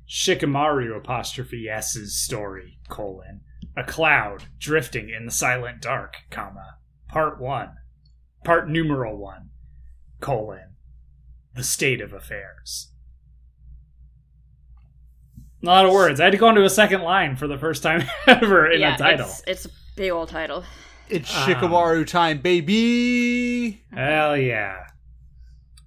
Shikamaru 0.09 0.97
apostrophe 0.97 1.69
S's 1.69 2.21
story, 2.21 2.81
colon. 2.89 3.43
A 3.77 3.85
cloud 3.85 4.45
drifting 4.59 5.11
in 5.11 5.27
the 5.27 5.31
silent 5.31 5.81
dark, 5.83 6.17
comma. 6.31 6.79
Part 7.09 7.41
1. 7.41 7.69
Part 8.45 8.69
numeral 8.69 9.17
1, 9.17 9.51
colon. 10.21 10.70
The 11.61 11.65
state 11.65 12.01
of 12.01 12.15
affairs. 12.15 12.89
A 15.63 15.67
lot 15.67 15.85
of 15.85 15.93
words. 15.93 16.19
I 16.19 16.25
had 16.25 16.31
to 16.33 16.39
go 16.39 16.49
into 16.49 16.65
a 16.65 16.71
second 16.71 17.03
line 17.03 17.37
for 17.37 17.47
the 17.47 17.59
first 17.59 17.83
time 17.83 18.03
ever 18.27 18.71
in 18.71 18.81
yeah, 18.81 18.95
a 18.95 18.99
title. 18.99 19.27
It's, 19.29 19.43
it's 19.47 19.67
a 19.67 19.69
big 19.95 20.11
old 20.11 20.31
title. 20.31 20.65
It's 21.11 21.31
Um, 21.37 21.43
Shikamaru 21.43 22.07
time, 22.07 22.39
baby. 22.39 23.83
Hell 23.93 24.39
yeah. 24.39 24.87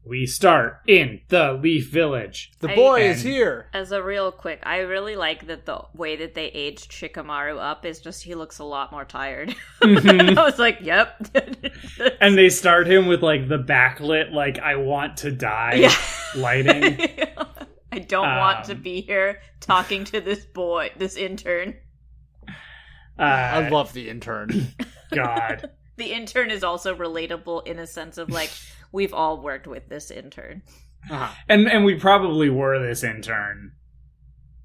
We 0.05 0.25
start 0.25 0.81
in 0.85 1.21
the 1.29 1.53
Leaf 1.53 1.89
Village. 1.89 2.51
The 2.59 2.71
I- 2.71 2.75
boy 2.75 3.09
is 3.09 3.21
here. 3.21 3.69
As 3.73 3.93
a 3.93 4.03
real 4.03 4.33
quick, 4.33 4.59
I 4.63 4.79
really 4.79 5.15
like 5.15 5.47
that 5.47 5.65
the 5.65 5.81
way 5.93 6.17
that 6.17 6.33
they 6.33 6.47
aged 6.47 6.91
Shikamaru 6.91 7.57
up 7.57 7.85
is 7.85 8.01
just 8.01 8.23
he 8.23 8.35
looks 8.35 8.59
a 8.59 8.65
lot 8.65 8.91
more 8.91 9.05
tired. 9.05 9.55
Mhm. 9.81 10.37
I 10.37 10.43
was 10.43 10.59
like, 10.59 10.79
yep. 10.81 11.25
and 12.21 12.37
they 12.37 12.49
start 12.49 12.85
him 12.85 13.07
with 13.07 13.23
like 13.23 13.47
the 13.47 13.59
backlit, 13.59 14.33
like 14.33 14.59
I 14.59 14.75
want 14.75 15.17
to 15.17 15.31
die 15.31 15.75
yeah. 15.75 15.95
lighting. 16.35 16.99
I 17.93 17.99
don't 17.99 18.27
want 18.27 18.65
to 18.65 18.73
Um, 18.73 18.81
be 18.81 19.01
here 19.01 19.39
talking 19.61 20.03
to 20.05 20.19
this 20.19 20.43
boy, 20.45 20.91
this 20.97 21.15
intern. 21.15 21.75
Uh, 23.17 23.21
I 23.21 23.69
love 23.69 23.93
the 23.93 24.09
intern. 24.09 24.73
God. 25.13 25.69
the 25.97 26.11
intern 26.11 26.49
is 26.49 26.63
also 26.63 26.95
relatable 26.95 27.65
in 27.67 27.77
a 27.79 27.85
sense 27.85 28.17
of 28.17 28.29
like 28.31 28.49
we've 28.93 29.13
all 29.13 29.41
worked 29.41 29.67
with 29.67 29.89
this 29.89 30.09
intern. 30.09 30.61
Uh-huh. 31.09 31.33
And 31.49 31.67
and 31.67 31.83
we 31.83 31.95
probably 31.95 32.49
were 32.49 32.79
this 32.79 33.03
intern 33.03 33.73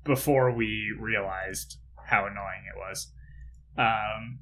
before 0.04 0.52
we 0.52 0.94
realized 0.96 1.78
how 2.06 2.26
annoying 2.26 2.62
it 2.72 2.78
was. 2.78 3.08
Um, 3.76 4.38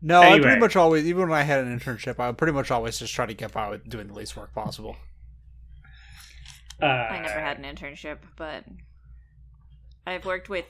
No, 0.00 0.20
I 0.20 0.40
pretty 0.40 0.58
much 0.58 0.74
always, 0.76 1.04
even 1.06 1.28
when 1.28 1.38
I 1.38 1.42
had 1.42 1.64
an 1.64 1.78
internship, 1.78 2.18
I 2.18 2.28
would 2.28 2.38
pretty 2.38 2.52
much 2.52 2.70
always 2.70 2.98
just 2.98 3.14
try 3.14 3.26
to 3.26 3.34
get 3.34 3.52
by 3.52 3.68
with 3.68 3.88
doing 3.88 4.08
the 4.08 4.14
least 4.14 4.36
work 4.36 4.52
possible. 4.54 4.96
uh, 6.82 6.86
I 6.86 7.20
never 7.20 7.40
had 7.40 7.58
an 7.58 7.64
internship, 7.64 8.18
but 8.36 8.64
I've 10.06 10.24
worked 10.24 10.48
with 10.48 10.64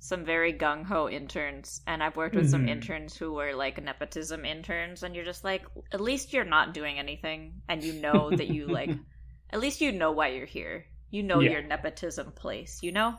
some 0.00 0.24
very 0.24 0.52
gung 0.52 0.84
ho 0.84 1.08
interns, 1.08 1.80
and 1.86 2.02
I've 2.02 2.16
worked 2.16 2.36
with 2.36 2.48
some 2.48 2.64
Mhm. 2.64 2.68
interns 2.68 3.16
who 3.16 3.32
were 3.32 3.54
like 3.54 3.82
nepotism 3.82 4.44
interns, 4.44 5.02
and 5.02 5.14
you're 5.14 5.24
just 5.24 5.44
like, 5.44 5.64
at 5.92 6.00
least 6.00 6.32
you're 6.32 6.44
not 6.44 6.72
doing 6.74 6.98
anything, 6.98 7.62
and 7.68 7.82
you 7.82 7.92
know 7.94 8.30
that 8.30 8.48
you 8.48 8.68
like, 8.68 8.90
at 9.50 9.60
least 9.60 9.80
you 9.80 9.92
know 9.92 10.12
why 10.12 10.28
you're 10.28 10.46
here. 10.46 10.86
You 11.10 11.22
know 11.22 11.40
Yeah. 11.40 11.50
your 11.52 11.62
nepotism 11.62 12.32
place, 12.32 12.82
you 12.82 12.92
know? 12.92 13.16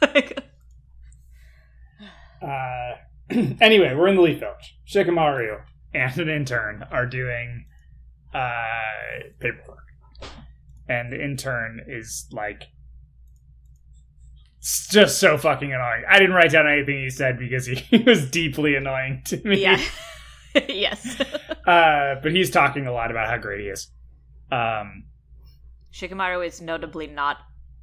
Like, 0.00 0.38
Uh, 2.42 2.96
anyway, 3.60 3.94
we're 3.94 4.08
in 4.08 4.16
the 4.16 4.22
Leaf 4.22 4.40
Village. 4.40 4.76
Shikamaru 4.86 5.62
and 5.94 6.18
an 6.18 6.28
intern 6.28 6.84
are 6.90 7.06
doing 7.06 7.64
uh, 8.34 9.30
paperwork. 9.40 9.78
And 10.88 11.10
the 11.12 11.22
intern 11.24 11.80
is 11.86 12.26
like 12.32 12.64
s- 14.64 14.88
just 14.90 15.18
so 15.20 15.36
fucking 15.38 15.72
annoying. 15.72 16.02
I 16.08 16.18
didn't 16.18 16.34
write 16.34 16.50
down 16.50 16.66
anything 16.66 17.02
he 17.02 17.10
said 17.10 17.38
because 17.38 17.66
he, 17.66 17.74
he 17.90 17.98
was 17.98 18.30
deeply 18.30 18.74
annoying 18.74 19.22
to 19.26 19.36
me. 19.46 19.60
yeah. 19.62 19.80
yes. 20.68 21.20
Uh, 21.66 22.14
but 22.22 22.30
he's 22.30 22.48
talking 22.48 22.86
a 22.86 22.92
lot 22.92 23.10
about 23.10 23.28
how 23.28 23.36
great 23.38 23.60
he 23.62 23.66
is. 23.66 23.90
Um, 24.52 25.04
Shikamaru 25.92 26.46
is 26.46 26.60
notably 26.60 27.08
not 27.08 27.38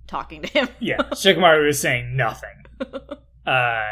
talking 0.07 0.41
to 0.43 0.47
him. 0.47 0.69
yeah, 0.79 0.97
Shikamaru 1.11 1.67
is 1.67 1.79
saying 1.82 2.15
nothing. 2.15 2.63
Uh, 3.45 3.84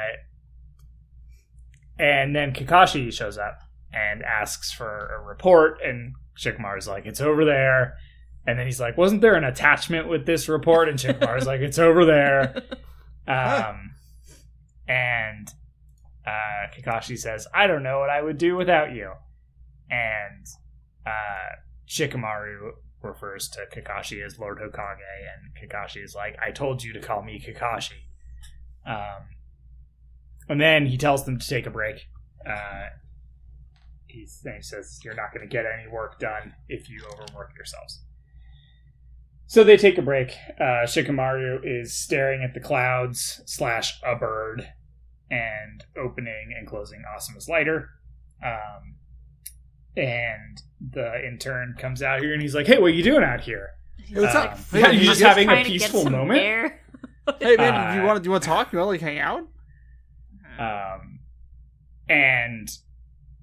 and 1.97 2.33
then 2.35 2.53
Kakashi 2.53 3.11
shows 3.11 3.37
up 3.37 3.59
and 3.91 4.23
asks 4.23 4.71
for 4.71 5.13
a 5.17 5.21
report, 5.27 5.79
and 5.83 6.13
Shikamaru's 6.37 6.87
like, 6.87 7.05
"It's 7.05 7.19
over 7.21 7.43
there." 7.43 7.95
And 8.45 8.57
then 8.57 8.65
he's 8.65 8.79
like, 8.79 8.97
"Wasn't 8.97 9.21
there 9.21 9.35
an 9.35 9.43
attachment 9.43 10.07
with 10.07 10.25
this 10.25 10.49
report?" 10.49 10.89
And 10.89 10.97
Shikamaru's 10.97 11.45
like, 11.45 11.61
"It's 11.61 11.79
over 11.79 12.05
there." 12.05 12.63
Um, 13.27 13.91
and 14.87 15.47
uh, 16.25 16.73
Kakashi 16.75 17.15
says, 17.15 17.45
"I 17.53 17.67
don't 17.67 17.83
know 17.83 17.99
what 17.99 18.09
I 18.09 18.23
would 18.23 18.39
do 18.39 18.55
without 18.55 18.91
you." 18.91 19.11
And 19.87 20.47
uh, 21.05 21.57
Shikamaru 21.87 22.71
refers 23.03 23.49
to 23.49 23.67
Kakashi 23.71 24.25
as 24.25 24.39
Lord 24.39 24.57
Hokage, 24.57 24.97
and 24.97 25.53
Kakashi 25.69 26.03
is 26.03 26.15
like, 26.15 26.37
"I 26.43 26.49
told 26.49 26.83
you 26.83 26.91
to 26.93 26.99
call 26.99 27.21
me 27.21 27.39
Kakashi." 27.39 28.01
Um, 28.83 29.27
and 30.49 30.59
then 30.59 30.87
he 30.87 30.97
tells 30.97 31.25
them 31.25 31.37
to 31.37 31.47
take 31.47 31.67
a 31.67 31.69
break. 31.69 32.07
Uh, 32.43 32.87
he 34.07 34.25
says, 34.25 34.99
You're 35.03 35.15
not 35.15 35.33
going 35.33 35.47
to 35.47 35.51
get 35.51 35.65
any 35.65 35.87
work 35.87 36.19
done 36.19 36.53
if 36.67 36.89
you 36.89 37.01
overwork 37.13 37.51
yourselves. 37.55 38.01
So 39.50 39.64
they 39.64 39.78
take 39.78 39.97
a 39.97 40.04
break. 40.04 40.36
Uh, 40.60 40.86
Shikamaru 40.86 41.62
is 41.64 41.97
staring 41.97 42.43
at 42.43 42.54
the 42.54 42.60
clouds 42.60 43.41
slash 43.47 44.00
a 44.06 44.16
bird 44.16 44.70
and 45.32 45.84
opening 45.97 46.54
and 46.56 46.68
closing 46.68 47.02
Asuma's 47.16 47.50
lighter. 47.50 47.89
Um, 48.45 48.97
and 49.97 50.62
the 50.91 51.26
intern 51.28 51.74
comes 51.80 52.04
out 52.04 52.22
here 52.22 52.34
and 52.34 52.43
he's 52.43 52.54
like, 52.54 52.68
Hey, 52.68 52.78
what 52.78 52.91
are 52.91 52.93
you 52.93 53.02
doing 53.02 53.24
out 53.24 53.41
here? 53.41 53.72
what's 54.14 54.36
Um, 54.36 54.50
up? 54.50 54.60
yeah, 54.72 54.91
you 54.91 55.00
you 55.00 55.06
just 55.08 55.20
just 55.20 55.28
having 55.28 55.47
a 55.50 55.52
Trying 55.54 55.66
to 55.66 55.72
get 55.72 55.82
peaceful 55.82 56.10
moment? 56.12 56.74
Hey 57.39 57.58
man, 57.58 57.74
Uh, 57.74 57.91
do 57.93 58.00
you 58.00 58.06
want 58.06 58.24
do 58.24 58.28
you 58.28 58.32
want 58.32 58.43
to 58.43 58.50
talk? 58.50 58.72
You 58.72 58.78
want 58.80 58.88
to 58.88 58.91
like 58.91 59.02
hang 59.02 59.18
out? 59.20 59.47
Um, 60.60 61.20
and 62.08 62.70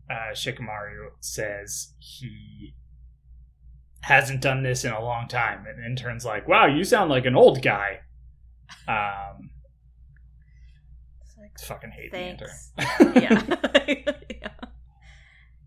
uh, 0.08 0.32
Shikamaru 0.34 1.08
says 1.20 1.94
he 1.98 2.74
hasn't 4.00 4.40
done 4.40 4.62
this 4.62 4.84
in 4.84 4.92
a 4.92 5.02
long 5.02 5.28
time, 5.28 5.66
and 5.66 5.84
intern's 5.84 6.24
like, 6.24 6.46
"Wow, 6.46 6.66
you 6.66 6.84
sound 6.84 7.10
like 7.10 7.26
an 7.26 7.34
old 7.34 7.62
guy." 7.62 8.00
Um, 8.88 9.50
like, 11.38 11.58
fucking 11.60 11.90
hate 11.90 12.12
the 12.12 12.20
intern. 12.20 12.48
Thanks. 12.78 13.16
yeah. 13.16 14.12
yeah. 14.30 14.48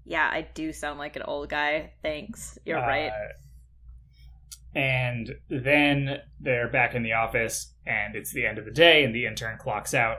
Yeah, 0.06 0.30
I 0.32 0.48
do 0.54 0.74
sound 0.74 0.98
like 0.98 1.16
an 1.16 1.22
old 1.24 1.50
guy. 1.50 1.92
Thanks. 2.02 2.58
You're 2.66 2.78
right. 2.78 3.10
Uh, 3.10 3.34
and 4.76 5.36
then 5.50 6.18
they're 6.40 6.68
back 6.68 6.96
in 6.96 7.04
the 7.04 7.14
office, 7.14 7.74
and 7.86 8.16
it's 8.16 8.32
the 8.32 8.46
end 8.46 8.58
of 8.58 8.66
the 8.66 8.72
day, 8.72 9.04
and 9.04 9.14
the 9.14 9.26
intern 9.26 9.58
clocks 9.58 9.94
out, 9.94 10.18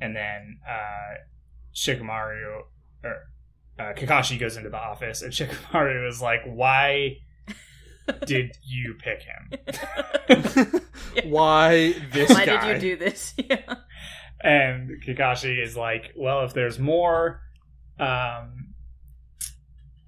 and 0.00 0.14
then 0.14 0.58
uh, 0.68 1.14
Shikamaru 1.74 2.62
or 3.04 3.16
uh, 3.78 3.92
Kakashi 3.94 4.38
goes 4.38 4.56
into 4.56 4.70
the 4.70 4.78
office, 4.78 5.22
and 5.22 5.32
Shikamaru 5.32 6.08
is 6.08 6.20
like, 6.20 6.40
"Why 6.44 7.18
did 8.26 8.56
you 8.64 8.94
pick 8.98 9.22
him?" 9.22 10.80
Why 11.30 11.94
this 12.12 12.30
Why 12.30 12.46
guy? 12.46 12.72
did 12.74 12.82
you 12.82 12.96
do 12.96 13.04
this? 13.04 13.34
Yeah. 13.48 13.74
and 14.40 14.90
Kakashi 15.02 15.62
is 15.62 15.76
like, 15.76 16.12
"Well, 16.16 16.44
if 16.44 16.52
there's 16.54 16.78
more, 16.78 17.40
um, 17.98 18.74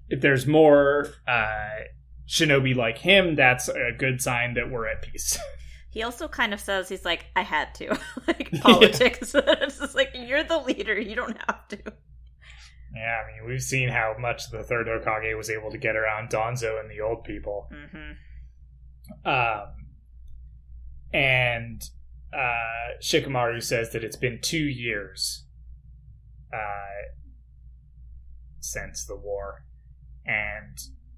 if 0.09 0.21
there's 0.21 0.45
more 0.45 1.07
uh, 1.27 1.69
shinobi 2.27 2.75
like 2.75 2.97
him, 2.97 3.35
that's 3.35 3.67
a 3.69 3.91
good 3.97 4.21
sign 4.21 4.53
that 4.55 4.69
we're 4.71 4.87
at 4.87 5.01
peace." 5.01 5.37
He 5.91 6.03
also 6.03 6.27
kind 6.27 6.53
of 6.53 6.59
says 6.59 6.87
he's 6.87 7.03
like, 7.03 7.25
I 7.35 7.41
had 7.41 7.73
to. 7.75 7.97
like 8.27 8.51
politics. 8.61 9.33
it's 9.35 9.79
just 9.79 9.95
like 9.95 10.11
you're 10.13 10.43
the 10.43 10.59
leader, 10.59 10.99
you 10.99 11.15
don't 11.15 11.35
have 11.47 11.67
to. 11.69 11.79
Yeah, 12.95 13.21
I 13.23 13.31
mean, 13.41 13.49
we've 13.49 13.61
seen 13.61 13.89
how 13.89 14.15
much 14.19 14.49
the 14.49 14.63
third 14.63 14.87
Hokage 14.87 15.37
was 15.37 15.49
able 15.49 15.69
to 15.71 15.77
get 15.77 15.95
around 15.95 16.29
Danzo 16.29 16.79
and 16.79 16.89
the 16.89 17.01
old 17.01 17.23
people. 17.23 17.69
hmm 17.71 18.11
Um, 19.29 19.63
and 21.13 21.81
uh, 22.33 22.97
Shikamaru 23.01 23.61
says 23.61 23.91
that 23.91 24.03
it's 24.03 24.15
been 24.17 24.39
two 24.41 24.57
years 24.57 25.45
uh, 26.53 27.13
since 28.59 29.05
the 29.05 29.15
war, 29.15 29.63
and 30.25 30.77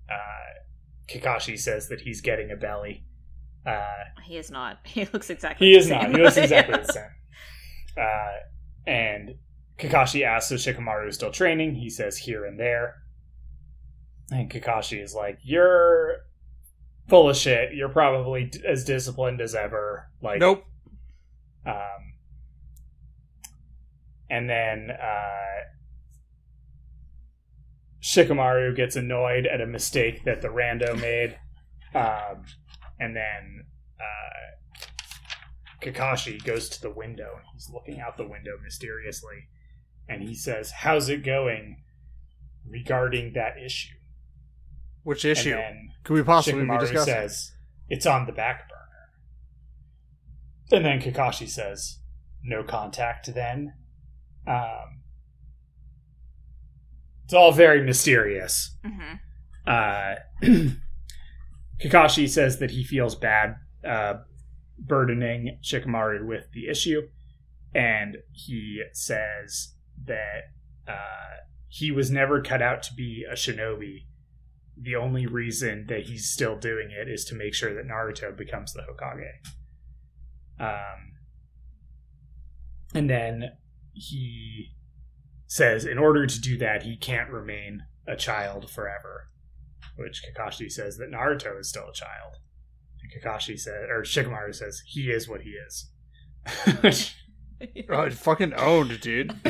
uh, 0.09 0.59
Kakashi 1.09 1.57
says 1.59 1.89
that 1.89 2.01
he's 2.01 2.21
getting 2.21 2.51
a 2.51 2.55
belly. 2.55 3.05
Uh, 3.65 3.85
He 4.23 4.37
is 4.37 4.49
not. 4.51 4.79
He 4.85 5.05
looks 5.13 5.29
exactly 5.29 5.67
he 5.67 5.77
is 5.77 5.89
not. 5.89 6.09
He 6.11 6.17
looks 6.21 6.37
exactly 6.37 6.77
the 6.85 6.91
same. 6.93 7.03
Uh, 7.97 8.89
and 8.89 9.35
Kakashi 9.81 10.23
asks 10.23 10.51
if 10.51 10.59
Shikamaru 10.61 11.07
is 11.07 11.15
still 11.15 11.31
training. 11.31 11.75
He 11.75 11.89
says 11.89 12.17
here 12.17 12.45
and 12.45 12.59
there. 12.59 13.01
And 14.29 14.49
Kakashi 14.49 15.01
is 15.01 15.15
like, 15.15 15.39
"You're 15.41 16.17
full 17.09 17.29
of 17.29 17.35
shit. 17.35 17.73
You're 17.73 17.89
probably 17.89 18.45
d- 18.45 18.61
as 18.65 18.85
disciplined 18.85 19.41
as 19.41 19.55
ever." 19.55 20.09
Like, 20.21 20.39
Nope. 20.39 20.63
Um, 21.65 22.13
and 24.29 24.49
then 24.49 24.91
uh, 24.91 25.63
Shikamaru 28.01 28.75
gets 28.75 28.95
annoyed 28.95 29.45
at 29.45 29.61
a 29.61 29.67
mistake 29.67 30.23
that 30.25 30.41
the 30.41 30.47
rando 30.47 30.99
made. 30.99 31.37
Um, 31.93 32.45
and 32.99 33.15
then 33.15 33.65
uh, 33.99 34.55
Kakashi 35.81 36.41
goes 36.43 36.69
to 36.69 36.81
the 36.81 36.91
window 36.91 37.31
and 37.35 37.45
he's 37.53 37.69
looking 37.69 37.99
out 37.99 38.15
the 38.15 38.27
window 38.27 38.57
mysteriously. 38.63 39.47
And 40.11 40.27
he 40.27 40.35
says, 40.35 40.71
How's 40.71 41.07
it 41.09 41.23
going 41.23 41.83
regarding 42.67 43.33
that 43.33 43.57
issue? 43.63 43.93
Which 45.03 45.23
issue 45.25 45.51
And 45.51 45.59
then 45.59 45.89
could 46.03 46.13
we 46.15 46.23
possibly 46.23 46.61
be 46.63 46.67
Shikamaru 46.67 46.79
discussing? 46.81 47.13
says, 47.13 47.51
It's 47.89 48.05
on 48.05 48.25
the 48.25 48.31
back 48.33 48.67
burner. 48.69 48.77
And 50.77 50.85
then 50.85 50.99
Kakashi 51.01 51.49
says, 51.49 51.99
No 52.43 52.63
contact 52.63 53.33
then. 53.33 53.73
Um, 54.47 55.01
it's 57.23 57.33
all 57.33 57.51
very 57.53 57.81
mysterious. 57.83 58.75
Mhm. 58.85 59.19
Uh, 59.65 60.15
Kakashi 61.81 62.29
says 62.29 62.59
that 62.59 62.71
he 62.71 62.83
feels 62.83 63.15
bad 63.15 63.55
uh, 63.87 64.15
burdening 64.77 65.57
Shikamaru 65.63 66.25
with 66.25 66.51
the 66.53 66.67
issue, 66.67 67.01
and 67.73 68.17
he 68.31 68.83
says 68.93 69.73
that 70.05 70.51
uh, 70.87 71.37
he 71.67 71.91
was 71.91 72.11
never 72.11 72.41
cut 72.41 72.61
out 72.61 72.83
to 72.83 72.93
be 72.93 73.25
a 73.29 73.33
shinobi. 73.33 74.05
The 74.77 74.95
only 74.95 75.25
reason 75.25 75.85
that 75.89 76.03
he's 76.03 76.29
still 76.29 76.57
doing 76.57 76.89
it 76.91 77.07
is 77.07 77.25
to 77.25 77.35
make 77.35 77.53
sure 77.53 77.73
that 77.73 77.87
Naruto 77.87 78.35
becomes 78.35 78.73
the 78.73 78.81
Hokage. 78.81 79.31
Um, 80.59 81.13
and 82.93 83.09
then 83.09 83.51
he 83.93 84.71
says 85.47 85.85
in 85.85 85.97
order 85.97 86.25
to 86.25 86.41
do 86.41 86.57
that, 86.57 86.83
he 86.83 86.97
can't 86.97 87.29
remain 87.29 87.83
a 88.07 88.15
child 88.15 88.69
forever. 88.69 89.29
Which 89.97 90.23
Kakashi 90.23 90.71
says 90.71 90.97
that 90.97 91.11
Naruto 91.11 91.59
is 91.59 91.69
still 91.69 91.89
a 91.89 91.93
child. 91.93 92.37
And 93.01 93.11
Kakashi 93.11 93.59
says, 93.59 93.87
or 93.89 94.03
Shikamaru 94.03 94.55
says, 94.55 94.81
he 94.85 95.11
is 95.11 95.27
what 95.27 95.41
he 95.41 95.51
is. 95.51 95.91
Which, 97.75 97.85
Oh, 97.89 98.03
it 98.03 98.13
fucking 98.13 98.53
owned, 98.53 98.99
dude. 99.01 99.33
I 99.45 99.49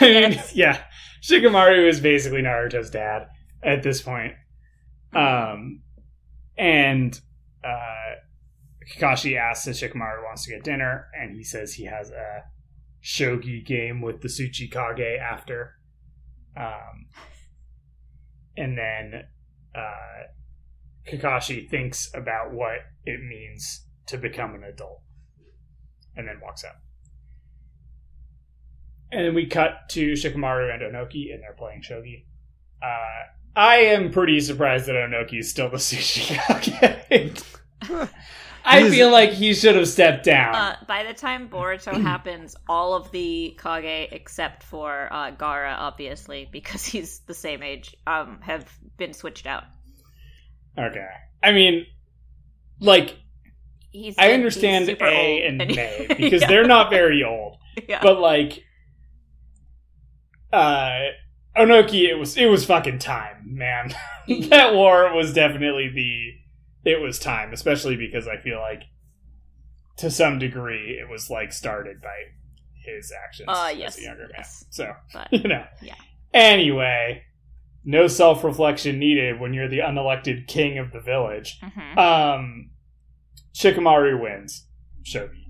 mean, 0.00 0.40
yeah, 0.54 0.82
Shikamaru 1.22 1.88
is 1.88 2.00
basically 2.00 2.42
Naruto's 2.42 2.90
dad 2.90 3.28
at 3.62 3.82
this 3.82 4.00
point. 4.02 4.34
Um, 5.14 5.82
and 6.56 7.20
uh, 7.64 8.14
Kakashi 8.90 9.38
asks 9.38 9.66
if 9.66 9.76
Shikamaru 9.76 10.24
wants 10.24 10.44
to 10.44 10.50
get 10.50 10.64
dinner, 10.64 11.06
and 11.18 11.36
he 11.36 11.44
says 11.44 11.74
he 11.74 11.84
has 11.84 12.10
a 12.10 12.44
shogi 13.02 13.64
game 13.64 14.00
with 14.00 14.20
the 14.20 14.28
Tsuchikage 14.28 15.18
after. 15.18 15.74
Um, 16.56 17.06
and 18.56 18.76
then 18.76 19.24
uh, 19.74 21.10
Kakashi 21.10 21.68
thinks 21.68 22.10
about 22.14 22.52
what 22.52 22.78
it 23.04 23.20
means 23.20 23.86
to 24.06 24.18
become 24.18 24.54
an 24.54 24.64
adult, 24.64 25.02
and 26.16 26.26
then 26.26 26.40
walks 26.42 26.64
out. 26.64 26.76
And 29.12 29.26
then 29.26 29.34
we 29.34 29.46
cut 29.46 29.88
to 29.90 30.12
Shikamaru 30.12 30.72
and 30.72 30.82
Onoki, 30.82 31.32
and 31.34 31.42
they're 31.42 31.54
playing 31.58 31.82
shogi. 31.82 32.24
Uh, 32.82 33.26
I 33.56 33.76
am 33.78 34.10
pretty 34.12 34.40
surprised 34.40 34.86
that 34.86 34.92
Onoki 34.94 35.40
is 35.40 35.50
still 35.50 35.68
the 35.68 35.76
Tsuchikage. 35.78 37.44
I 38.62 38.80
He's- 38.80 38.92
feel 38.92 39.10
like 39.10 39.30
he 39.30 39.54
should 39.54 39.74
have 39.74 39.88
stepped 39.88 40.24
down. 40.24 40.54
Uh, 40.54 40.76
by 40.86 41.02
the 41.04 41.14
time 41.14 41.48
Boruto 41.48 42.00
happens, 42.02 42.54
all 42.68 42.94
of 42.94 43.10
the 43.10 43.58
Kage 43.60 44.08
except 44.12 44.62
for 44.62 45.08
uh, 45.10 45.32
Gaara, 45.32 45.74
obviously, 45.76 46.48
because 46.50 46.84
he's 46.92 47.20
the 47.20 47.34
same 47.34 47.62
age, 47.62 47.96
um, 48.06 48.38
have 48.42 48.70
been 48.96 49.12
switched 49.14 49.46
out. 49.46 49.64
okay. 50.78 51.08
I 51.42 51.52
mean, 51.52 51.86
like, 52.80 53.16
He's 53.92 54.14
I 54.18 54.32
understand 54.34 54.86
super 54.86 55.04
A 55.06 55.16
old, 55.36 55.42
and 55.42 55.62
he- 55.62 55.74
May 55.76 56.06
because 56.16 56.42
Yeah. 56.42 56.48
they're 56.48 56.66
not 56.66 56.90
very 56.90 57.24
old. 57.24 57.56
Yeah. 57.88 58.00
But 58.02 58.20
like 58.20 58.62
uh 60.52 61.00
Onoki 61.56 62.08
it 62.08 62.14
was 62.18 62.36
it 62.36 62.46
was 62.46 62.64
fucking 62.64 62.98
time, 62.98 63.42
man. 63.44 63.94
that 64.48 64.74
war 64.74 65.14
was 65.14 65.32
definitely 65.32 65.88
the 65.88 66.90
it 66.90 67.00
was 67.00 67.18
time, 67.18 67.52
especially 67.52 67.96
because 67.96 68.26
I 68.28 68.36
feel 68.38 68.58
like 68.58 68.82
to 69.98 70.10
some 70.10 70.38
degree 70.38 70.98
it 71.00 71.08
was 71.10 71.28
like 71.28 71.52
started 71.52 72.00
by 72.00 72.14
his 72.84 73.12
actions 73.24 73.48
Uh, 73.48 73.68
as 73.72 73.76
yes, 73.76 73.98
a 73.98 74.02
younger 74.02 74.22
man. 74.22 74.30
yes. 74.38 74.64
So, 74.70 74.92
But 75.12 75.28
you 75.32 75.48
know. 75.48 75.64
Yeah. 75.82 75.94
Anyway, 76.32 77.24
no 77.84 78.06
self-reflection 78.06 78.98
needed 78.98 79.38
when 79.40 79.52
you're 79.52 79.68
the 79.68 79.80
unelected 79.80 80.46
king 80.46 80.78
of 80.78 80.92
the 80.92 81.00
village. 81.00 81.58
mhm. 81.60 81.96
Um 81.98 82.70
Shikamaru 83.54 84.20
wins. 84.22 84.66
Shogi. 85.02 85.49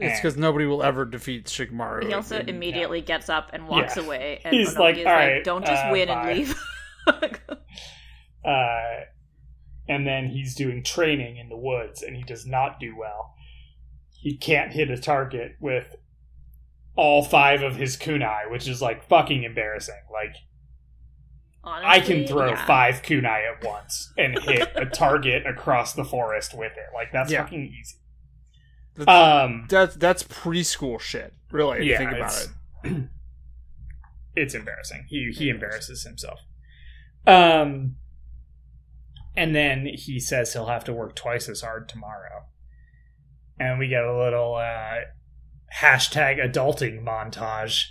It's 0.00 0.20
because 0.20 0.36
nobody 0.36 0.64
will 0.64 0.82
ever 0.82 1.04
defeat 1.04 1.46
Shikamaru. 1.46 2.06
he 2.06 2.14
also 2.14 2.38
And- 2.38 2.48
immediately 2.48 3.00
gets 3.00 3.28
up 3.28 3.50
and 3.52 3.66
walks 3.68 3.96
Yeah. 3.96 4.04
away. 4.04 4.40
And 4.44 4.54
He's 4.54 4.74
Onoki 4.74 4.78
like, 4.78 4.96
is 4.98 5.06
"All 5.06 5.12
right, 5.12 5.44
"Don't 5.44 5.66
just 5.66 5.84
uh, 5.84 5.88
win 5.90 6.08
bye." 6.08 6.30
and 6.30 6.38
leave." 6.38 6.54
uh, 8.44 9.00
and 9.88 10.06
then 10.06 10.28
he's 10.28 10.54
doing 10.54 10.82
training 10.82 11.36
in 11.38 11.48
the 11.48 11.56
woods 11.56 12.02
and 12.02 12.14
he 12.16 12.22
does 12.22 12.46
not 12.46 12.78
do 12.78 12.94
well. 12.96 13.34
He 14.10 14.36
can't 14.36 14.72
hit 14.72 14.90
a 14.90 14.98
target 14.98 15.56
with 15.60 15.96
all 16.96 17.22
five 17.24 17.62
of 17.62 17.76
his 17.76 17.96
kunai, 17.96 18.50
which 18.50 18.68
is 18.68 18.82
like 18.82 19.08
fucking 19.08 19.44
embarrassing. 19.44 20.00
Like 20.12 20.34
Honestly, 21.64 21.88
I 21.90 22.00
can 22.00 22.26
throw 22.26 22.50
yeah. 22.50 22.66
five 22.66 23.02
kunai 23.02 23.50
at 23.56 23.64
once 23.64 24.12
and 24.16 24.38
hit 24.38 24.70
a 24.74 24.86
target 24.92 25.46
across 25.46 25.94
the 25.94 26.04
forest 26.04 26.56
with 26.56 26.72
it. 26.72 26.94
Like 26.94 27.12
that's 27.12 27.30
Yeah. 27.32 27.42
fucking 27.44 27.72
easy. 27.78 27.96
That's- 28.98 29.44
Um, 29.44 29.66
That's 29.68 29.94
that's 29.96 30.22
preschool 30.24 31.00
shit. 31.00 31.32
Really, 31.50 31.78
if 31.78 31.84
you 31.84 31.90
yeah, 31.92 31.98
think 31.98 32.12
about 32.12 32.32
it's, 32.32 32.52
it. 32.84 33.02
it's 34.36 34.54
embarrassing. 34.54 35.06
He 35.08 35.30
he 35.32 35.48
embarrasses 35.48 36.02
himself. 36.04 36.40
Um, 37.26 37.96
and 39.36 39.54
then 39.54 39.86
he 39.86 40.18
says 40.20 40.52
he'll 40.52 40.66
have 40.66 40.84
to 40.84 40.92
work 40.92 41.14
twice 41.14 41.48
as 41.48 41.60
hard 41.60 41.88
tomorrow. 41.88 42.44
And 43.60 43.78
we 43.78 43.88
get 43.88 44.04
a 44.04 44.16
little 44.16 44.54
uh, 44.56 45.00
hashtag 45.76 46.38
adulting 46.38 47.02
montage 47.02 47.84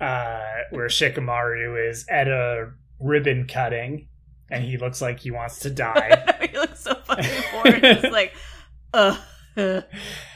uh, 0.00 0.42
where 0.70 0.88
Shikamaru 0.88 1.88
is 1.90 2.06
at 2.08 2.26
a 2.28 2.70
ribbon 3.00 3.46
cutting, 3.46 4.08
and 4.50 4.64
he 4.64 4.76
looks 4.78 5.00
like 5.02 5.20
he 5.20 5.30
wants 5.30 5.58
to 5.60 5.70
die. 5.70 6.38
he 6.50 6.56
looks 6.58 6.80
so 6.80 6.94
fucking 7.04 7.42
bored. 7.52 7.84
It's 7.84 8.02
like, 8.12 8.32
ugh. 8.92 9.18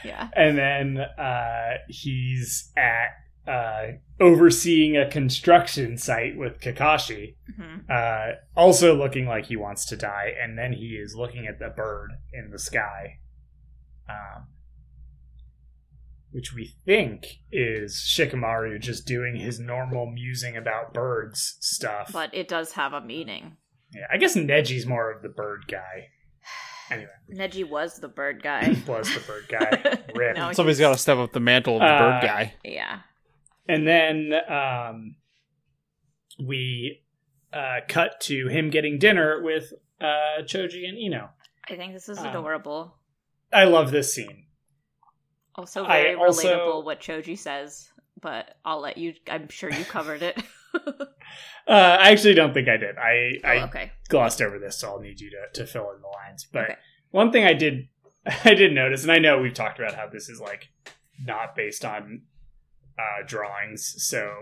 yeah. 0.03 0.29
and 0.35 0.57
then 0.57 0.97
uh, 0.97 1.77
he's 1.87 2.71
at 2.77 3.09
uh, 3.47 3.93
overseeing 4.19 4.95
a 4.95 5.09
construction 5.09 5.97
site 5.97 6.37
with 6.37 6.59
Kakashi, 6.59 7.35
hmm 7.55 7.77
uh, 7.89 8.33
also 8.55 8.93
looking 8.93 9.25
like 9.25 9.47
he 9.47 9.55
wants 9.55 9.85
to 9.85 9.97
die. 9.97 10.33
And 10.39 10.57
then 10.57 10.73
he 10.73 10.89
is 10.89 11.15
looking 11.15 11.47
at 11.47 11.57
the 11.57 11.69
bird 11.69 12.11
in 12.31 12.51
the 12.51 12.59
sky, 12.59 13.17
um, 14.07 14.45
which 16.29 16.53
we 16.53 16.75
think 16.85 17.39
is 17.51 17.95
Shikamaru 17.95 18.79
just 18.79 19.07
doing 19.07 19.35
his 19.37 19.59
normal 19.59 20.05
musing 20.05 20.55
about 20.55 20.93
birds 20.93 21.57
stuff. 21.61 22.11
But 22.13 22.31
it 22.33 22.47
does 22.47 22.73
have 22.73 22.93
a 22.93 23.01
meaning. 23.01 23.57
yeah, 23.91 24.05
I 24.11 24.17
guess 24.17 24.35
Neji's 24.35 24.85
more 24.85 25.11
of 25.11 25.23
the 25.23 25.29
bird 25.29 25.65
guy. 25.67 26.09
Anyway, 26.91 27.09
Neji 27.31 27.67
was 27.69 27.99
the 27.99 28.07
bird 28.07 28.41
guy. 28.43 28.75
was 28.87 29.13
the 29.13 29.19
bird 29.21 29.45
guy. 29.47 29.99
Rip. 30.15 30.37
No, 30.37 30.51
Somebody's 30.53 30.79
got 30.79 30.91
to 30.91 30.97
step 30.97 31.17
up 31.17 31.31
the 31.33 31.39
mantle 31.39 31.75
of 31.75 31.81
the 31.81 31.85
Uh, 31.85 31.99
bird 32.19 32.21
guy. 32.27 32.53
yeah. 32.63 32.99
And 33.67 33.87
then 33.87 34.31
um, 34.49 35.15
we 36.43 37.01
uh, 37.53 37.77
cut 37.87 38.19
to 38.21 38.47
him 38.47 38.69
getting 38.69 38.97
dinner 38.99 39.41
with 39.43 39.73
uh, 40.01 40.41
Choji 40.43 40.87
and 40.87 40.97
Ino. 40.97 41.29
I 41.69 41.75
think 41.75 41.93
this 41.93 42.09
is 42.09 42.17
Um, 42.17 42.27
adorable. 42.27 42.95
I 43.53 43.65
love 43.65 43.91
this 43.91 44.13
scene. 44.13 44.45
Also 45.55 45.83
I 45.85 46.03
very 46.03 46.15
also- 46.15 46.47
relatable 46.47 46.85
what 46.85 46.99
Choji 46.99 47.37
says, 47.37 47.89
but 48.21 48.55
I'll 48.65 48.79
let 48.81 48.97
you 48.97 49.13
I'm 49.29 49.49
sure 49.49 49.69
you 49.71 49.83
covered 49.85 50.21
it. 50.23 50.37
Uh, 51.67 51.97
I 51.99 52.09
actually 52.09 52.33
don't 52.33 52.51
think 52.51 52.67
I 52.67 52.77
did. 52.77 52.97
I, 52.97 53.33
oh, 53.43 53.47
I 53.47 53.63
okay. 53.65 53.91
glossed 54.07 54.41
over 54.41 54.57
this, 54.57 54.79
so 54.79 54.89
I'll 54.89 54.99
need 54.99 55.21
you 55.21 55.29
to, 55.29 55.61
to 55.61 55.67
fill 55.67 55.91
in 55.91 56.01
the 56.01 56.07
lines. 56.07 56.47
But 56.51 56.63
Okay. 56.63 56.75
one 57.11 57.31
thing 57.31 57.45
I 57.45 57.53
did 57.53 57.89
I 58.43 58.55
did 58.55 58.73
notice, 58.73 59.03
and 59.03 59.11
I 59.11 59.19
know 59.19 59.39
we've 59.39 59.53
talked 59.53 59.77
about 59.77 59.93
how 59.93 60.07
this 60.07 60.29
is 60.29 60.41
like 60.41 60.69
not 61.23 61.55
based 61.55 61.85
on 61.85 62.23
uh, 62.97 63.23
drawings, 63.25 63.95
so 63.97 64.33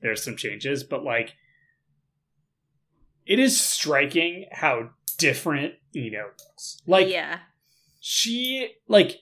there's 0.00 0.22
some 0.24 0.36
changes, 0.36 0.82
but 0.82 1.04
like 1.04 1.34
it 3.26 3.38
is 3.38 3.60
striking 3.60 4.46
how 4.50 4.90
different 5.18 5.74
Ino 5.94 6.24
looks. 6.26 6.80
Like 6.86 7.08
yeah. 7.08 7.40
she 8.00 8.70
like 8.88 9.18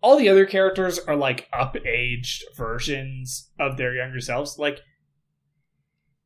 all 0.00 0.16
the 0.16 0.28
other 0.28 0.46
characters 0.46 0.98
are 1.00 1.16
like 1.16 1.48
up 1.52 1.76
aged 1.84 2.44
versions 2.56 3.50
of 3.58 3.76
their 3.76 3.94
younger 3.94 4.20
selves. 4.20 4.56
Like 4.58 4.80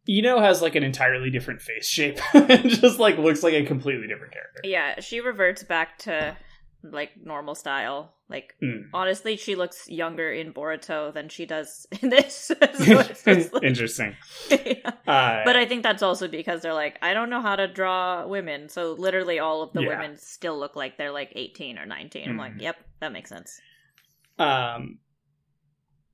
Ino 0.09 0.41
has 0.41 0.63
like 0.63 0.75
an 0.77 0.83
entirely 0.85 1.31
different 1.31 1.61
face 1.61 1.87
shape 1.89 2.19
and 2.35 2.69
just 2.71 2.99
like 2.99 3.19
looks 3.19 3.43
like 3.43 3.55
a 3.55 3.65
completely 3.65 4.07
different 4.07 4.33
character. 4.33 4.61
Yeah, 4.65 5.01
she 5.01 5.21
reverts 5.21 5.63
back 5.65 5.99
to 6.01 6.37
like 6.83 7.11
normal 7.23 7.55
style. 7.55 8.13
Like 8.29 8.55
Mm. 8.63 8.85
honestly, 8.93 9.37
she 9.37 9.55
looks 9.55 9.89
younger 9.89 10.33
in 10.33 10.53
Boruto 10.53 11.13
than 11.15 11.29
she 11.29 11.47
does 11.47 11.87
in 12.03 12.11
this. 12.11 12.51
like- 12.61 13.63
Interesting. 13.63 14.17
Yeah. 14.51 14.91
Uh, 15.07 15.43
But 15.45 15.57
I 15.57 15.65
think 15.67 15.83
that's 15.85 16.03
also 16.03 16.27
because 16.29 16.61
they're 16.63 16.75
like, 16.75 16.99
I 17.03 17.15
don't 17.15 17.31
know 17.31 17.41
how 17.41 17.55
to 17.57 17.67
draw 17.69 18.27
women, 18.27 18.69
so 18.69 18.93
literally 18.95 19.39
all 19.39 19.63
of 19.63 19.73
the 19.73 19.83
Yeah. 19.83 19.89
women 19.91 20.17
still 20.17 20.59
look 20.59 20.75
like 20.77 20.99
they're 20.99 21.13
like 21.13 21.33
eighteen 21.37 21.79
or 21.79 21.87
19 21.87 22.29
I'm 22.29 22.37
like, 22.37 22.55
Mhm. 22.55 22.63
yep, 22.63 22.77
that 23.01 23.13
makes 23.13 23.31
sense. 23.31 23.61
um 24.39 24.99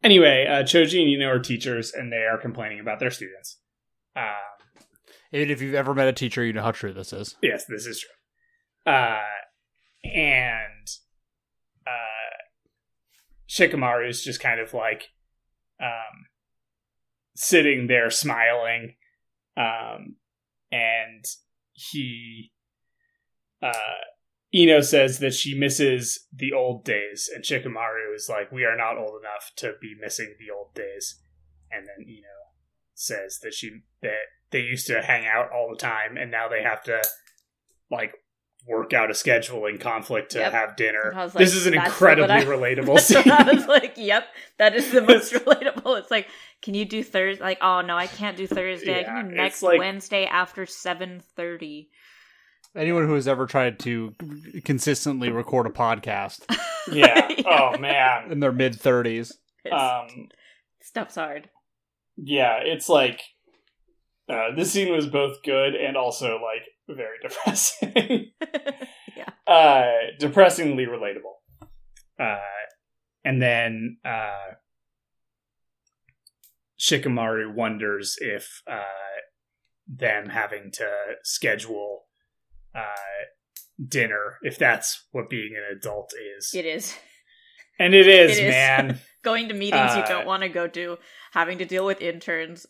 anyway, 0.03 0.47
uh 0.49 0.62
Choji 0.62 1.01
and 1.01 1.09
Ino 1.11 1.28
are 1.28 1.38
teachers 1.38 1.93
and 1.93 2.12
they 2.12 2.24
are 2.30 2.38
complaining 2.38 2.80
about 2.80 2.99
their 3.01 3.11
students. 3.11 3.59
Um 4.16 4.52
And 5.32 5.50
if 5.50 5.62
you've 5.62 5.74
ever 5.74 5.94
met 5.94 6.08
a 6.08 6.12
teacher, 6.12 6.44
you 6.44 6.52
know 6.52 6.62
how 6.62 6.72
true 6.72 6.92
this 6.92 7.12
is. 7.12 7.36
Yes, 7.42 7.64
this 7.66 7.86
is 7.86 8.00
true. 8.00 8.92
Uh, 8.92 9.20
and 10.04 10.88
uh, 11.86 12.36
Shikamaru 13.48 14.08
is 14.08 14.22
just 14.22 14.40
kind 14.40 14.60
of 14.60 14.74
like 14.74 15.10
um, 15.80 16.26
sitting 17.34 17.86
there 17.86 18.10
smiling, 18.10 18.96
um, 19.56 20.16
and 20.70 21.24
he 21.72 22.52
uh, 23.62 23.72
Ino 24.54 24.80
says 24.80 25.18
that 25.20 25.34
she 25.34 25.58
misses 25.58 26.26
the 26.34 26.52
old 26.52 26.84
days, 26.84 27.30
and 27.32 27.44
Shikamaru 27.44 28.14
is 28.14 28.28
like, 28.28 28.52
"We 28.52 28.64
are 28.64 28.76
not 28.76 28.98
old 28.98 29.20
enough 29.20 29.52
to 29.56 29.74
be 29.80 29.94
missing 29.98 30.34
the 30.38 30.52
old 30.52 30.74
days." 30.74 31.20
And 31.70 31.86
then 31.86 32.06
Ino 32.06 32.41
says 33.03 33.38
that 33.42 33.55
she 33.55 33.70
that 34.03 34.12
they 34.50 34.61
used 34.61 34.86
to 34.86 35.03
hang 35.03 35.26
out 35.26 35.50
all 35.53 35.68
the 35.70 35.76
time 35.76 36.16
and 36.16 36.30
now 36.30 36.48
they 36.48 36.62
have 36.62 36.82
to 36.84 37.03
like 37.90 38.14
work 38.68 38.92
out 38.92 39.11
a 39.11 39.14
schedule 39.14 39.66
in 39.66 39.76
conflict 39.76 40.30
to 40.32 40.38
Yep. 40.38 40.53
have 40.53 40.76
dinner. 40.76 41.09
And 41.11 41.18
I 41.20 41.24
was 41.24 41.32
this 41.32 41.55
is 41.55 41.66
an 41.66 41.74
incredibly 41.74 42.22
what 42.22 42.30
I- 42.30 42.44
relatable 42.44 42.94
That's 42.94 43.07
scene. 43.24 43.30
I 43.30 43.42
was 43.53 43.66
like, 43.66 43.94
yep, 43.96 44.24
that 44.59 44.74
is 44.76 44.90
the 44.92 45.00
most 45.12 45.32
relatable. 45.32 45.98
It's 45.98 46.11
like, 46.11 46.28
can 46.62 46.74
you 46.74 46.84
do 46.84 47.03
Thursday? 47.03 47.42
Like, 47.42 47.59
oh 47.61 47.80
no, 47.80 47.96
I 47.96 48.07
can't 48.07 48.36
do 48.36 48.46
Thursday. 48.46 48.98
I 48.98 49.00
Yeah, 49.00 49.05
can 49.22 49.28
do 49.30 49.34
next 49.34 49.62
like- 49.62 49.78
Wednesday 49.80 50.26
after 50.26 50.64
seven 50.66 51.22
thirty. 51.36 51.88
Anyone 52.74 53.07
who 53.07 53.14
has 53.14 53.28
ever 53.28 53.46
tried 53.46 53.78
to 53.80 54.14
consistently 54.64 55.28
record 55.30 55.66
a 55.66 55.70
podcast 55.70 56.40
yeah. 56.90 57.28
Oh 57.46 57.76
man. 57.78 58.30
in 58.32 58.40
their 58.40 58.53
mid 58.53 58.74
thirties, 58.80 59.32
Um 59.70 60.28
Stuff's 60.80 61.16
hard. 61.16 61.50
Yeah, 62.16 62.58
it's 62.62 62.88
like 62.88 63.22
uh, 64.28 64.54
this 64.56 64.72
scene 64.72 64.92
was 64.92 65.06
both 65.06 65.42
good 65.44 65.74
and 65.74 65.96
also 65.96 66.38
like 66.42 66.62
very 66.88 67.16
depressing. 67.22 68.30
yeah. 69.16 69.52
uh 69.52 69.90
depressingly 70.18 70.86
relatable. 70.86 71.36
Uh 72.18 72.38
and 73.24 73.40
then 73.40 73.98
uh 74.04 74.54
Shikamaru 76.78 77.54
wonders 77.54 78.16
if 78.20 78.62
uh 78.70 78.82
them 79.86 80.28
having 80.28 80.70
to 80.72 80.88
schedule 81.22 82.04
uh 82.74 83.26
dinner 83.88 84.38
if 84.42 84.58
that's 84.58 85.06
what 85.12 85.28
being 85.30 85.54
an 85.56 85.76
adult 85.76 86.12
is. 86.38 86.52
It 86.54 86.66
is 86.66 86.96
and 87.78 87.94
it 87.94 88.06
is, 88.06 88.38
It 88.38 88.44
is. 88.44 88.50
man. 88.50 89.00
going 89.22 89.48
to 89.48 89.54
meetings 89.54 89.94
you 89.96 90.02
Uh, 90.02 90.08
don't 90.08 90.26
want 90.26 90.42
to 90.42 90.48
go 90.48 90.66
to, 90.68 90.98
having 91.32 91.58
to 91.58 91.64
deal 91.64 91.84
with 91.86 92.00
interns, 92.00 92.66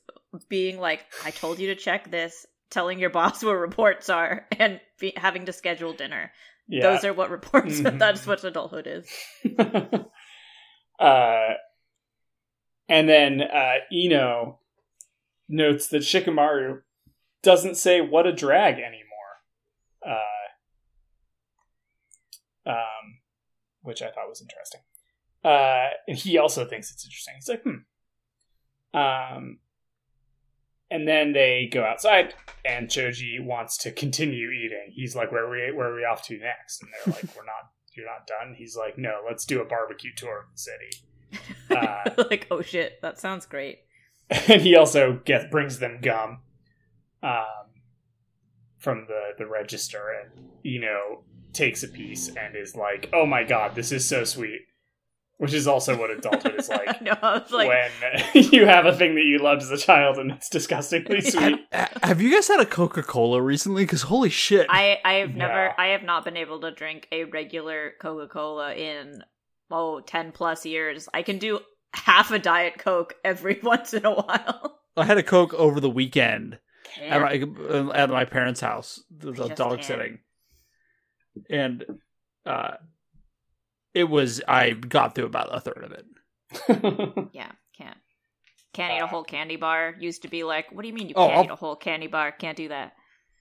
being 0.49 0.79
like, 0.79 1.05
"I 1.25 1.31
told 1.31 1.59
you 1.59 1.69
to 1.69 1.75
check 1.81 2.11
this," 2.11 2.47
telling 2.71 2.99
your 2.99 3.11
boss 3.19 3.43
what 3.43 3.53
reports 3.55 4.09
are, 4.09 4.47
and 4.59 4.81
be- 4.99 5.15
having 5.17 5.47
to 5.47 5.53
schedule 5.53 5.93
dinner. 5.93 6.33
Yeah. 6.69 6.91
Those 6.93 7.05
are 7.05 7.13
what 7.13 7.31
reports. 7.31 7.81
Mhm. 7.81 7.99
That's 7.99 8.27
what 8.27 8.45
adulthood 8.45 8.87
is. 8.87 9.09
uh, 11.01 11.49
and 12.89 13.09
then 13.09 13.41
uh, 13.43 13.75
Ino 13.93 14.61
notes 15.49 15.89
that 15.89 16.03
Shikamaru 16.03 16.83
doesn't 17.43 17.77
say 17.77 18.01
what 18.01 18.27
a 18.27 18.33
drag 18.33 18.75
anymore. 18.75 19.09
Uh, 20.07 20.19
um, 22.71 23.21
which 23.83 24.01
I 24.03 24.07
thought 24.11 24.29
was 24.29 24.41
interesting. 24.41 24.81
Uh, 25.45 25.89
and 26.07 26.17
he 26.17 26.39
also 26.39 26.65
thinks 26.65 26.93
it's 26.93 27.05
interesting. 27.05 27.35
He's 27.37 27.49
like, 27.49 27.63
hmm. 27.63 28.99
Um, 28.99 29.59
and 30.93 31.09
then 31.09 31.33
they 31.33 31.71
go 31.73 31.83
outside, 31.83 32.35
and 32.65 32.89
Choji 32.89 33.43
wants 33.43 33.79
to 33.79 33.93
continue 33.93 34.51
eating. 34.51 34.93
He's 34.93 35.17
like, 35.17 35.33
"Where 35.33 35.47
are 35.47 35.51
we? 35.51 35.73
Where 35.73 35.91
are 35.91 35.97
we 35.97 36.05
off 36.05 36.23
to 36.25 36.39
next?" 36.39 36.83
And 36.83 36.91
they're 36.93 37.15
like, 37.15 37.37
"We're 37.37 37.47
not. 37.47 37.71
You're 37.95 38.07
not 38.07 38.27
done." 38.27 38.55
He's 38.55 38.77
like, 38.77 38.99
"No, 38.99 39.23
let's 39.27 39.47
do 39.47 39.63
a 39.63 39.65
barbecue 39.65 40.11
tour 40.15 40.41
of 40.41 40.53
the 40.53 40.59
city." 40.59 40.91
Uh, 41.71 42.05
like, 42.31 42.47
oh 42.51 42.61
shit, 42.61 43.01
that 43.01 43.19
sounds 43.19 43.47
great. 43.47 43.79
and 44.49 44.61
he 44.61 44.77
also 44.77 45.19
gets 45.25 45.47
brings 45.51 45.79
them 45.79 45.99
gum 46.03 46.41
um, 47.23 47.71
from 48.77 49.07
the 49.09 49.31
the 49.39 49.47
register, 49.47 50.11
and 50.11 50.51
you 50.63 50.79
know 50.79 51.25
takes 51.55 51.83
a 51.83 51.89
piece 51.89 52.29
and 52.29 52.55
is 52.55 52.77
like, 52.77 53.09
"Oh 53.15 53.25
my 53.25 53.43
god, 53.45 53.75
this 53.75 53.93
is 53.93 54.07
so 54.07 54.25
sweet," 54.25 54.61
which 55.43 55.55
is 55.55 55.67
also 55.67 55.99
what 55.99 56.09
adulthood 56.09 56.55
is 56.57 56.69
like. 56.69 57.03
no, 57.03 57.17
I 57.21 57.39
was 57.39 57.51
like, 57.51 57.67
when 57.67 57.91
you 58.53 58.65
have 58.65 58.87
a 58.87 58.95
thing 58.97 59.17
that 59.17 59.25
you 59.25 59.39
loved 59.39 59.61
as 59.61 59.73
a 59.73 59.77
child 59.77 60.19
and 60.19 60.31
it's 60.31 60.49
disgustingly 60.49 61.21
sweet. 61.21 61.59
have, 61.73 61.99
have 62.01 62.23
you 62.23 62.33
guys 62.33 62.47
had 62.47 62.61
a 62.61 62.65
Coca 62.65 63.03
Cola 63.03 63.43
recently? 63.43 63.83
Because 63.83 64.03
holy 64.03 64.31
shit, 64.31 64.69
I 64.71 65.01
I 65.05 65.15
have 65.15 65.35
never 65.35 65.67
No. 65.67 65.73
I 65.77 65.87
have 65.89 66.05
not 66.05 66.25
been 66.25 66.37
able 66.37 66.61
to 66.61 66.71
drink 66.71 67.09
a 67.11 67.25
regular 67.25 67.95
Coca 68.01 68.29
Cola 68.29 68.73
in 68.73 69.25
oh 69.69 69.99
10 69.99 70.31
plus 70.31 70.65
years. 70.65 71.09
I 71.13 71.23
can 71.23 71.39
do 71.39 71.59
half 71.93 72.31
a 72.31 72.39
diet 72.39 72.79
Coke 72.79 73.17
every 73.25 73.59
once 73.65 73.95
in 73.95 74.07
a 74.07 74.15
while. 74.15 74.79
I 74.97 75.05
had 75.05 75.19
a 75.19 75.25
Coke 75.25 75.55
over 75.55 75.81
the 75.81 75.91
weekend 75.91 76.61
at 77.03 77.21
my 77.21 77.93
at 77.95 78.11
my 78.11 78.25
parents' 78.27 78.61
house. 78.61 79.03
There 79.11 79.33
was 79.33 79.41
a 79.41 79.57
dog 79.57 79.79
can't. 79.79 79.85
sitting, 79.85 80.19
and 81.51 81.85
uh, 82.47 82.75
it 83.95 84.05
was 84.05 84.41
I 84.49 84.71
got 84.71 85.15
through 85.15 85.27
about 85.27 85.55
a 85.55 85.61
third 85.61 85.85
of 85.85 85.93
it. 85.93 86.07
Yeah, 87.33 87.51
can't. 87.77 87.97
Can't 88.75 88.93
eat 88.95 89.01
a 89.01 89.05
Uh, 89.05 89.07
whole 89.09 89.25
candy 89.25 89.57
bar. 89.57 89.95
Used 89.99 90.23
to 90.23 90.29
be 90.29 90.45
like, 90.45 90.71
what 90.73 90.83
do 90.83 90.89
you 90.89 90.95
mean 90.95 91.09
you 91.09 91.15
Oh, 91.17 91.27
can't 91.27 91.39
I'll- 91.39 91.45
eat 91.45 91.51
a 91.51 91.57
whole 91.57 91.77
candy 91.77 92.07
bar? 92.07 92.33
Can't 92.33 92.57
do 92.57 92.69
that. 92.69 92.93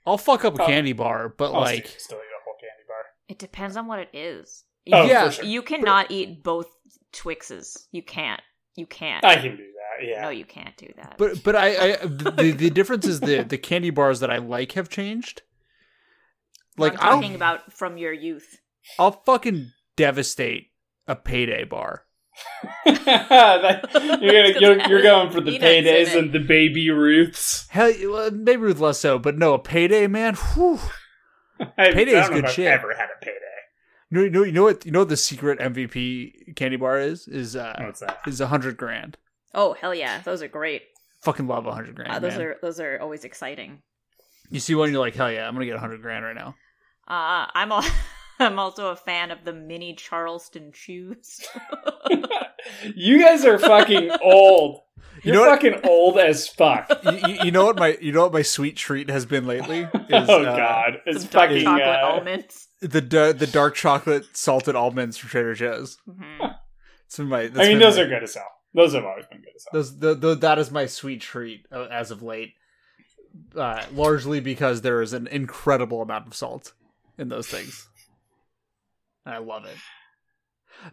I'll 0.05 0.17
fuck 0.17 0.43
up 0.45 0.57
a 0.59 0.63
Oh. 0.63 0.65
candy 0.65 0.93
bar, 0.93 1.29
but 1.29 1.53
I'll 1.53 1.61
like 1.61 1.85
still, 1.87 1.99
still 1.99 2.17
eat 2.17 2.21
a 2.39 2.43
whole 2.45 2.55
candy 2.59 2.83
bar. 2.87 3.03
It 3.29 3.37
depends 3.39 3.77
on 3.77 3.87
what 3.87 3.99
it 3.99 4.09
is. 4.13 4.63
Oh, 4.91 5.05
yeah, 5.05 5.29
sure. 5.29 5.45
You 5.45 5.61
cannot 5.61 6.09
eat 6.09 6.41
both 6.43 6.67
Twixes. 7.13 7.87
You 7.91 8.01
can't. 8.01 8.41
You 8.75 8.85
can't. 8.87 9.23
I 9.23 9.35
can 9.35 9.57
do 9.57 9.63
that. 9.63 10.05
Yeah. 10.07 10.21
No, 10.23 10.29
you 10.29 10.45
can't 10.45 10.75
do 10.77 10.87
that. 10.95 11.15
But 11.17 11.43
but 11.43 11.55
I, 11.55 11.67
I 11.93 11.95
the 12.05 12.53
the 12.57 12.69
difference 12.69 13.05
is 13.05 13.19
the 13.19 13.43
the 13.43 13.57
candy 13.57 13.89
bars 13.91 14.21
that 14.21 14.31
I 14.31 14.37
like 14.37 14.71
have 14.73 14.89
changed. 14.89 15.43
Like 16.77 16.93
I'm 16.93 16.99
talking 16.99 17.31
I'll 17.31 17.35
about 17.35 17.73
from 17.73 17.97
your 17.97 18.13
youth. 18.13 18.57
I'll 18.97 19.11
fucking 19.11 19.71
devastate 19.95 20.71
a 21.07 21.15
payday 21.15 21.63
bar. 21.63 22.05
That- 22.85 23.89
you're, 24.21 24.53
gonna, 24.53 24.59
you're, 24.59 24.87
you're 24.89 25.01
going 25.01 25.31
for 25.31 25.41
the 25.41 25.59
paydays 25.59 26.17
and 26.17 26.31
the 26.31 26.39
baby 26.39 26.89
Ruths. 26.89 27.67
Hell, 27.69 27.91
well, 28.05 28.31
maybe 28.31 28.61
with 28.63 28.79
less 28.79 28.99
so, 28.99 29.19
but 29.19 29.37
no, 29.37 29.53
a 29.53 29.59
payday, 29.59 30.07
man. 30.07 30.35
Whew. 30.35 30.79
I, 31.77 31.91
Payday 31.91 32.15
I 32.15 32.21
is 32.21 32.27
don't 32.27 32.35
good 32.35 32.43
if 32.45 32.49
I've 32.49 32.55
shit. 32.55 32.67
Ever 32.67 32.93
had 32.95 33.09
a 33.15 33.23
payday? 33.23 33.35
You 34.09 34.17
know, 34.17 34.23
you 34.23 34.29
know, 34.31 34.43
you 34.43 34.51
know 34.51 34.63
what? 34.63 34.85
You 34.85 34.91
know 34.91 34.99
what 34.99 35.09
the 35.09 35.17
secret 35.17 35.59
MVP 35.59 36.55
candy 36.55 36.75
bar 36.77 36.99
is? 36.99 37.27
Is 37.27 37.55
uh, 37.55 37.75
What's 37.79 37.99
that? 37.99 38.19
is 38.27 38.41
a 38.41 38.47
hundred 38.47 38.77
grand. 38.77 39.17
Oh 39.53 39.73
hell 39.73 39.93
yeah, 39.93 40.21
those 40.21 40.41
are 40.41 40.47
great. 40.47 40.81
Fucking 41.21 41.47
love 41.47 41.67
a 41.67 41.71
hundred 41.73 41.95
grand. 41.95 42.11
Uh, 42.11 42.19
those 42.19 42.33
man. 42.37 42.41
are 42.41 42.55
those 42.61 42.79
are 42.79 42.99
always 42.99 43.23
exciting. 43.23 43.81
You 44.49 44.59
see 44.59 44.73
one, 44.75 44.91
you're 44.91 44.99
like, 44.99 45.15
hell 45.15 45.31
yeah, 45.31 45.47
I'm 45.47 45.53
gonna 45.53 45.65
get 45.65 45.75
a 45.75 45.79
hundred 45.79 46.01
grand 46.01 46.25
right 46.25 46.35
now. 46.35 46.55
Uh, 47.07 47.45
I'm 47.53 47.71
al- 47.71 47.85
I'm 48.41 48.59
also 48.59 48.89
a 48.89 48.95
fan 48.95 49.31
of 49.31 49.43
the 49.45 49.53
mini 49.53 49.93
Charleston 49.95 50.71
shoes. 50.73 51.41
You 52.95 53.19
guys 53.19 53.43
are 53.45 53.57
fucking 53.57 54.11
old. 54.21 54.81
You 55.23 55.33
You're 55.33 55.33
know 55.33 55.41
what- 55.49 55.61
fucking 55.61 55.81
old 55.89 56.17
as 56.19 56.47
fuck. 56.47 56.89
you, 57.03 57.11
you- 57.27 57.37
you 57.45 57.51
know 57.51 57.65
what 57.65 57.77
my 57.77 57.97
you 58.01 58.11
know 58.11 58.21
what 58.23 58.33
my 58.33 58.41
sweet 58.43 58.75
treat 58.77 59.09
has 59.09 59.25
been 59.25 59.45
lately? 59.47 59.81
Is, 59.81 59.89
oh 60.29 60.43
uh, 60.43 60.55
god, 60.55 61.01
it's 61.05 61.21
Some 61.23 61.29
dark 61.31 61.49
fucking. 61.49 61.63
chocolate 61.63 61.87
uh, 61.87 62.07
almonds. 62.07 62.67
the 62.81 63.01
da- 63.01 63.33
the 63.33 63.47
dark 63.47 63.75
chocolate 63.75 64.25
salted 64.37 64.75
almonds 64.75 65.17
from 65.17 65.29
Trader 65.29 65.53
Joe's. 65.55 65.97
Mhm. 66.09 66.55
It's 67.07 67.17
been 67.17 67.27
my. 67.27 67.47
that's 67.47 67.59
I 67.67 67.69
mean, 67.69 67.79
those 67.79 67.97
my- 67.97 68.03
are 68.03 68.07
good 68.07 68.23
as 68.23 68.35
hell. 68.35 68.51
Those 68.73 68.93
have 68.93 69.05
always 69.05 69.25
been 69.25 69.41
good 69.41 69.53
as 69.55 69.65
hell. 69.71 69.79
Those 69.79 69.97
the, 69.99 70.13
the 70.15 70.35
that 70.35 70.59
is 70.59 70.71
my 70.71 70.85
sweet 70.85 71.21
treat 71.21 71.65
uh, 71.71 71.87
as 71.91 72.11
of 72.11 72.21
late. 72.23 72.53
Uh, 73.55 73.81
largely 73.93 74.39
because 74.39 74.81
there 74.81 75.01
is 75.01 75.13
an 75.13 75.25
incredible 75.27 76.01
amount 76.01 76.27
of 76.27 76.33
salt 76.35 76.73
in 77.17 77.29
those 77.29 77.47
things. 77.47 77.87
I 79.25 79.37
love 79.37 79.65
it. 79.65 79.77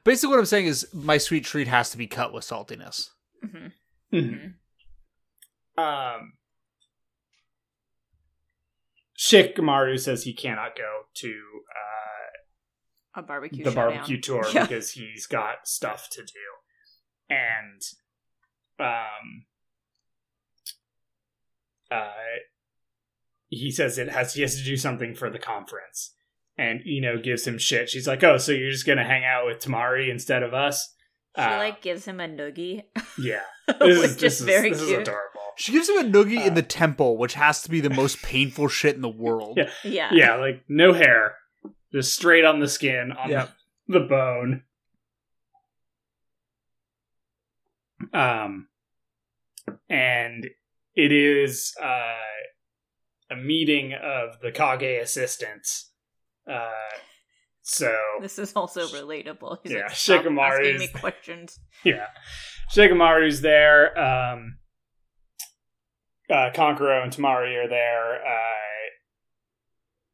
Basically, 0.04 0.30
what 0.30 0.38
I'm 0.40 0.44
saying 0.46 0.66
is 0.66 0.86
my 0.92 1.18
sweet 1.18 1.44
treat 1.44 1.68
has 1.68 1.90
to 1.90 1.96
be 1.98 2.06
cut 2.06 2.32
with 2.32 2.44
saltiness. 2.44 3.10
Mhm. 3.44 3.72
Mhm. 4.12 4.54
Um, 5.80 6.32
Shikamaru 9.18 9.98
says 9.98 10.24
he 10.24 10.32
cannot 10.34 10.76
go 10.76 11.02
to 11.14 11.28
uh, 11.74 13.20
A 13.20 13.22
barbecue. 13.22 13.64
the 13.64 13.70
showdown. 13.70 13.90
barbecue 13.94 14.20
tour 14.20 14.44
Yeah. 14.52 14.66
because 14.66 14.92
he's 14.92 15.26
got 15.26 15.66
stuff 15.66 16.08
to 16.10 16.22
do, 16.22 17.34
and 17.34 17.82
um, 18.78 19.46
uh, 21.90 22.12
he 23.48 23.70
says 23.70 23.98
it 23.98 24.08
has 24.10 24.34
he 24.34 24.42
has 24.42 24.56
to 24.56 24.64
do 24.64 24.76
something 24.76 25.14
for 25.14 25.30
the 25.30 25.38
conference, 25.38 26.14
and 26.58 26.84
Ino 26.86 27.16
gives 27.18 27.46
him 27.46 27.56
shit. 27.56 27.88
She's 27.88 28.06
like, 28.08 28.22
"Oh, 28.24 28.36
so 28.36 28.52
you're 28.52 28.70
just 28.70 28.86
gonna 28.86 29.04
hang 29.04 29.24
out 29.24 29.46
with 29.46 29.60
Temari 29.60 30.10
instead 30.10 30.42
of 30.42 30.52
us?" 30.52 30.94
She 31.36 31.42
Uh, 31.42 31.56
like 31.58 31.80
gives 31.80 32.04
him 32.04 32.18
a 32.20 32.26
noogie, 32.26 32.82
yeah, 33.18 33.42
which 33.68 33.78
this 33.78 33.96
is, 33.98 34.04
is, 34.04 34.16
this 34.16 34.40
is 34.40 34.46
very 34.46 34.70
this 34.70 34.80
is 34.82 34.88
cute. 34.88 35.00
adorable. 35.02 35.40
She 35.56 35.72
gives 35.72 35.88
him 35.88 35.98
a 35.98 36.04
noogie 36.04 36.44
in 36.44 36.52
Uh, 36.52 36.56
the 36.56 36.62
temple, 36.62 37.16
which 37.16 37.34
has 37.34 37.62
to 37.62 37.70
be 37.70 37.80
the 37.80 37.90
most 37.90 38.22
painful 38.22 38.68
shit 38.68 38.94
in 38.96 39.02
the 39.02 39.08
world. 39.08 39.56
Yeah. 39.56 39.70
yeah, 39.84 40.10
yeah, 40.12 40.34
like 40.34 40.64
no 40.68 40.92
hair, 40.92 41.36
just 41.92 42.14
straight 42.14 42.44
on 42.44 42.58
the 42.60 42.68
skin, 42.68 43.12
on 43.12 43.30
Yeah. 43.30 43.48
the 43.86 44.00
bone. 44.00 44.64
Um, 48.12 48.68
and 49.88 50.46
it 50.94 51.12
is 51.12 51.74
uh, 51.82 52.14
a 53.30 53.36
meeting 53.36 53.92
of 53.94 54.40
the 54.40 54.50
Kage 54.52 55.02
assistants. 55.02 55.87
Uh, 56.48 56.70
so 57.62 57.94
This 58.22 58.38
is 58.38 58.52
also 58.54 58.86
relatable. 58.86 59.58
He's 59.62 59.72
Yeah, 59.72 59.82
like, 59.82 59.90
"Stop 59.90 60.24
Shikamaru 60.24 60.60
asking 60.60 60.78
me 60.78 60.88
questions. 60.88 61.60
yeah, 61.84 62.06
Shikamaru's 62.74 63.40
there. 63.42 63.98
Um, 63.98 64.58
uh, 66.30 66.50
Kankuro 66.54 67.02
and 67.02 67.12
Temari 67.12 67.62
are 67.62 67.68
there. 67.68 68.14
Uh, 68.26 68.88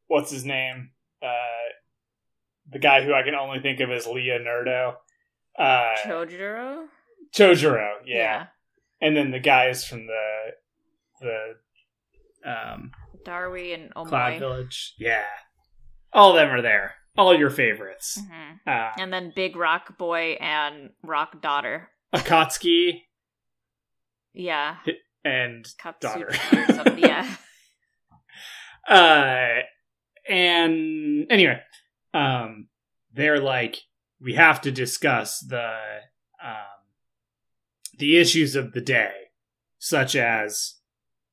what's 0.08 0.30
his 0.30 0.44
name? 0.44 0.90
Uh, 1.22 1.28
the 2.70 2.78
guy 2.78 3.02
who 3.04 3.12
I 3.14 3.22
can 3.22 3.34
only 3.34 3.60
think 3.60 3.80
of 3.80 3.90
as 3.90 4.06
Leonardo. 4.06 4.96
Uh, 5.58 5.92
Chojuro? 6.04 6.86
Chojuro, 7.32 7.92
yeah. 8.04 8.46
And 9.00 9.16
then 9.16 9.30
the 9.30 9.38
guys 9.40 9.84
from 9.84 10.06
the 10.06 10.24
the 11.20 12.50
um, 12.50 12.90
Darui 13.24 13.74
and 13.74 13.92
Cloud 13.94 14.34
Omoi. 14.34 14.38
Village. 14.38 14.94
Yeah. 14.98 15.22
All 16.14 16.30
of 16.30 16.36
them 16.36 16.50
are 16.54 16.62
there. 16.62 16.94
All 17.16 17.36
your 17.36 17.50
favorites. 17.50 18.18
Mhm. 18.20 18.60
Uh, 18.66 18.92
And 18.98 19.12
then 19.12 19.32
Big 19.34 19.56
Rock 19.56 19.98
Boy 19.98 20.32
and 20.40 20.90
Rock 21.02 21.40
Daughter. 21.42 21.90
Akatsuchi 22.14 23.02
Yeah. 24.32 24.76
and 25.24 25.66
daughter. 26.00 26.26
Katsuki 26.30 26.74
something. 26.74 26.98
Yeah. 27.04 27.36
uh 28.88 29.60
and 30.28 31.26
anyway 31.30 31.58
um 32.12 32.68
they're 33.14 33.40
like 33.40 33.78
we 34.20 34.34
have 34.34 34.60
to 34.60 34.70
discuss 34.70 35.40
the 35.40 35.74
um 36.42 36.84
the 37.98 38.18
issues 38.18 38.54
of 38.56 38.72
the 38.72 38.80
day 38.82 39.12
such 39.78 40.14
as 40.16 40.73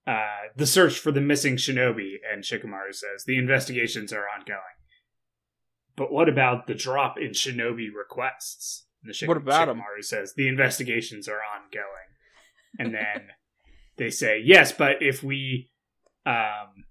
uh 0.08 0.47
the 0.56 0.66
search 0.66 0.97
for 0.97 1.12
the 1.12 1.22
missing 1.22 1.56
shinobi 1.56 2.16
and 2.32 2.43
shikamaru 2.43 2.93
says 2.93 3.24
the 3.26 3.38
investigations 3.38 4.12
are 4.12 4.26
ongoing 4.38 4.60
but 5.95 6.12
what 6.12 6.30
about 6.30 6.68
the 6.68 6.74
drop 6.74 7.18
in 7.20 7.32
shinobi 7.32 7.88
requests 7.95 8.86
and 9.04 9.10
the 9.10 9.14
Shik- 9.14 9.28
What 9.28 9.38
about 9.38 9.68
shikamaru 9.68 10.04
says 10.04 10.34
the 10.36 10.47
investigations 10.47 11.28
are 11.28 11.41
ongoing 11.56 12.10
and 12.80 12.93
then 12.93 13.30
they 13.97 14.10
say 14.10 14.41
yes 14.43 14.72
but 14.72 15.02
if 15.02 15.24
we 15.24 15.72
um 16.26 16.86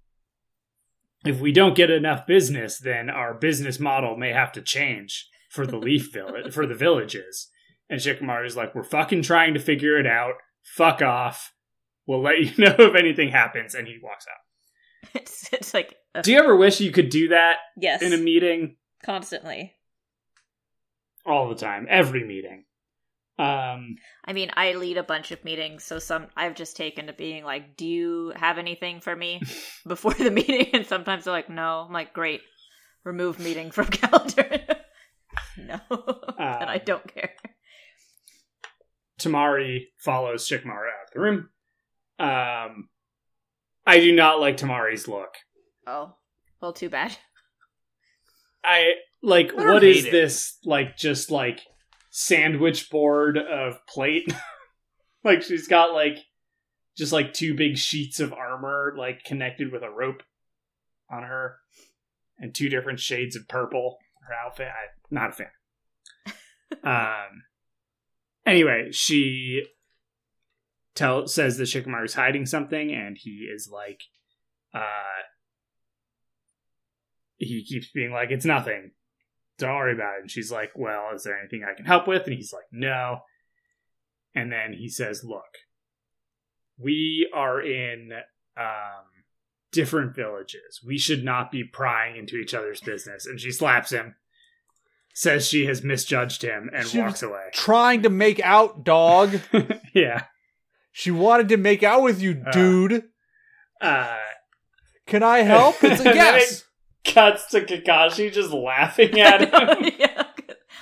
if 1.25 1.39
we 1.39 1.51
don't 1.51 1.75
get 1.75 1.91
enough 1.91 2.25
business, 2.25 2.79
then 2.79 3.09
our 3.09 3.33
business 3.33 3.79
model 3.79 4.17
may 4.17 4.31
have 4.31 4.51
to 4.53 4.61
change 4.61 5.29
for 5.49 5.67
the 5.67 5.77
leaf 5.77 6.11
village 6.11 6.53
for 6.53 6.65
the 6.65 6.75
villages. 6.75 7.49
And 7.89 7.99
Shikamaru 7.99 8.45
is 8.45 8.55
like, 8.55 8.73
"We're 8.73 8.83
fucking 8.83 9.21
trying 9.23 9.53
to 9.53 9.59
figure 9.59 9.97
it 9.97 10.07
out. 10.07 10.35
Fuck 10.63 11.01
off. 11.01 11.53
We'll 12.11 12.21
let 12.21 12.39
you 12.39 12.51
know 12.57 12.75
if 12.77 12.95
anything 12.95 13.29
happens." 13.29 13.73
And 13.73 13.87
he 13.87 13.97
walks 14.03 14.25
out. 14.27 15.11
It's, 15.15 15.51
it's 15.51 15.73
like, 15.73 15.95
uh, 16.13 16.21
Do 16.21 16.31
you 16.31 16.39
ever 16.39 16.55
wish 16.55 16.79
you 16.79 16.91
could 16.91 17.09
do 17.09 17.29
that 17.29 17.57
yes. 17.75 18.01
in 18.01 18.13
a 18.13 18.17
meeting? 18.17 18.75
constantly. 19.03 19.73
All 21.25 21.49
the 21.49 21.55
time, 21.55 21.87
every 21.89 22.23
meeting. 22.23 22.65
Um, 23.39 23.95
I 24.25 24.33
mean, 24.33 24.51
I 24.55 24.73
lead 24.73 24.97
a 24.97 25.03
bunch 25.03 25.31
of 25.31 25.43
meetings, 25.43 25.83
so 25.83 25.99
some 25.99 26.27
I've 26.35 26.53
just 26.53 26.77
taken 26.77 27.07
to 27.07 27.13
being 27.13 27.43
like, 27.43 27.77
"Do 27.77 27.87
you 27.87 28.33
have 28.35 28.57
anything 28.57 28.99
for 28.99 29.15
me 29.15 29.41
before 29.87 30.13
the 30.13 30.29
meeting?" 30.31 30.69
And 30.73 30.85
sometimes 30.85 31.23
they're 31.23 31.33
like, 31.33 31.49
"No." 31.49 31.85
I'm 31.87 31.93
like, 31.93 32.13
"Great, 32.13 32.41
remove 33.03 33.39
meeting 33.39 33.71
from 33.71 33.87
calendar." 33.87 34.59
no, 35.57 35.79
and 36.37 36.69
I 36.69 36.77
don't 36.77 37.07
care. 37.11 37.31
Temari 39.19 39.85
follows 39.97 40.47
Shikamaru 40.47 40.87
out 40.87 41.07
of 41.07 41.13
the 41.13 41.19
room. 41.19 41.49
Um, 42.21 42.89
I 43.85 43.99
do 43.99 44.13
not 44.13 44.39
like 44.39 44.57
Temari's 44.57 45.07
look. 45.07 45.33
Oh, 45.87 46.13
well, 46.61 46.71
too 46.71 46.89
bad. 46.89 47.17
I 48.63 48.93
like 49.23 49.51
I 49.57 49.71
what 49.71 49.83
is 49.83 50.05
it. 50.05 50.11
this 50.11 50.57
like 50.63 50.95
just 50.95 51.31
like 51.31 51.61
sandwich 52.11 52.91
board 52.91 53.39
of 53.39 53.79
plate? 53.87 54.31
like 55.23 55.41
she's 55.41 55.67
got 55.67 55.93
like 55.93 56.17
just 56.95 57.11
like 57.11 57.33
two 57.33 57.55
big 57.55 57.77
sheets 57.77 58.19
of 58.19 58.33
armor 58.33 58.93
like 58.95 59.23
connected 59.23 59.71
with 59.71 59.81
a 59.81 59.89
rope 59.89 60.21
on 61.09 61.23
her 61.23 61.57
and 62.37 62.53
two 62.53 62.69
different 62.69 62.99
shades 62.99 63.35
of 63.35 63.47
purple 63.47 63.97
her 64.27 64.33
outfit. 64.35 64.67
I'm 64.67 65.15
not 65.15 65.29
a 65.29 65.33
fan. 65.33 65.47
um 66.83 67.43
anyway, 68.45 68.89
she 68.91 69.65
tell 70.95 71.27
says 71.27 71.57
that 71.57 71.63
Shikamaru's 71.63 72.13
hiding 72.13 72.45
something 72.45 72.91
and 72.91 73.17
he 73.17 73.49
is 73.53 73.69
like 73.71 74.03
uh 74.73 75.21
he 77.37 77.63
keeps 77.63 77.89
being 77.91 78.11
like, 78.11 78.29
It's 78.31 78.45
nothing. 78.45 78.91
Don't 79.57 79.75
worry 79.75 79.93
about 79.93 80.17
it. 80.17 80.21
And 80.21 80.31
she's 80.31 80.51
like, 80.51 80.71
Well, 80.75 81.09
is 81.15 81.23
there 81.23 81.37
anything 81.37 81.63
I 81.63 81.75
can 81.75 81.85
help 81.85 82.07
with? 82.07 82.25
And 82.25 82.35
he's 82.35 82.53
like, 82.53 82.65
No. 82.71 83.19
And 84.35 84.51
then 84.51 84.73
he 84.73 84.89
says, 84.89 85.23
Look, 85.23 85.57
we 86.77 87.29
are 87.33 87.61
in 87.61 88.11
um 88.57 89.05
different 89.71 90.15
villages. 90.15 90.81
We 90.85 90.97
should 90.97 91.23
not 91.23 91.51
be 91.51 91.63
prying 91.63 92.17
into 92.17 92.35
each 92.35 92.53
other's 92.53 92.81
business. 92.81 93.25
And 93.25 93.39
she 93.39 93.51
slaps 93.51 93.91
him, 93.91 94.15
says 95.13 95.47
she 95.47 95.65
has 95.65 95.83
misjudged 95.83 96.41
him, 96.41 96.69
and 96.73 96.87
She 96.87 96.99
walks 96.99 97.23
away. 97.23 97.49
Trying 97.53 98.03
to 98.03 98.09
make 98.09 98.39
out, 98.41 98.83
dog. 98.83 99.39
yeah. 99.93 100.25
She 100.91 101.11
wanted 101.11 101.49
to 101.49 101.57
make 101.57 101.83
out 101.83 102.01
with 102.03 102.21
you, 102.21 102.41
Uh. 102.45 102.51
dude. 102.51 103.03
Uh 103.79 104.17
Can 105.07 105.23
I 105.23 105.39
help? 105.39 105.75
It's 105.83 106.01
a 106.01 106.09
And 106.09 106.17
then 106.19 106.35
yes. 106.39 106.63
cuts 107.05 107.47
to 107.51 107.61
Kakashi 107.61 108.31
just 108.31 108.51
laughing 108.51 109.19
at 109.19 109.41
him. 109.53 109.91
yeah. 109.99 110.23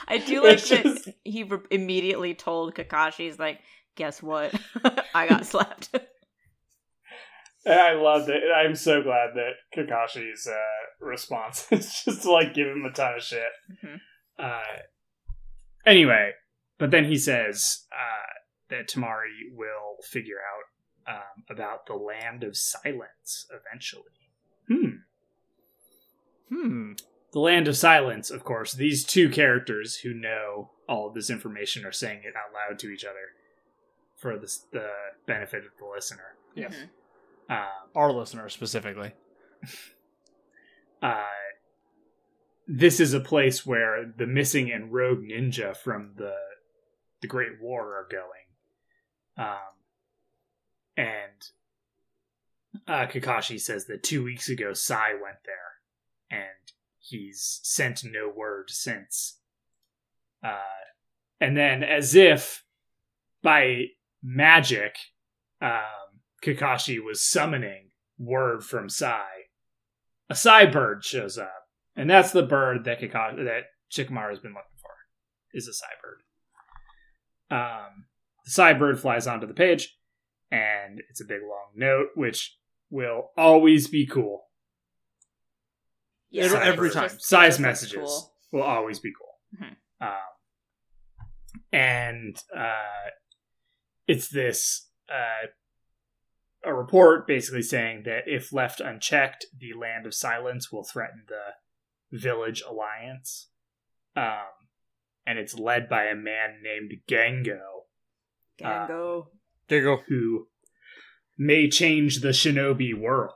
I 0.07 0.17
do 0.17 0.43
like 0.43 0.53
It's 0.53 0.69
that 0.69 0.83
just- 0.83 1.09
he 1.23 1.43
re- 1.43 1.59
immediately 1.71 2.33
told 2.33 2.73
Kakashi's 2.75 3.37
like, 3.39 3.59
"Guess 3.95 4.23
what? 4.23 4.53
I 5.13 5.27
got 5.27 5.45
slapped." 5.45 5.89
I 7.67 7.93
loved 7.93 8.29
it. 8.29 8.41
I'm 8.55 8.73
so 8.75 9.03
glad 9.03 9.31
that 9.35 9.51
Kakashi's 9.75 10.47
uh, 10.47 11.05
response 11.05 11.67
is 11.71 12.01
just 12.05 12.23
to 12.23 12.31
like 12.31 12.53
give 12.53 12.67
him 12.67 12.85
a 12.85 12.91
ton 12.91 13.15
of 13.17 13.23
shit. 13.23 13.51
Mhm. 13.83 13.99
Uh, 14.39 14.63
anyway, 15.85 16.31
but 16.79 16.89
then 16.91 17.05
he 17.05 17.17
says 17.17 17.85
uh, 17.91 18.33
that 18.69 18.89
Temari 18.89 19.53
will 19.55 19.97
figure 20.03 20.37
out 20.37 21.15
um, 21.15 21.43
about 21.49 21.85
the 21.87 21.93
land 21.95 22.43
of 22.43 22.55
silence 22.55 23.47
eventually. 23.49 24.03
Hmm. 24.67 24.97
Hmm. 26.49 26.91
The 27.31 27.39
land 27.39 27.67
of 27.67 27.77
silence, 27.77 28.31
of 28.31 28.43
course. 28.43 28.73
These 28.73 29.05
two 29.05 29.29
characters 29.29 29.97
who 29.97 30.13
know 30.13 30.71
all 30.87 31.07
of 31.07 31.13
this 31.13 31.29
information 31.29 31.85
are 31.85 31.91
saying 31.91 32.21
it 32.23 32.33
out 32.35 32.53
loud 32.53 32.79
to 32.79 32.89
each 32.89 33.05
other 33.05 33.33
for 34.15 34.37
the, 34.37 34.55
the 34.71 34.89
benefit 35.27 35.63
of 35.65 35.71
the 35.79 35.85
listener. 35.85 36.35
Yes. 36.55 36.75
Mhm. 36.75 37.55
Um, 37.55 37.89
Our 37.95 38.11
listener 38.11 38.49
specifically. 38.49 39.13
uh, 41.01 41.23
this 42.67 42.99
is 42.99 43.13
a 43.13 43.19
place 43.19 43.65
where 43.65 44.11
the 44.17 44.27
missing 44.27 44.71
and 44.71 44.91
rogue 44.91 45.23
ninja 45.23 45.75
from 45.75 46.11
the 46.17 46.35
the 47.21 47.27
Great 47.27 47.59
War 47.59 47.95
are 47.95 48.07
going. 48.09 48.45
Um, 49.39 49.55
and 50.97 51.51
uh, 52.87 53.07
Kakashi 53.07 53.59
says 53.59 53.85
that 53.85 54.03
two 54.03 54.23
weeks 54.23 54.49
ago 54.49 54.73
Sai 54.73 55.13
went 55.13 55.37
there, 55.45 55.55
and 56.29 56.73
he's 56.99 57.61
sent 57.63 58.03
no 58.03 58.29
word 58.35 58.69
since. 58.69 59.39
Uh, 60.43 60.59
and 61.39 61.55
then, 61.55 61.83
as 61.83 62.15
if 62.15 62.63
by 63.41 63.85
magic, 64.21 64.97
um, 65.61 66.19
Kakashi 66.43 67.01
was 67.01 67.23
summoning 67.23 67.91
word 68.17 68.63
from 68.63 68.89
Sai. 68.89 69.25
A 70.29 70.35
Sai 70.35 70.65
bird 70.65 71.05
shows 71.05 71.37
up, 71.37 71.69
and 71.95 72.09
that's 72.09 72.31
the 72.31 72.43
bird 72.43 72.83
that 72.83 72.99
Kakashi, 72.99 73.45
that 73.45 73.63
Shikamaru 73.89 74.29
has 74.31 74.39
been 74.39 74.51
looking 74.51 74.77
for. 74.81 74.91
Is 75.53 75.69
a 75.69 75.73
Sai 75.73 75.87
bird. 76.01 76.21
Um, 77.51 78.05
the 78.49 78.53
Sai 78.53 78.95
flies 78.95 79.27
onto 79.27 79.47
the 79.47 79.53
page, 79.53 79.95
and 80.51 81.01
it's 81.09 81.21
a 81.21 81.25
big 81.25 81.41
long 81.41 81.71
note, 81.75 82.07
which 82.15 82.57
will 82.89 83.29
always 83.37 83.87
be 83.87 84.05
cool. 84.07 84.45
Yeah, 86.31 86.45
It'll- 86.45 86.57
every 86.57 86.89
time. 86.91 87.05
it's 87.05 87.27
Sai's 87.27 87.53
just 87.53 87.59
messages 87.59 87.95
cool. 87.99 88.33
will 88.51 88.63
always 88.63 88.99
be 88.99 89.11
cool. 89.13 89.39
Mhm. 89.61 89.75
Um, 90.01 91.27
and 91.71 92.43
uh, 92.55 93.09
it's 94.07 94.29
this 94.29 94.89
uh, 95.11 95.47
a 96.63 96.73
report 96.73 97.25
basically 97.27 97.61
saying 97.61 98.03
that 98.05 98.23
if 98.27 98.51
left 98.53 98.79
unchecked, 98.79 99.45
the 99.57 99.73
land 99.73 100.05
of 100.05 100.13
silence 100.13 100.71
will 100.71 100.83
threaten 100.83 101.25
the 101.27 102.17
village 102.17 102.61
alliance. 102.67 103.49
Um, 104.15 104.45
and 105.25 105.37
it's 105.39 105.57
led 105.57 105.87
by 105.89 106.05
a 106.05 106.15
man 106.15 106.61
named 106.61 106.91
Gengo, 108.59 108.65
Uh, 108.65 108.87
Gango. 108.87 109.27
There 109.67 109.77
you 109.79 109.83
go. 109.85 110.01
who 110.07 110.47
may 111.37 111.69
change 111.69 112.19
the 112.21 112.29
shinobi 112.29 112.93
world. 112.93 113.33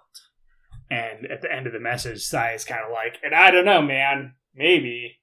And 0.92 1.26
at 1.32 1.42
the 1.42 1.52
end 1.52 1.66
of 1.68 1.74
the 1.74 1.80
message, 1.80 2.22
Sai 2.22 2.54
is 2.54 2.66
kind 2.66 2.82
of 2.86 2.92
like, 2.92 3.18
and 3.24 3.34
I 3.34 3.50
don't 3.52 3.66
know, 3.66 3.82
man, 3.82 4.34
maybe. 4.56 5.20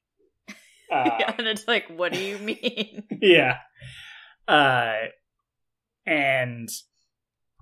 Uh, 0.93 1.19
yeah, 1.21 1.35
and 1.39 1.47
it's 1.47 1.69
like, 1.69 1.87
what 1.89 2.13
do 2.13 2.19
you 2.19 2.37
mean? 2.41 3.05
yeah. 3.23 3.59
Uh, 4.49 4.95
and 6.05 6.69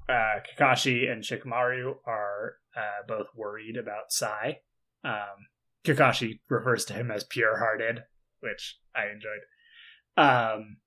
uh, 0.08 0.36
Kakashi 0.58 1.10
and 1.12 1.22
Shikamaru 1.22 1.96
are 2.06 2.54
uh, 2.74 3.02
both 3.06 3.26
worried 3.36 3.76
about 3.76 4.10
Sai. 4.12 4.60
Um, 5.04 5.48
Kakashi 5.84 6.40
refers 6.48 6.86
to 6.86 6.94
him 6.94 7.10
as 7.10 7.22
pure-hearted, 7.24 8.04
which 8.40 8.78
I 8.96 9.08
enjoyed. 9.12 9.42
Um, 10.16 10.78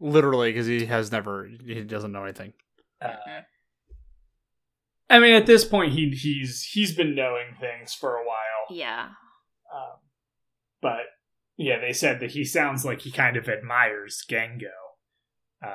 Literally, 0.00 0.52
because 0.52 0.66
he 0.66 0.86
has 0.86 1.10
never, 1.10 1.48
he 1.64 1.82
doesn't 1.82 2.12
know 2.12 2.24
anything. 2.24 2.52
uh, 3.02 3.14
I 5.10 5.20
mean, 5.20 5.34
at 5.34 5.46
this 5.46 5.64
point, 5.64 5.92
he 5.92 6.10
he's 6.10 6.64
he's 6.64 6.94
been 6.94 7.14
knowing 7.14 7.54
things 7.58 7.94
for 7.94 8.16
a 8.16 8.24
while. 8.24 8.76
Yeah. 8.76 9.08
Um, 9.74 9.96
but 10.82 11.00
yeah, 11.56 11.80
they 11.80 11.92
said 11.92 12.20
that 12.20 12.32
he 12.32 12.44
sounds 12.44 12.84
like 12.84 13.00
he 13.00 13.10
kind 13.10 13.36
of 13.36 13.48
admires 13.48 14.24
Gengo, 14.28 14.66
um, 15.64 15.72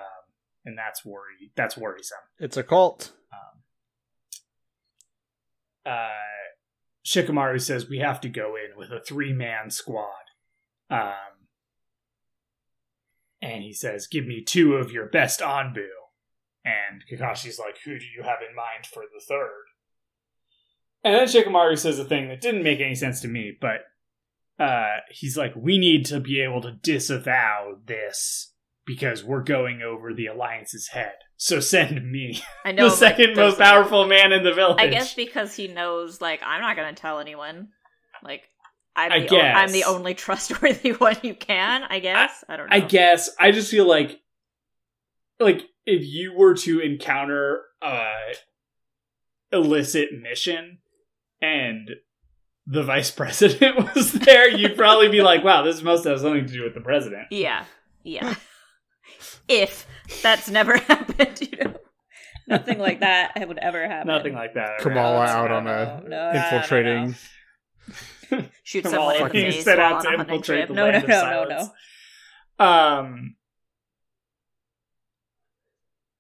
and 0.65 0.77
that's 0.77 1.03
worry 1.03 1.51
that's 1.55 1.75
worrisome. 1.75 2.19
It's 2.39 2.57
a 2.57 2.63
cult. 2.63 3.11
Um, 3.33 3.63
uh, 5.93 6.09
Shikamaru 7.05 7.59
says 7.59 7.89
we 7.89 7.99
have 7.99 8.21
to 8.21 8.29
go 8.29 8.55
in 8.55 8.77
with 8.77 8.91
a 8.91 9.01
three 9.01 9.33
man 9.33 9.71
squad, 9.71 10.29
um, 10.89 11.32
and 13.43 13.61
he 13.61 13.73
says, 13.73 14.07
"Give 14.07 14.25
me 14.25 14.41
two 14.41 14.75
of 14.75 14.91
your 14.91 15.05
best 15.05 15.41
Anbu." 15.41 15.87
And 16.63 17.03
Kakashi's 17.11 17.59
like, 17.59 17.77
"Who 17.83 17.99
do 17.99 18.05
you 18.05 18.23
have 18.23 18.39
in 18.47 18.55
mind 18.55 18.85
for 18.85 19.03
the 19.03 19.19
third? 19.19 19.65
And 21.03 21.13
then 21.13 21.27
Shikamaru 21.27 21.77
says 21.77 21.99
a 21.99 22.05
thing 22.05 22.29
that 22.29 22.39
didn't 22.39 22.63
make 22.63 22.79
any 22.79 22.95
sense 22.95 23.19
to 23.21 23.27
me, 23.27 23.55
but 23.59 23.81
uh, 24.57 24.97
he's 25.09 25.35
like, 25.35 25.53
"We 25.55 25.77
need 25.77 26.05
to 26.05 26.21
be 26.21 26.39
able 26.41 26.61
to 26.61 26.71
disavow 26.71 27.79
this 27.85 28.53
because 28.85 29.23
we're 29.23 29.43
going 29.43 29.81
over 29.81 30.13
the 30.13 30.27
alliance's 30.27 30.89
head. 30.89 31.13
So 31.35 31.59
send 31.59 32.09
me, 32.09 32.41
I 32.63 32.71
know. 32.73 32.89
the 32.89 32.95
second 32.95 33.35
most 33.35 33.59
powerful 33.59 34.07
man 34.07 34.31
in 34.31 34.43
the 34.43 34.53
village." 34.53 34.79
I 34.79 34.87
guess 34.87 35.13
because 35.13 35.53
he 35.53 35.67
knows, 35.67 36.21
like, 36.21 36.41
I'm 36.45 36.61
not 36.61 36.77
going 36.77 36.95
to 36.95 37.01
tell 37.01 37.19
anyone. 37.19 37.69
Like, 38.23 38.43
I'm 38.95 39.11
I 39.11 39.19
the, 39.21 39.35
o- 39.35 39.39
I'm 39.41 39.71
the 39.71 39.85
only 39.85 40.13
trustworthy 40.13 40.91
one 40.97 41.17
you 41.23 41.33
can. 41.33 41.83
I 41.83 41.99
guess. 41.99 42.43
I, 42.47 42.57
don't 42.57 42.69
know. 42.69 42.75
I 42.75 42.79
guess 42.79 43.29
I 43.39 43.51
just 43.51 43.71
feel 43.71 43.87
like 43.87 44.19
like 45.39 45.61
if 45.85 46.05
you 46.05 46.33
were 46.33 46.53
to 46.55 46.79
encounter 46.79 47.61
a 47.81 48.05
illicit 49.51 50.09
mission 50.21 50.79
and 51.41 51.89
the 52.65 52.83
vice 52.83 53.11
president 53.21 53.95
was 53.95 54.11
there, 54.13 54.49
you'd 54.49 54.77
probably 54.77 55.09
be 55.09 55.21
like, 55.21 55.43
"Wow, 55.43 55.63
this 55.63 55.81
must 55.81 56.05
have 56.05 56.19
something 56.19 56.45
to 56.45 56.53
do 56.53 56.63
with 56.63 56.73
the 56.73 56.81
president." 56.81 57.27
Yeah. 57.31 57.65
Yeah. 58.03 58.35
if 59.47 59.87
that's 60.21 60.49
never 60.49 60.77
happened, 60.77 61.39
you 61.41 61.57
know, 61.57 61.75
nothing 62.47 62.79
like 62.79 62.99
that 62.99 63.31
would 63.47 63.57
ever 63.57 63.87
happen. 63.87 64.07
Nothing 64.07 64.33
like 64.33 64.53
that. 64.55 64.79
Kamala 64.79 65.25
out 65.25 65.51
on 65.51 65.67
a 65.67 66.03
no. 66.07 66.31
infiltrating. 66.31 67.15
Shoot 68.63 68.85
someone 68.85 69.15
in 69.15 69.23
the 69.23 69.29
face 69.29 69.63
set 69.63 69.77
while 69.77 69.95
out 69.95 70.05
on 70.05 70.13
to 70.13 70.19
infiltrate 70.21 70.67
trip. 70.67 70.67
the 70.69 70.73
No, 70.73 70.91
no, 70.91 70.97
land 70.97 71.07
no, 71.07 71.45
no, 71.49 71.69
no. 72.59 72.65
Um. 72.65 73.35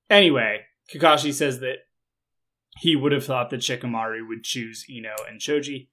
Anyway, 0.09 0.61
Kakashi 0.93 1.33
says 1.33 1.59
that 1.59 1.77
he 2.79 2.95
would 2.95 3.11
have 3.11 3.25
thought 3.25 3.49
that 3.49 3.61
Shikamaru 3.61 4.27
would 4.27 4.43
choose 4.43 4.85
Ino 4.89 5.15
and 5.29 5.39
Choji, 5.39 5.87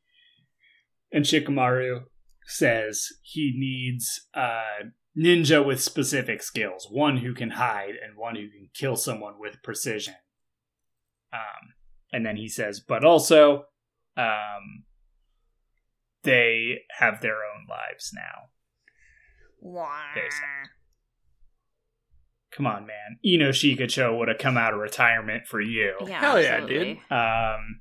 and 1.13 1.25
Shikamaru 1.25 2.05
says 2.45 3.09
he 3.23 3.53
needs 3.57 4.27
a 4.35 4.61
ninja 5.17 5.65
with 5.65 5.81
specific 5.81 6.43
skills, 6.43 6.87
one 6.91 7.19
who 7.19 7.35
can 7.35 7.51
hide 7.51 7.95
and 8.03 8.17
one 8.17 8.37
who 8.37 8.49
can 8.49 8.69
kill 8.75 8.97
someone 8.97 9.35
with 9.39 9.63
precision. 9.63 10.15
Um, 11.33 11.75
and 12.13 12.27
then 12.27 12.37
he 12.37 12.49
says, 12.49 12.81
but 12.81 13.05
also, 13.05 13.67
um, 14.17 14.85
they 16.23 16.83
have 16.99 17.21
their 17.21 17.37
own 17.37 17.67
lives 17.69 18.13
now. 18.15 18.51
Basically. 20.15 20.47
Come 22.53 22.67
on, 22.67 22.87
man. 22.87 23.19
Ino 23.25 23.51
Shikacho 23.51 24.19
would 24.19 24.29
have 24.29 24.39
come 24.39 24.57
out 24.57 24.75
of 24.75 24.81
retirement 24.81 25.47
for 25.47 25.61
you. 25.61 25.95
Yeah, 26.07 26.21
Hell 26.21 26.41
yeah, 26.43 26.49
absolutely. 26.49 27.03
Um. 27.11 27.81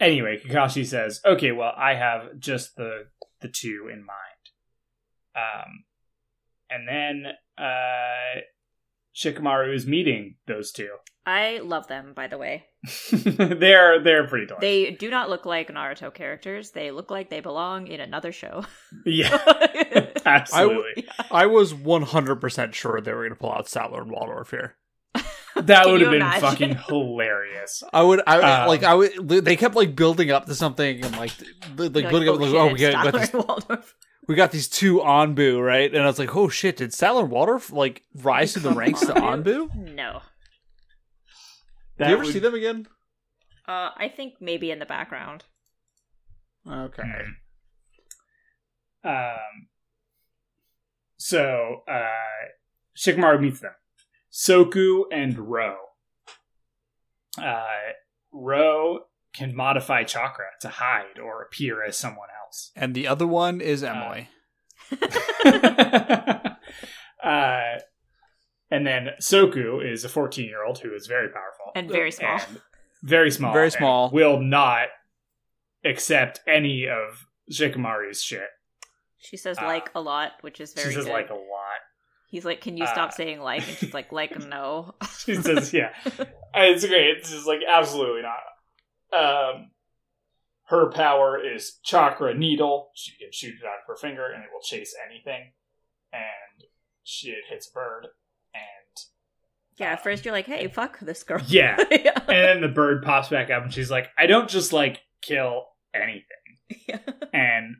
Anyway, 0.00 0.40
Kakashi 0.44 0.84
says, 0.84 1.20
"Okay, 1.24 1.52
well, 1.52 1.72
I 1.76 1.94
have 1.94 2.38
just 2.38 2.74
the 2.76 3.06
the 3.40 3.48
two 3.48 3.88
in 3.92 4.04
mind." 4.04 4.42
Um, 5.36 5.84
and 6.68 6.88
then 6.88 7.32
uh, 7.56 8.40
Shikamaru 9.14 9.74
is 9.74 9.86
meeting 9.86 10.36
those 10.46 10.72
two. 10.72 10.90
I 11.24 11.60
love 11.62 11.86
them, 11.86 12.14
by 12.14 12.26
the 12.26 12.38
way. 12.38 12.66
they're 13.12 14.02
they're 14.02 14.26
pretty 14.26 14.46
dark. 14.46 14.60
They 14.60 14.90
do 14.90 15.08
not 15.08 15.30
look 15.30 15.46
like 15.46 15.68
Naruto 15.68 16.12
characters. 16.12 16.72
They 16.72 16.90
look 16.90 17.10
like 17.10 17.30
they 17.30 17.40
belong 17.40 17.86
in 17.86 18.00
another 18.00 18.32
show. 18.32 18.64
yeah, 19.06 19.38
absolutely. 20.26 21.06
I 21.30 21.46
was 21.46 21.72
100% 21.72 22.74
sure 22.74 23.00
they 23.00 23.12
were 23.12 23.20
going 23.20 23.30
to 23.30 23.36
pull 23.36 23.52
out 23.52 23.66
Statler 23.66 24.02
and 24.02 24.10
Waldorf 24.10 24.50
here. 24.50 24.76
that 25.54 25.86
would 25.86 26.00
have 26.00 26.10
been 26.10 26.22
imagine? 26.22 26.40
fucking 26.40 26.76
hilarious. 26.88 27.84
I 27.92 28.02
would, 28.02 28.20
I 28.26 28.62
Um, 28.62 28.68
like, 28.68 28.82
I 28.82 28.94
would. 28.94 29.28
They 29.28 29.54
kept 29.54 29.76
like 29.76 29.94
building 29.94 30.32
up 30.32 30.46
to 30.46 30.54
something 30.56 31.04
and 31.04 31.16
like, 31.16 31.32
like 31.76 31.94
You're 31.94 32.10
building 32.10 32.28
up. 32.28 32.40
Like, 32.40 32.54
oh, 32.54 32.72
we 32.72 32.78
got, 32.80 33.12
got 33.12 33.68
these, 33.68 33.92
we 34.26 34.34
got 34.34 34.50
these 34.50 34.68
two 34.68 34.98
Anbu, 34.98 35.64
right? 35.64 35.92
And 35.92 36.02
I 36.02 36.06
was 36.06 36.18
like, 36.18 36.34
oh 36.34 36.48
shit, 36.48 36.78
did 36.78 36.90
Statler 36.90 37.22
and 37.22 37.30
Waldorf 37.30 37.70
like 37.72 38.02
rise 38.14 38.54
through 38.54 38.62
the 38.62 38.72
ranks 38.72 39.00
to 39.02 39.12
Anbu? 39.14 39.94
No. 39.94 40.22
Do 42.04 42.10
you 42.10 42.14
ever 42.16 42.24
would- 42.24 42.32
see 42.32 42.38
them 42.38 42.54
again? 42.54 42.86
Uh, 43.68 43.90
I 43.96 44.08
think 44.14 44.34
maybe 44.40 44.70
in 44.70 44.78
the 44.80 44.86
background. 44.86 45.44
Okay. 46.68 47.02
Um, 49.04 49.68
so 51.16 51.82
uh, 51.88 52.48
Shikamaru 52.96 53.40
meets 53.40 53.60
them. 53.60 53.72
Soku 54.32 55.02
and 55.12 55.38
Ro. 55.38 55.76
Uh, 57.40 57.64
Ro 58.32 59.00
can 59.34 59.54
modify 59.54 60.04
chakra 60.04 60.46
to 60.60 60.68
hide 60.68 61.18
or 61.22 61.42
appear 61.42 61.82
as 61.84 61.96
someone 61.96 62.28
else. 62.44 62.70
And 62.76 62.94
the 62.94 63.06
other 63.08 63.26
one 63.26 63.60
is 63.60 63.82
Emily. 63.82 64.28
uh, 64.92 66.48
and 68.72 68.86
then 68.86 69.10
Soku 69.20 69.84
is 69.84 70.04
a 70.04 70.08
14 70.08 70.46
year 70.46 70.64
old 70.64 70.78
who 70.78 70.92
is 70.94 71.06
very 71.06 71.28
powerful 71.28 71.72
And 71.76 71.88
very 71.90 72.10
small. 72.10 72.38
and 72.48 72.60
very 73.04 73.30
small, 73.30 73.52
Very 73.52 73.66
and 73.66 73.72
small. 73.74 74.10
will 74.10 74.40
not 74.40 74.88
accept 75.84 76.40
any 76.46 76.86
of 76.88 77.26
Shikamaru's 77.50 78.22
shit. 78.22 78.48
She 79.18 79.36
says 79.36 79.58
Uh, 79.58 79.66
like 79.66 79.90
a 79.94 80.00
lot, 80.00 80.32
which 80.40 80.60
is 80.60 80.72
very 80.74 80.88
she 80.90 80.94
says 80.96 81.04
good. 81.04 81.12
like 81.12 81.30
a 81.30 81.34
lot. 81.34 81.80
He's 82.28 82.44
like, 82.46 82.60
"Can 82.62 82.76
you 82.78 82.84
uh, 82.84 82.92
stop 82.92 83.12
saying 83.12 83.40
like?" 83.40 83.66
And 83.68 83.76
she's 83.76 83.92
like, 83.94 84.10
"Like 84.20 84.36
no." 84.48 84.94
She 85.18 85.34
says, 85.34 85.72
"Yeah, 85.74 85.90
it's 86.54 86.86
great." 86.86 87.18
It's 87.18 87.30
just 87.30 87.46
like 87.46 87.60
absolutely 87.68 88.22
not. 88.22 88.40
Um, 89.20 89.70
her 90.68 90.90
power 90.90 91.38
is 91.38 91.78
chakra 91.84 92.34
needle. 92.34 92.90
She 92.94 93.12
can 93.18 93.30
shoot 93.32 93.54
it 93.60 93.66
out 93.66 93.80
of 93.82 93.86
her 93.86 93.96
finger, 93.96 94.26
and 94.32 94.42
it 94.42 94.48
will 94.52 94.62
chase 94.62 94.94
anything. 95.06 95.52
And 96.12 96.64
she 97.04 97.30
it 97.32 97.44
hits 97.50 97.68
a 97.68 97.72
bird, 97.74 98.04
and 98.06 98.12
Yeah, 99.78 99.92
at 99.92 100.02
first 100.02 100.24
you're 100.24 100.34
like, 100.34 100.46
"Hey, 100.46 100.68
fuck 100.68 100.98
this 101.00 101.22
girl." 101.22 101.40
Yeah. 101.46 101.76
yeah. 101.90 102.18
and 102.28 102.28
then 102.28 102.60
the 102.60 102.68
bird 102.68 103.02
pops 103.02 103.28
back 103.28 103.50
up, 103.50 103.62
and 103.62 103.72
she's 103.72 103.90
like, 103.90 104.08
"I 104.18 104.26
don't 104.26 104.48
just 104.48 104.72
like 104.72 105.00
kill 105.20 105.64
anything." 105.94 106.24
Yeah. 106.88 106.98
And 107.32 107.76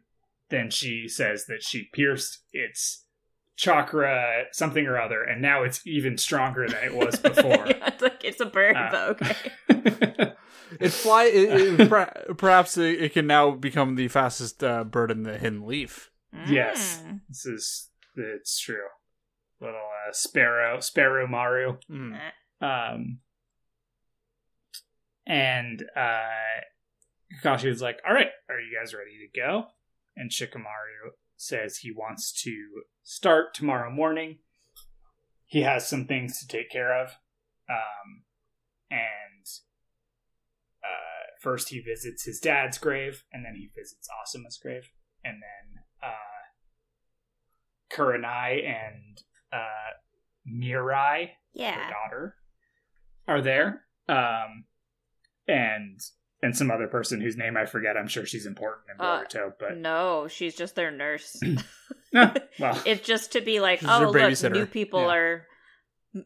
then 0.50 0.70
she 0.70 1.08
says 1.08 1.46
that 1.46 1.62
she 1.62 1.88
pierced 1.92 2.40
its 2.52 3.04
chakra 3.56 4.44
something 4.52 4.86
or 4.86 4.98
other, 4.98 5.22
and 5.22 5.40
now 5.40 5.62
it's 5.62 5.86
even 5.86 6.18
stronger 6.18 6.66
than 6.68 6.82
it 6.84 6.94
was 6.94 7.16
before. 7.20 7.66
yeah, 7.66 7.86
it's 7.88 8.02
like 8.02 8.24
it's 8.24 8.40
a 8.40 8.46
bird, 8.46 8.76
Uh, 8.76 9.14
but 9.18 9.20
okay. 9.70 10.32
It 10.80 10.88
fly. 10.88 11.24
It, 11.24 11.80
it, 11.80 12.38
perhaps 12.38 12.78
it, 12.78 13.02
it 13.02 13.12
can 13.12 13.26
now 13.26 13.50
become 13.50 13.94
the 13.94 14.08
fastest 14.08 14.64
uh, 14.64 14.84
bird 14.84 15.10
in 15.10 15.22
the 15.22 15.36
hidden 15.36 15.66
leaf. 15.66 16.10
Yes. 16.48 17.02
Mm. 17.06 17.20
This 17.28 17.44
is 17.44 17.90
it's 18.16 18.58
true. 18.58 18.86
Little 19.62 19.76
uh, 19.76 20.12
sparrow, 20.12 20.80
sparrow 20.80 21.28
Maru. 21.28 21.78
Mm. 21.88 22.18
Um, 22.60 23.18
and 25.24 25.84
uh, 25.96 26.62
Kakashi 27.40 27.68
was 27.68 27.80
like, 27.80 28.00
"All 28.06 28.12
right, 28.12 28.30
are 28.48 28.58
you 28.58 28.76
guys 28.76 28.92
ready 28.92 29.18
to 29.18 29.40
go?" 29.40 29.66
And 30.16 30.32
Shikamaru 30.32 31.12
says 31.36 31.78
he 31.78 31.92
wants 31.92 32.32
to 32.42 32.82
start 33.04 33.54
tomorrow 33.54 33.90
morning. 33.90 34.38
He 35.46 35.62
has 35.62 35.86
some 35.86 36.06
things 36.06 36.40
to 36.40 36.48
take 36.48 36.70
care 36.70 37.00
of, 37.00 37.10
um, 37.70 38.24
and 38.90 39.46
uh, 40.82 41.38
first 41.40 41.68
he 41.68 41.78
visits 41.78 42.24
his 42.24 42.40
dad's 42.40 42.78
grave, 42.78 43.22
and 43.32 43.44
then 43.44 43.54
he 43.54 43.70
visits 43.76 44.08
Asuma's 44.22 44.58
grave, 44.60 44.90
and 45.24 45.36
then 45.36 45.82
uh, 46.02 46.42
Kurenai 47.94 48.66
and 48.66 49.22
uh, 49.52 49.90
Mirai, 50.48 51.26
her 51.28 51.32
Yeah. 51.52 51.90
daughter, 51.90 52.36
are 53.28 53.40
there, 53.40 53.84
um, 54.08 54.64
and 55.46 56.00
and 56.44 56.56
some 56.56 56.72
other 56.72 56.88
person 56.88 57.20
whose 57.20 57.36
name 57.36 57.56
I 57.56 57.66
forget. 57.66 57.96
I'm 57.96 58.08
sure 58.08 58.26
she's 58.26 58.46
important 58.46 58.86
in 58.92 59.00
Uh, 59.00 59.24
but 59.60 59.76
No, 59.76 60.26
she's 60.26 60.56
just 60.56 60.74
their 60.74 60.90
nurse. 60.90 61.38
no, 62.12 62.34
well, 62.58 62.82
it's 62.84 63.06
just 63.06 63.32
to 63.32 63.40
be 63.40 63.60
like, 63.60 63.80
oh, 63.84 64.00
look, 64.10 64.16
babysitter. 64.16 64.52
new 64.52 64.66
people 64.66 65.02
Yeah. 65.02 65.12
are. 65.14 65.46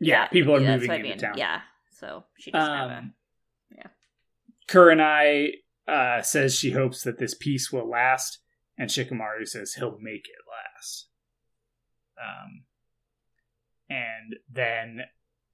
Yeah, 0.01 0.27
people 0.29 0.55
are 0.57 0.61
that's 0.61 0.81
moving 0.83 0.89
what 0.89 1.01
I 1.01 1.13
into 1.13 1.27
town. 1.27 1.35
Yeah, 1.39 1.61
so 1.91 2.25
she 2.39 2.51
doesn't 2.51 2.75
have 2.75 2.91
a. 2.91 2.97
um, 2.97 3.15
yeah. 3.71 3.87
Kurenai 4.69 5.51
uh, 5.87 6.23
says 6.23 6.55
she 6.57 6.71
hopes 6.73 7.03
that 7.03 7.19
this 7.19 7.35
peace 7.35 7.71
will 7.71 7.89
last, 7.89 8.39
and 8.79 8.91
Shikamaru 8.91 9.47
says 9.47 9.75
he'll 9.75 9.99
make 10.01 10.27
it 10.27 10.43
last. 10.51 11.09
Um, 12.21 12.65
and 13.89 14.37
then 14.51 15.03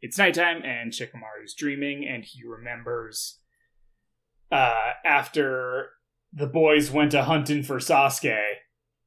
it's 0.01 0.19
nighttime, 0.19 0.63
and 0.65 0.93
Shikamaru's 0.93 1.55
dreaming, 1.57 2.07
and 2.07 2.25
he 2.25 2.43
remembers 2.45 3.39
uh, 4.51 4.93
after 5.05 5.91
the 6.33 6.47
boys 6.47 6.91
went 6.91 7.15
a 7.15 7.25
hunting 7.25 7.63
for 7.63 7.77
Sasuke, 7.77 8.39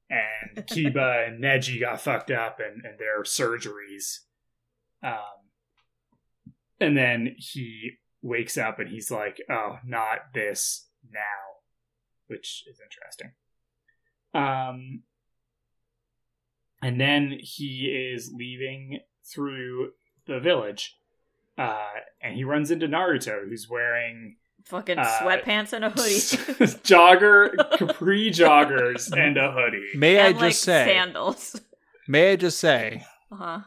and 0.09 0.65
Kiba 0.67 1.27
and 1.27 1.43
Neji 1.43 1.79
got 1.79 2.01
fucked 2.01 2.31
up, 2.31 2.59
and, 2.59 2.85
and 2.85 2.97
their 2.99 3.23
surgeries. 3.23 4.19
Um, 5.03 5.49
and 6.79 6.97
then 6.97 7.35
he 7.37 7.91
wakes 8.21 8.57
up 8.57 8.79
and 8.79 8.89
he's 8.89 9.11
like, 9.11 9.41
"Oh, 9.49 9.77
not 9.85 10.33
this 10.33 10.87
now," 11.11 11.59
which 12.27 12.63
is 12.67 12.79
interesting. 12.79 13.31
Um, 14.33 15.03
and 16.81 16.99
then 16.99 17.37
he 17.39 18.11
is 18.13 18.31
leaving 18.35 18.99
through 19.33 19.91
the 20.27 20.39
village, 20.39 20.97
uh, 21.57 21.77
and 22.21 22.35
he 22.35 22.43
runs 22.43 22.71
into 22.71 22.87
Naruto, 22.87 23.47
who's 23.47 23.67
wearing 23.69 24.37
Fucking 24.65 24.97
uh, 24.97 25.05
sweatpants 25.21 25.73
and 25.73 25.85
a 25.85 25.89
hoodie. 25.91 26.01
jogger, 26.83 27.55
capri 27.77 28.31
joggers, 28.31 29.11
and 29.15 29.37
a 29.37 29.51
hoodie. 29.51 29.91
May 29.95 30.19
I 30.19 30.31
just 30.31 30.41
like 30.41 30.53
say? 30.53 30.85
sandals. 30.85 31.59
May 32.07 32.31
I 32.31 32.35
just 32.35 32.59
say? 32.59 33.05
Uh-huh. 33.31 33.59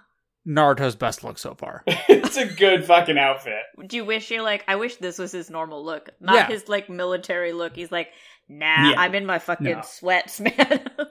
Naruto's 0.47 0.97
best 0.97 1.23
look 1.23 1.39
so 1.39 1.55
far. 1.55 1.85
it's 1.87 2.37
a 2.37 2.47
good 2.47 2.85
fucking 2.85 3.19
outfit. 3.19 3.63
Do 3.87 3.97
you 3.97 4.05
wish 4.05 4.31
you're 4.31 4.43
like? 4.43 4.65
I 4.67 4.77
wish 4.77 4.97
this 4.97 5.19
was 5.19 5.31
his 5.31 5.51
normal 5.51 5.85
look, 5.85 6.09
not 6.21 6.35
Yeah. 6.35 6.47
his 6.49 6.69
like 6.69 6.89
military 6.89 7.53
look. 7.53 7.77
He's 7.77 7.93
like, 7.93 8.09
nah, 8.49 8.91
Yeah. 8.91 8.95
I'm 9.01 9.15
in 9.15 9.27
my 9.27 9.39
fucking 9.39 9.67
No. 9.67 9.83
sweats, 9.85 10.41
man. 10.41 10.55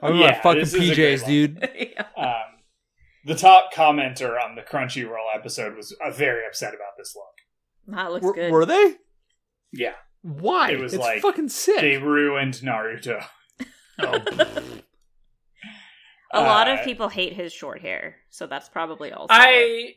I'm 0.02 0.12
in 0.12 0.18
Yeah, 0.18 0.26
my 0.32 0.34
fucking 0.42 0.60
this 0.60 0.74
is 0.74 0.90
a 0.90 0.94
great 0.94 1.18
PJs, 1.20 1.26
dude. 1.26 1.68
Yeah. 1.78 2.02
Um, 2.16 2.57
the 3.28 3.34
top 3.36 3.72
commenter 3.72 4.36
on 4.42 4.56
the 4.56 4.62
Crunchyroll 4.62 5.32
episode 5.34 5.76
was 5.76 5.92
uh, 6.04 6.10
very 6.10 6.44
upset 6.46 6.74
about 6.74 6.96
this 6.98 7.14
look. 7.14 7.94
That 7.96 8.10
looks 8.12 8.24
Were, 8.24 8.34
good. 8.34 8.50
were 8.50 8.66
they? 8.66 8.96
Yeah, 9.72 9.94
Why? 10.22 10.72
It 10.72 10.80
was 10.80 10.94
it's 10.94 11.00
like- 11.02 11.22
fucking 11.22 11.48
sick. 11.50 11.80
they 11.80 11.96
ruined 11.98 12.54
Naruto. 12.54 13.24
Oh, 16.30 16.42
a 16.42 16.42
lot 16.42 16.68
of 16.68 16.80
uh, 16.80 16.84
people 16.84 17.08
hate 17.08 17.32
his 17.32 17.54
short 17.54 17.80
hair, 17.80 18.16
so 18.28 18.46
that's 18.46 18.68
probably 18.68 19.12
also. 19.12 19.28
I 19.30 19.94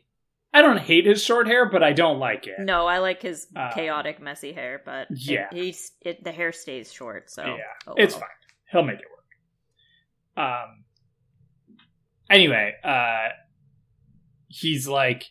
I 0.54 0.62
don't 0.62 0.78
hate 0.78 1.04
his 1.04 1.22
short 1.22 1.46
hair, 1.46 1.66
but 1.68 1.82
I 1.82 1.92
don't 1.92 2.18
like 2.18 2.46
it. 2.46 2.54
no, 2.58 2.86
I 2.86 2.98
like 2.98 3.20
his 3.20 3.48
Um, 3.54 3.70
chaotic, 3.74 4.18
messy 4.20 4.52
hair, 4.52 4.80
but 4.84 5.08
it- 5.10 5.18
yeah. 5.28 5.48
he's 5.52 5.92
it, 6.00 6.24
the 6.24 6.32
hair 6.32 6.50
stays 6.52 6.90
short, 6.90 7.30
so 7.30 7.44
yeah, 7.44 7.56
oh 7.86 7.94
it's 7.98 8.14
well. 8.14 8.20
fine. 8.22 8.30
He'll 8.70 8.82
make 8.82 9.00
it 9.00 9.06
work. 9.10 10.46
Um. 10.46 10.81
Anyway, 12.32 12.74
uh, 12.82 13.28
he's 14.48 14.88
like, 14.88 15.26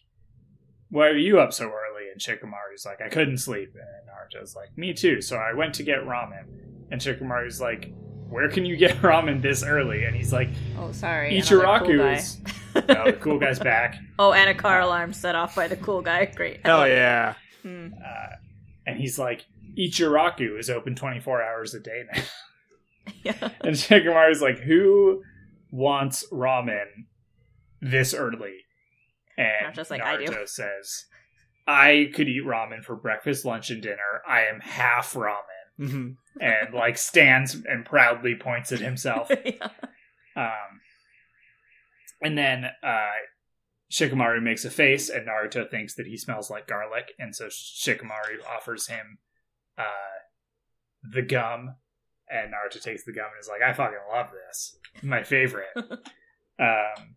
"Why 0.89 1.07
are 1.07 1.17
you 1.17 1.39
up 1.39 1.51
so 1.51 1.65
early?" 1.65 2.09
And 2.11 2.21
Shikamaru's 2.21 2.85
like, 2.85 3.01
"I 3.01 3.09
couldn't 3.09 3.37
sleep." 3.39 3.73
And 3.73 4.41
Naruto's 4.41 4.55
like, 4.55 4.77
"Me 4.77 4.93
too." 4.93 5.21
So 5.21 5.35
I 5.37 5.53
went 5.53 5.73
to 5.75 5.83
get 5.83 5.99
ramen. 6.05 6.45
And 6.91 7.01
Shikamaru's 7.01 7.59
like, 7.59 7.91
"Where 8.29 8.49
can 8.49 8.65
you 8.65 8.77
get 8.77 8.95
ramen 9.01 9.41
this 9.41 9.63
early?" 9.63 10.03
And 10.05 10.15
he's 10.15 10.31
like, 10.31 10.49
Oh, 10.77 10.91
sorry. 10.91 11.35
another 11.37 11.55
"Ichiraku 11.57 11.85
cool 11.87 11.97
guy. 11.97 12.13
is." 12.13 12.37
No, 12.87 13.05
the 13.05 13.13
cool 13.19 13.39
guy's 13.39 13.59
back. 13.59 13.97
oh, 14.19 14.31
and 14.33 14.49
a 14.49 14.53
car 14.55 14.79
alarm 14.81 15.11
set 15.11 15.35
off 15.35 15.55
by 15.55 15.67
the 15.67 15.75
cool 15.77 16.01
guy. 16.01 16.25
Great. 16.35 16.61
hell 16.65 16.87
yeah. 16.87 17.33
Hmm. 17.63 17.87
Uh, 17.93 18.35
and 18.87 18.97
he's 18.99 19.19
like, 19.19 19.45
Ichiraku 19.77 20.57
is 20.59 20.69
open 20.69 20.95
24 20.95 21.41
hours 21.43 21.73
a 21.73 21.79
day 21.79 22.03
now. 22.13 22.21
yeah. 23.23 23.49
And 23.61 23.75
Shikamaru's 23.75 24.41
like, 24.41 24.59
who 24.59 25.21
wants 25.71 26.25
ramen 26.31 26.85
this 27.81 28.13
early? 28.13 28.57
And 29.37 29.65
Not 29.67 29.73
just 29.75 29.89
like 29.89 30.01
I 30.01 30.17
Naruto 30.17 30.41
do. 30.41 30.41
says, 30.45 31.05
I 31.67 32.11
could 32.13 32.27
eat 32.27 32.43
ramen 32.45 32.83
for 32.83 32.95
breakfast, 32.95 33.45
lunch, 33.45 33.69
and 33.71 33.81
dinner. 33.81 34.21
I 34.27 34.41
am 34.41 34.59
half 34.59 35.13
ramen. 35.13 35.37
hmm 35.77 36.09
And 36.39 36.73
like 36.73 36.97
stands 36.97 37.55
and 37.55 37.85
proudly 37.85 38.35
points 38.35 38.71
at 38.71 38.79
himself. 38.79 39.29
yeah. 39.45 39.69
Um, 40.35 40.81
and 42.21 42.37
then 42.37 42.65
uh, 42.83 43.09
Shikamaru 43.91 44.41
makes 44.41 44.63
a 44.63 44.69
face, 44.69 45.09
and 45.09 45.27
Naruto 45.27 45.69
thinks 45.69 45.95
that 45.95 46.07
he 46.07 46.17
smells 46.17 46.49
like 46.49 46.67
garlic, 46.67 47.11
and 47.19 47.35
so 47.35 47.47
Shikamaru 47.47 48.45
offers 48.49 48.87
him 48.87 49.17
uh, 49.77 49.83
the 51.03 51.21
gum, 51.21 51.75
and 52.31 52.53
Naruto 52.53 52.81
takes 52.81 53.03
the 53.03 53.13
gum 53.13 53.25
and 53.25 53.41
is 53.41 53.49
like, 53.49 53.61
"I 53.61 53.73
fucking 53.73 53.97
love 54.11 54.27
this, 54.31 54.77
my 55.01 55.23
favorite." 55.23 55.69
um, 55.77 57.15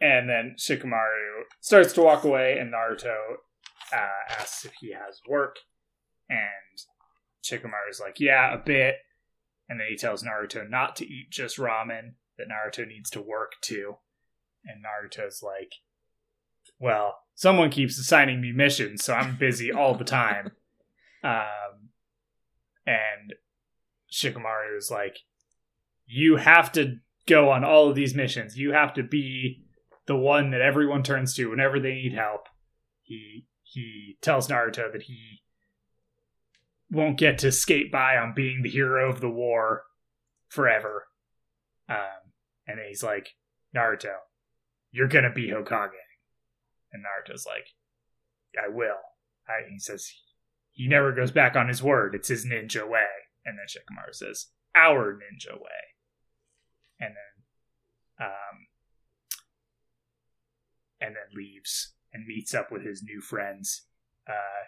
and 0.00 0.28
then 0.28 0.56
Shikamaru 0.58 1.42
starts 1.60 1.92
to 1.94 2.02
walk 2.02 2.24
away, 2.24 2.58
and 2.58 2.72
Naruto 2.72 3.16
uh, 3.92 4.40
asks 4.40 4.64
if 4.64 4.72
he 4.80 4.92
has 4.92 5.20
work, 5.28 5.56
and 6.28 6.40
Shikamaru's 7.42 8.00
like, 8.00 8.20
"Yeah, 8.20 8.54
a 8.54 8.58
bit." 8.58 8.96
And 9.68 9.80
then 9.80 9.86
he 9.88 9.96
tells 9.96 10.22
Naruto 10.22 10.68
not 10.68 10.94
to 10.96 11.06
eat 11.06 11.30
just 11.30 11.56
ramen, 11.56 12.12
that 12.38 12.48
Naruto 12.48 12.86
needs 12.86 13.10
to 13.10 13.20
work 13.20 13.52
too. 13.60 13.96
And 14.64 14.82
Naruto's 14.82 15.42
like, 15.42 15.72
well, 16.78 17.18
someone 17.34 17.70
keeps 17.70 17.98
assigning 17.98 18.40
me 18.40 18.52
missions, 18.52 19.04
so 19.04 19.14
I'm 19.14 19.36
busy 19.36 19.72
all 19.72 19.94
the 19.94 20.04
time. 20.04 20.52
Um, 21.22 21.88
and 22.86 23.32
Shikamaru 24.14 24.78
is 24.78 24.90
like, 24.90 25.18
you 26.06 26.36
have 26.36 26.70
to 26.72 26.98
go 27.26 27.50
on 27.50 27.64
all 27.64 27.88
of 27.88 27.96
these 27.96 28.14
missions. 28.14 28.56
You 28.56 28.72
have 28.72 28.94
to 28.94 29.02
be 29.02 29.64
the 30.06 30.16
one 30.16 30.50
that 30.50 30.60
everyone 30.60 31.02
turns 31.02 31.34
to 31.34 31.50
whenever 31.50 31.80
they 31.80 31.94
need 31.94 32.12
help. 32.14 32.46
He 33.02 33.46
he 33.62 34.16
tells 34.20 34.48
Naruto 34.48 34.92
that 34.92 35.02
he 35.02 35.42
won't 36.90 37.18
get 37.18 37.38
to 37.38 37.50
skate 37.50 37.90
by 37.90 38.16
on 38.16 38.34
being 38.34 38.62
the 38.62 38.70
hero 38.70 39.10
of 39.10 39.20
the 39.20 39.30
war 39.30 39.82
forever. 40.48 41.06
Um, 41.88 42.30
and 42.68 42.78
he's 42.86 43.02
like, 43.02 43.30
Naruto, 43.74 44.14
you're 44.92 45.08
gonna 45.08 45.32
be 45.32 45.48
Hokage. 45.48 45.90
And 46.92 47.02
Naruto's 47.02 47.46
like, 47.46 47.66
I 48.56 48.68
will. 48.68 49.00
I, 49.48 49.68
he 49.68 49.78
says, 49.78 50.08
he 50.70 50.86
never 50.86 51.12
goes 51.12 51.32
back 51.32 51.56
on 51.56 51.68
his 51.68 51.82
word. 51.82 52.14
It's 52.14 52.28
his 52.28 52.46
ninja 52.46 52.88
way. 52.88 53.06
And 53.44 53.58
then 53.58 53.66
Shikamaru 53.68 54.14
says, 54.14 54.46
our 54.74 55.14
ninja 55.14 55.54
way. 55.54 55.94
And 57.00 57.10
then, 57.10 58.26
um, 58.26 58.66
and 61.00 61.14
then 61.14 61.36
leaves 61.36 61.92
and 62.12 62.26
meets 62.26 62.54
up 62.54 62.70
with 62.72 62.82
his 62.82 63.02
new 63.02 63.20
friends. 63.20 63.82
Uh, 64.28 64.64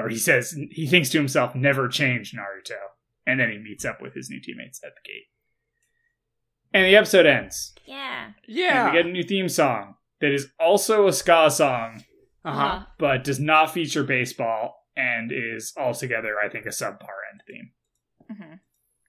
or 0.00 0.08
he 0.08 0.16
says, 0.16 0.56
he 0.70 0.86
thinks 0.86 1.10
to 1.10 1.18
himself, 1.18 1.54
never 1.54 1.88
change 1.88 2.32
Naruto. 2.32 2.78
And 3.26 3.38
then 3.38 3.50
he 3.50 3.58
meets 3.58 3.84
up 3.84 4.00
with 4.00 4.14
his 4.14 4.30
new 4.30 4.40
teammates 4.40 4.80
at 4.82 4.92
the 4.94 5.08
gate. 5.08 5.26
And 6.72 6.86
the 6.86 6.96
episode 6.96 7.26
ends. 7.26 7.74
Yeah. 7.84 8.26
And 8.26 8.34
Yeah. 8.46 8.90
we 8.90 8.96
get 8.96 9.06
a 9.06 9.10
new 9.10 9.22
theme 9.22 9.48
song 9.48 9.96
that 10.20 10.32
is 10.32 10.48
also 10.58 11.06
a 11.06 11.12
ska 11.12 11.50
song, 11.50 12.04
uh-huh. 12.44 12.86
but 12.98 13.24
does 13.24 13.38
not 13.40 13.72
feature 13.72 14.04
baseball 14.04 14.79
and 15.00 15.32
is 15.32 15.72
altogether, 15.76 16.36
I 16.44 16.48
think, 16.48 16.66
a 16.66 16.70
subpar 16.70 17.18
end 17.32 17.42
theme. 17.46 17.70
hmm 18.36 18.54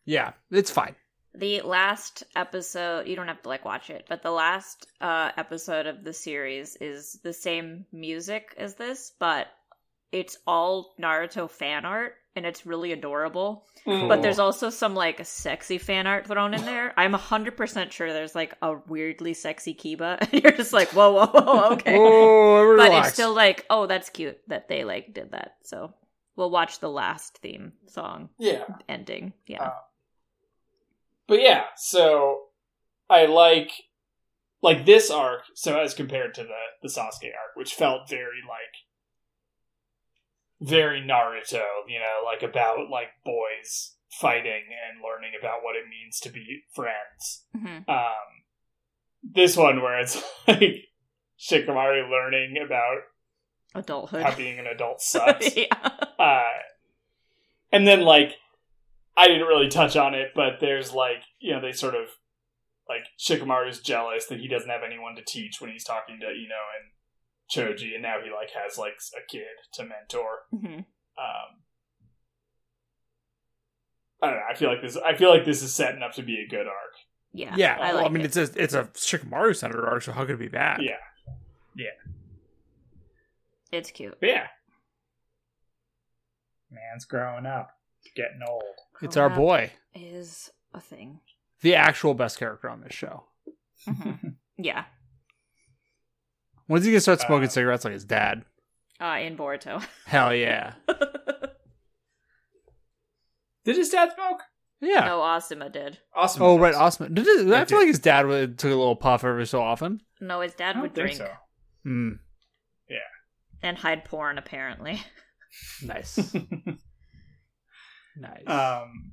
Yeah. 0.05 0.33
It's 0.49 0.71
fine. 0.71 0.95
The 1.33 1.61
last 1.61 2.23
episode, 2.35 3.07
you 3.07 3.15
don't 3.15 3.27
have 3.27 3.41
to 3.43 3.49
like 3.49 3.63
watch 3.63 3.89
it, 3.89 4.05
but 4.09 4.21
the 4.21 4.31
last 4.31 4.85
uh, 4.99 5.31
episode 5.37 5.87
of 5.87 6.03
the 6.03 6.13
series 6.13 6.75
is 6.77 7.19
the 7.23 7.31
same 7.33 7.85
music 7.93 8.53
as 8.57 8.75
this, 8.75 9.13
but 9.17 9.47
it's 10.11 10.37
all 10.45 10.93
Naruto 10.99 11.49
fan 11.49 11.85
art 11.85 12.15
and 12.35 12.45
it's 12.45 12.65
really 12.65 12.91
adorable. 12.91 13.65
Cool. 13.83 14.07
But 14.07 14.21
there's 14.21 14.39
also 14.39 14.69
some 14.69 14.95
like 14.95 15.25
sexy 15.25 15.77
fan 15.77 16.07
art 16.07 16.27
thrown 16.27 16.53
in 16.53 16.63
there. 16.65 16.93
I'm 16.97 17.13
100% 17.13 17.91
sure 17.91 18.13
there's 18.13 18.35
like 18.35 18.53
a 18.61 18.77
weirdly 18.87 19.33
sexy 19.33 19.73
Kiba 19.73 20.17
and 20.31 20.33
you're 20.43 20.51
just 20.53 20.73
like, 20.73 20.89
whoa, 20.89 21.11
whoa, 21.13 21.27
whoa, 21.27 21.69
okay. 21.73 21.95
Oh, 21.97 22.77
but 22.77 22.91
it's 22.93 23.13
still 23.13 23.33
like, 23.33 23.65
oh, 23.69 23.85
that's 23.87 24.09
cute 24.09 24.39
that 24.47 24.67
they 24.69 24.83
like 24.83 25.13
did 25.13 25.31
that. 25.31 25.55
So 25.63 25.93
we'll 26.35 26.51
watch 26.51 26.79
the 26.79 26.89
last 26.89 27.37
theme 27.39 27.73
song 27.87 28.29
Yeah. 28.39 28.63
ending. 28.87 29.33
Yeah. 29.47 29.63
Uh, 29.63 29.73
But 31.27 31.41
yeah, 31.41 31.63
so 31.75 32.43
I 33.09 33.25
like 33.25 33.71
like 34.61 34.85
this 34.85 35.09
arc. 35.09 35.41
So 35.55 35.79
as 35.79 35.93
compared 35.93 36.33
to 36.35 36.43
the 36.43 36.59
the 36.81 36.87
Sasuke 36.87 37.25
arc, 37.25 37.55
which 37.55 37.73
felt 37.73 38.09
very 38.09 38.41
like 38.47 38.75
very 40.61 41.01
Naruto, 41.01 41.63
you 41.87 41.99
know, 41.99 42.23
like 42.25 42.43
about 42.43 42.89
like 42.89 43.09
boys 43.25 43.95
fighting 44.11 44.63
and 44.69 45.01
learning 45.03 45.31
about 45.39 45.63
what 45.63 45.75
it 45.75 45.89
means 45.89 46.19
to 46.21 46.29
be 46.29 46.61
friends. 46.73 47.43
Mhm. 47.57 47.87
Um, 47.89 48.43
this 49.23 49.57
one 49.57 49.81
where 49.81 49.99
it's 49.99 50.21
like 50.47 50.87
Shikamaru 51.39 52.09
learning 52.09 52.57
about 52.63 52.99
Adulthood. 53.73 54.21
how 54.23 54.35
being 54.35 54.59
an 54.59 54.67
adult 54.67 55.01
sucks. 55.01 55.55
yeah. 55.57 55.65
uh, 56.19 56.43
and 57.71 57.87
then 57.87 58.01
like 58.01 58.35
I 59.17 59.27
didn't 59.27 59.47
really 59.47 59.67
touch 59.69 59.95
on 59.97 60.13
it, 60.13 60.29
but 60.35 60.59
there's 60.61 60.93
like 60.93 61.23
you 61.39 61.53
know 61.53 61.61
they 61.61 61.71
sort 61.71 61.95
of 61.95 62.07
like 62.87 63.05
Shikamaru's 63.19 63.79
jealous 63.79 64.25
that 64.27 64.39
he 64.39 64.47
doesn't 64.47 64.69
have 64.69 64.83
anyone 64.85 65.15
to 65.15 65.23
teach 65.23 65.59
when 65.61 65.71
he's 65.71 65.83
talking 65.85 66.19
to 66.19 66.27
you 66.27 66.47
know 66.49 66.63
and 66.79 66.91
Choji, 67.53 67.93
and 67.93 68.01
now 68.01 68.15
he 68.23 68.31
like 68.31 68.49
has 68.51 68.77
like 68.77 68.93
a 69.17 69.21
kid 69.29 69.43
to 69.73 69.83
mentor. 69.83 70.39
Mhm. 70.53 70.85
Um, 71.17 71.61
I 74.21 74.27
don't 74.27 74.35
know. 74.37 74.43
I 74.49 74.53
feel 74.55 74.69
like 74.69 74.81
this. 74.81 74.97
I 74.97 75.15
feel 75.15 75.29
like 75.29 75.45
this 75.45 75.61
is 75.63 75.73
setting 75.73 76.01
up 76.03 76.13
to 76.13 76.23
be 76.23 76.39
a 76.39 76.47
good 76.47 76.67
arc. 76.67 76.93
Yeah. 77.33 77.55
Yeah, 77.57 77.77
I 77.79 77.93
well, 77.93 77.95
like 78.03 78.05
I 78.05 78.09
mean 78.09 78.21
it. 78.23 78.35
it's 78.35 78.37
a 78.37 78.61
it's 78.61 78.73
a 78.73 78.83
Shikamaru 78.93 79.55
centered 79.55 79.85
arc, 79.87 80.03
so 80.03 80.11
how 80.11 80.21
could 80.25 80.35
it 80.35 80.39
be 80.39 80.47
bad? 80.47 80.81
Yeah, 80.81 80.97
yeah. 81.75 82.11
It's 83.71 83.89
cute. 83.91 84.17
but 84.19 84.27
yeah. 84.29 84.47
Man's 86.69 87.05
growing 87.05 87.45
up, 87.45 87.69
getting 88.15 88.41
old. 88.47 88.63
It's 89.01 89.17
our 89.17 89.29
boy, 89.29 89.71
Is 89.95 90.51
a 90.73 90.79
thing. 90.79 91.19
the 91.61 91.75
actual 91.75 92.13
best 92.13 92.37
character 92.37 92.69
on 92.69 92.81
this 92.81 92.93
show. 92.93 93.23
Mhm. 93.87 94.35
yeah. 94.57 94.85
When's 96.71 96.85
he 96.85 96.91
gonna 96.91 97.01
start 97.01 97.19
smoking 97.19 97.47
Uh, 97.47 97.51
cigarettes 97.51 97.83
like 97.83 97.93
his 97.93 98.05
dad? 98.05 98.45
Uh, 98.99 99.17
in 99.21 99.35
Boruto. 99.35 99.83
Hell 100.05 100.33
yeah, 100.33 100.75
Did 103.65 103.75
his 103.75 103.89
dad 103.89 104.11
smoke? 104.15 104.39
yeah. 104.79 105.01
No, 105.01 105.19
Asuma 105.19 105.71
did. 105.71 105.99
Awesome. 106.15 106.41
Oh 106.43 106.57
right, 106.57 106.73
Asuma. 106.73 107.13
Did 107.13 107.27
it, 107.27 107.53
I 107.53 107.61
It 107.61 107.67
feel 107.69 107.77
did. 107.79 107.81
like 107.83 107.87
his 107.87 107.99
dad 107.99 108.25
would, 108.25 108.57
took 108.57 108.71
a 108.71 108.75
little 108.75 108.95
puff 108.95 109.23
every 109.23 109.45
so 109.45 109.61
often. 109.61 110.01
No, 110.19 110.41
his 110.41 110.53
I 110.53 110.57
dad 110.57 110.73
don't 110.73 110.81
would 110.83 110.95
think 110.95 111.07
drink 111.07 111.17
so. 111.17 111.29
Hmm. 111.83 112.09
and 113.61 113.77
hide 113.77 114.05
porn, 114.05 114.37
apparently. 114.37 115.01
Nice, 115.83 116.17
nice. 118.15 118.47
um, 118.47 119.11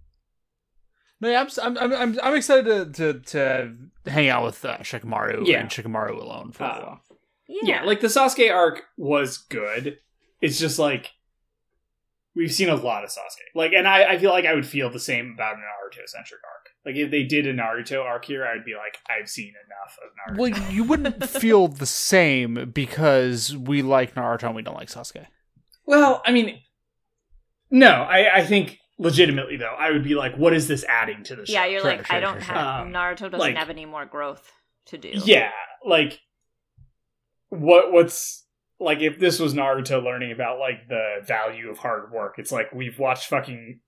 no, 1.20 1.28
yeah, 1.28 1.40
I'm, 1.40 1.46
s- 1.46 1.58
I'm, 1.58 1.76
I'm, 1.76 1.92
I'm, 1.92 2.20
I'm 2.22 2.36
excited 2.36 2.94
to, 2.94 3.14
to, 3.14 3.20
to 4.04 4.10
hang 4.10 4.28
out 4.28 4.44
with 4.44 4.64
uh, 4.64 4.78
Shikamaru 4.78 5.46
Yeah. 5.48 5.58
and 5.58 5.68
Shikamaru 5.68 6.10
alone 6.22 6.52
for 6.52 6.62
a 6.62 6.66
Uh, 6.68 6.78
while. 6.80 7.00
Yeah. 7.48 7.80
yeah, 7.80 7.82
like 7.84 8.00
the 8.00 8.08
Sasuke 8.08 8.52
arc 8.54 8.82
was 8.96 9.38
good. 9.38 9.98
It's 10.40 10.58
just 10.58 10.78
like 10.78 11.12
we've 12.36 12.52
seen 12.52 12.68
a 12.68 12.74
lot 12.76 13.02
of 13.04 13.10
Sasuke. 13.10 13.54
Like, 13.54 13.72
and 13.72 13.88
I, 13.88 14.12
I 14.12 14.18
feel 14.18 14.30
like 14.30 14.44
I 14.44 14.54
would 14.54 14.66
feel 14.66 14.90
the 14.90 15.00
same 15.00 15.32
about 15.34 15.54
an 15.56 15.60
Naruto 15.62 16.06
centric 16.06 16.40
arc. 16.44 16.68
Like, 16.86 16.94
if 16.96 17.10
they 17.10 17.24
did 17.24 17.46
a 17.46 17.54
Naruto 17.54 18.04
arc 18.04 18.26
here, 18.26 18.46
I'd 18.46 18.64
be 18.64 18.74
like, 18.74 18.98
I've 19.08 19.28
seen 19.28 19.52
enough 19.66 19.98
of 20.04 20.36
Naruto. 20.36 20.38
Well, 20.62 20.72
you 20.72 20.84
wouldn't 20.84 21.24
feel 21.28 21.66
the 21.68 21.86
same 21.86 22.70
because 22.72 23.56
we 23.56 23.82
like 23.82 24.14
Naruto 24.14 24.44
and 24.44 24.54
we 24.54 24.62
don't 24.62 24.76
like 24.76 24.88
Sasuke. 24.88 25.26
Well, 25.86 26.22
I 26.24 26.30
mean, 26.32 26.60
no, 27.70 27.88
I, 27.90 28.36
I 28.38 28.44
think 28.44 28.78
legitimately 28.98 29.56
though, 29.56 29.74
I 29.78 29.90
would 29.90 30.04
be 30.04 30.14
like, 30.14 30.36
what 30.36 30.52
is 30.52 30.68
this 30.68 30.84
adding 30.84 31.24
to 31.24 31.36
the 31.36 31.46
show? 31.46 31.52
yeah, 31.54 31.66
you're 31.66 31.80
Sure, 31.80 31.90
like, 31.90 32.06
sure, 32.06 32.16
I 32.16 32.20
don't 32.20 32.34
sure, 32.34 32.42
sure. 32.42 32.54
have 32.54 32.86
Um, 32.86 32.92
Naruto 32.92 33.18
doesn't 33.30 33.38
like- 33.38 33.56
have 33.56 33.70
any 33.70 33.86
more 33.86 34.04
growth 34.06 34.48
to 34.86 34.98
do. 34.98 35.10
Yeah, 35.12 35.50
like 35.84 36.20
what 37.50 37.92
what's 37.92 38.46
like 38.80 39.00
if 39.00 39.18
this 39.18 39.38
was 39.40 39.54
Naruto 39.54 40.02
learning 40.02 40.32
about 40.32 40.58
like 40.58 40.88
the 40.88 41.16
value 41.26 41.68
of 41.70 41.78
hard 41.78 42.12
work, 42.12 42.34
it's 42.38 42.52
like 42.52 42.72
we've 42.72 42.98
watched 42.98 43.28
fucking 43.28 43.80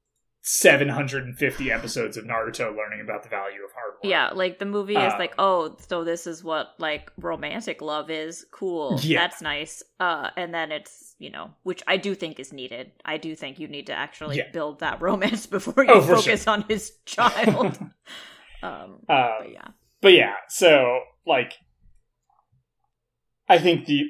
750 0.43 1.71
episodes 1.71 2.17
of 2.17 2.25
Naruto 2.25 2.75
learning 2.75 3.01
about 3.03 3.23
the 3.23 3.29
value 3.29 3.63
of 3.65 3.73
hard 3.73 3.93
work. 3.95 4.01
Yeah, 4.05 4.31
like 4.31 4.59
the 4.59 4.65
movie 4.65 4.97
is 4.97 5.13
Um, 5.13 5.19
like, 5.19 5.35
oh, 5.39 5.77
so 5.89 6.03
this 6.03 6.27
is 6.27 6.43
what 6.43 6.69
like 6.79 7.11
romantic 7.19 7.83
love 7.83 8.11
is. 8.11 8.47
Cool. 8.51 8.99
Yeah. 9.03 9.21
That's 9.21 9.43
nice. 9.43 9.83
Uh 9.99 10.31
and 10.37 10.53
then 10.55 10.73
it's, 10.73 11.15
you 11.19 11.31
know, 11.31 11.51
which 11.63 11.83
I 11.87 11.97
do 11.99 12.15
think 12.15 12.41
is 12.41 12.53
needed. 12.53 12.93
I 13.05 13.17
do 13.19 13.35
think 13.35 13.59
you 13.59 13.69
need 13.69 13.87
to 13.89 13.93
actually 13.93 14.39
Yeah. 14.39 14.51
build 14.53 14.81
that 14.81 15.01
romance 15.03 15.47
before 15.47 15.85
you 15.85 15.91
Oh, 15.93 16.01
focus 16.01 16.47
on 16.49 16.65
his 16.69 16.93
child. 17.05 17.79
um 18.63 18.73
Um, 18.73 18.99
but 19.09 19.53
yeah. 19.53 19.69
but 20.01 20.13
yeah, 20.15 20.35
so 20.49 21.01
like 21.27 21.53
I 23.51 23.59
think 23.59 23.87
the 23.87 24.05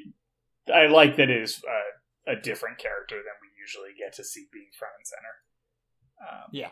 I 0.73 0.85
like 0.87 1.15
that 1.17 1.29
it 1.29 1.41
is 1.41 1.61
a, 2.27 2.31
a 2.33 2.35
different 2.39 2.77
character 2.77 3.15
than 3.15 3.33
we 3.41 3.47
usually 3.59 3.89
get 3.97 4.13
to 4.17 4.23
see 4.23 4.45
being 4.53 4.69
front 4.77 4.93
and 4.97 5.07
center. 5.07 5.33
Um, 6.65 6.71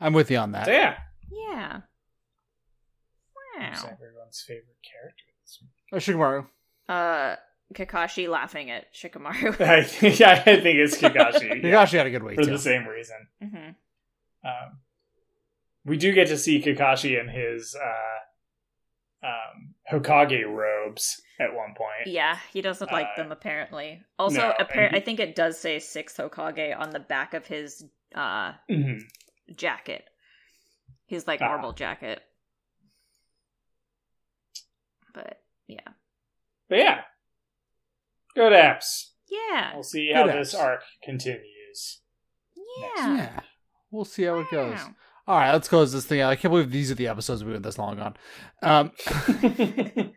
I'm 0.00 0.12
with 0.12 0.30
you 0.30 0.38
on 0.38 0.52
that. 0.52 0.66
so 0.66 0.72
yeah, 0.72 0.96
Yeah. 1.30 1.80
Who's 3.58 3.82
Wow. 3.82 3.90
everyone's 3.92 4.40
favorite 4.46 4.78
character. 4.88 5.24
this 5.42 5.58
week? 5.60 5.70
Oh, 5.92 5.96
Shikamaru. 5.96 6.46
Uh 6.88 7.36
Kakashi 7.74 8.28
laughing 8.28 8.70
at 8.70 8.94
Shikamaru. 8.94 9.60
I 9.66 9.82
think 9.82 10.20
I 10.22 10.38
think 10.42 10.78
it's 10.78 10.96
Kakashi. 10.96 11.48
yeah, 11.62 11.84
Kakashi 11.84 11.98
had 11.98 12.06
a 12.06 12.10
good 12.10 12.22
week 12.22 12.36
for 12.36 12.44
too. 12.44 12.50
the 12.52 12.58
same 12.58 12.86
reason. 12.86 13.16
hmm 13.42 13.56
Um, 14.44 14.78
we 15.84 15.96
do 15.96 16.12
get 16.12 16.28
to 16.28 16.38
see 16.38 16.62
Kakashi 16.62 17.18
and 17.20 17.28
his 17.30 17.74
uh, 17.74 18.18
um, 19.22 19.74
Hokage 19.92 20.44
robes 20.46 21.20
at 21.40 21.54
one 21.54 21.74
point. 21.76 22.06
Yeah, 22.06 22.38
he 22.52 22.60
doesn't 22.62 22.92
like 22.92 23.06
Uh, 23.14 23.16
them 23.22 23.32
apparently. 23.32 24.02
Also, 24.18 24.38
no, 24.40 24.54
appar- 24.60 24.90
he- 24.90 24.96
I 24.96 25.00
think 25.00 25.18
it 25.20 25.34
does 25.34 25.58
say 25.58 25.78
sixth 25.78 26.16
Hokage 26.18 26.76
on 26.78 26.90
the 26.90 27.00
back 27.00 27.34
of 27.34 27.46
his 27.46 27.84
uh 28.14 28.52
Mhm. 28.70 29.00
jacket. 29.54 30.08
His 31.06 31.26
like 31.26 31.40
Ah. 31.42 31.48
normal 31.48 31.72
jacket. 31.72 32.22
But 35.14 35.42
yeah. 35.66 35.88
But 36.68 36.78
yeah, 36.78 37.04
good 38.34 38.52
apps. 38.52 39.10
Yeah. 39.30 39.74
We'll 39.74 39.82
see 39.82 40.12
how 40.12 40.24
Good 40.26 40.36
this 40.36 40.54
arc 40.54 40.82
continues. 41.02 42.00
Yeah. 42.78 43.16
Yeah. 43.16 43.40
We'll 43.90 44.04
see 44.04 44.24
how 44.24 44.38
it 44.40 44.50
goes. 44.50 44.78
Wow. 45.28 45.34
All 45.34 45.40
right, 45.40 45.52
let's 45.52 45.68
close 45.68 45.92
this 45.92 46.06
thing 46.06 46.20
out. 46.20 46.30
I 46.30 46.36
can't 46.36 46.50
believe 46.50 46.70
these 46.70 46.90
are 46.90 46.94
the 46.94 47.08
episodes 47.08 47.44
we 47.44 47.52
went 47.52 47.62
this 47.62 47.78
long 47.78 47.98
on. 48.00 48.16
Um, 48.62 48.92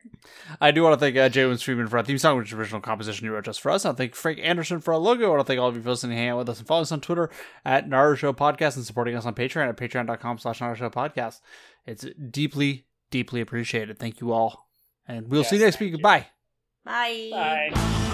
I 0.62 0.72
do 0.72 0.84
want 0.84 0.94
to 0.94 1.00
thank 1.00 1.18
uh, 1.18 1.28
Jay 1.28 1.54
Freeman 1.58 1.88
for 1.88 1.98
our 1.98 2.04
theme 2.04 2.18
song, 2.18 2.38
which 2.38 2.48
is 2.48 2.54
original 2.54 2.80
composition 2.80 3.26
you 3.26 3.34
wrote 3.34 3.44
just 3.44 3.60
for 3.60 3.72
us. 3.72 3.84
I 3.84 3.90
want 3.90 3.98
to 3.98 4.04
thank 4.04 4.16
Frank 4.16 4.40
Anderson 4.42 4.80
for 4.80 4.94
our 4.94 5.00
logo. 5.00 5.26
I 5.26 5.30
want 5.30 5.42
to 5.42 5.46
thank 5.46 5.60
all 5.60 5.68
of 5.68 5.76
you 5.76 5.82
for 5.82 5.90
listening, 5.90 6.16
hanging 6.18 6.32
out 6.32 6.38
with 6.38 6.50
us, 6.50 6.60
and 6.60 6.68
following 6.68 6.84
us 6.84 6.92
on 6.94 7.02
Twitter 7.02 7.30
at 7.66 7.90
Naruto 7.90 8.18
Show 8.18 8.34
Podcast 8.34 8.78
and 8.78 8.86
supporting 8.86 9.16
us 9.16 9.26
on 9.26 9.36
Patreon 9.36 9.68
at 9.68 9.78
patreon.com 9.78 10.38
slash 10.38 10.60
Naruto 10.60 10.78
Show 10.78 10.90
Podcast. 10.90 11.42
It's 11.86 12.06
deeply, 12.30 12.86
deeply 13.10 13.42
appreciated. 13.42 14.00
Thank 14.00 14.22
you 14.22 14.32
all. 14.32 14.70
And 15.08 15.28
we'll 15.28 15.44
see 15.44 15.58
you 15.58 15.66
next 15.66 15.80
week. 15.80 15.92
you. 15.92 15.98
Goodbye. 15.98 16.28
Bye. 16.86 17.30
Bye. 17.74 18.11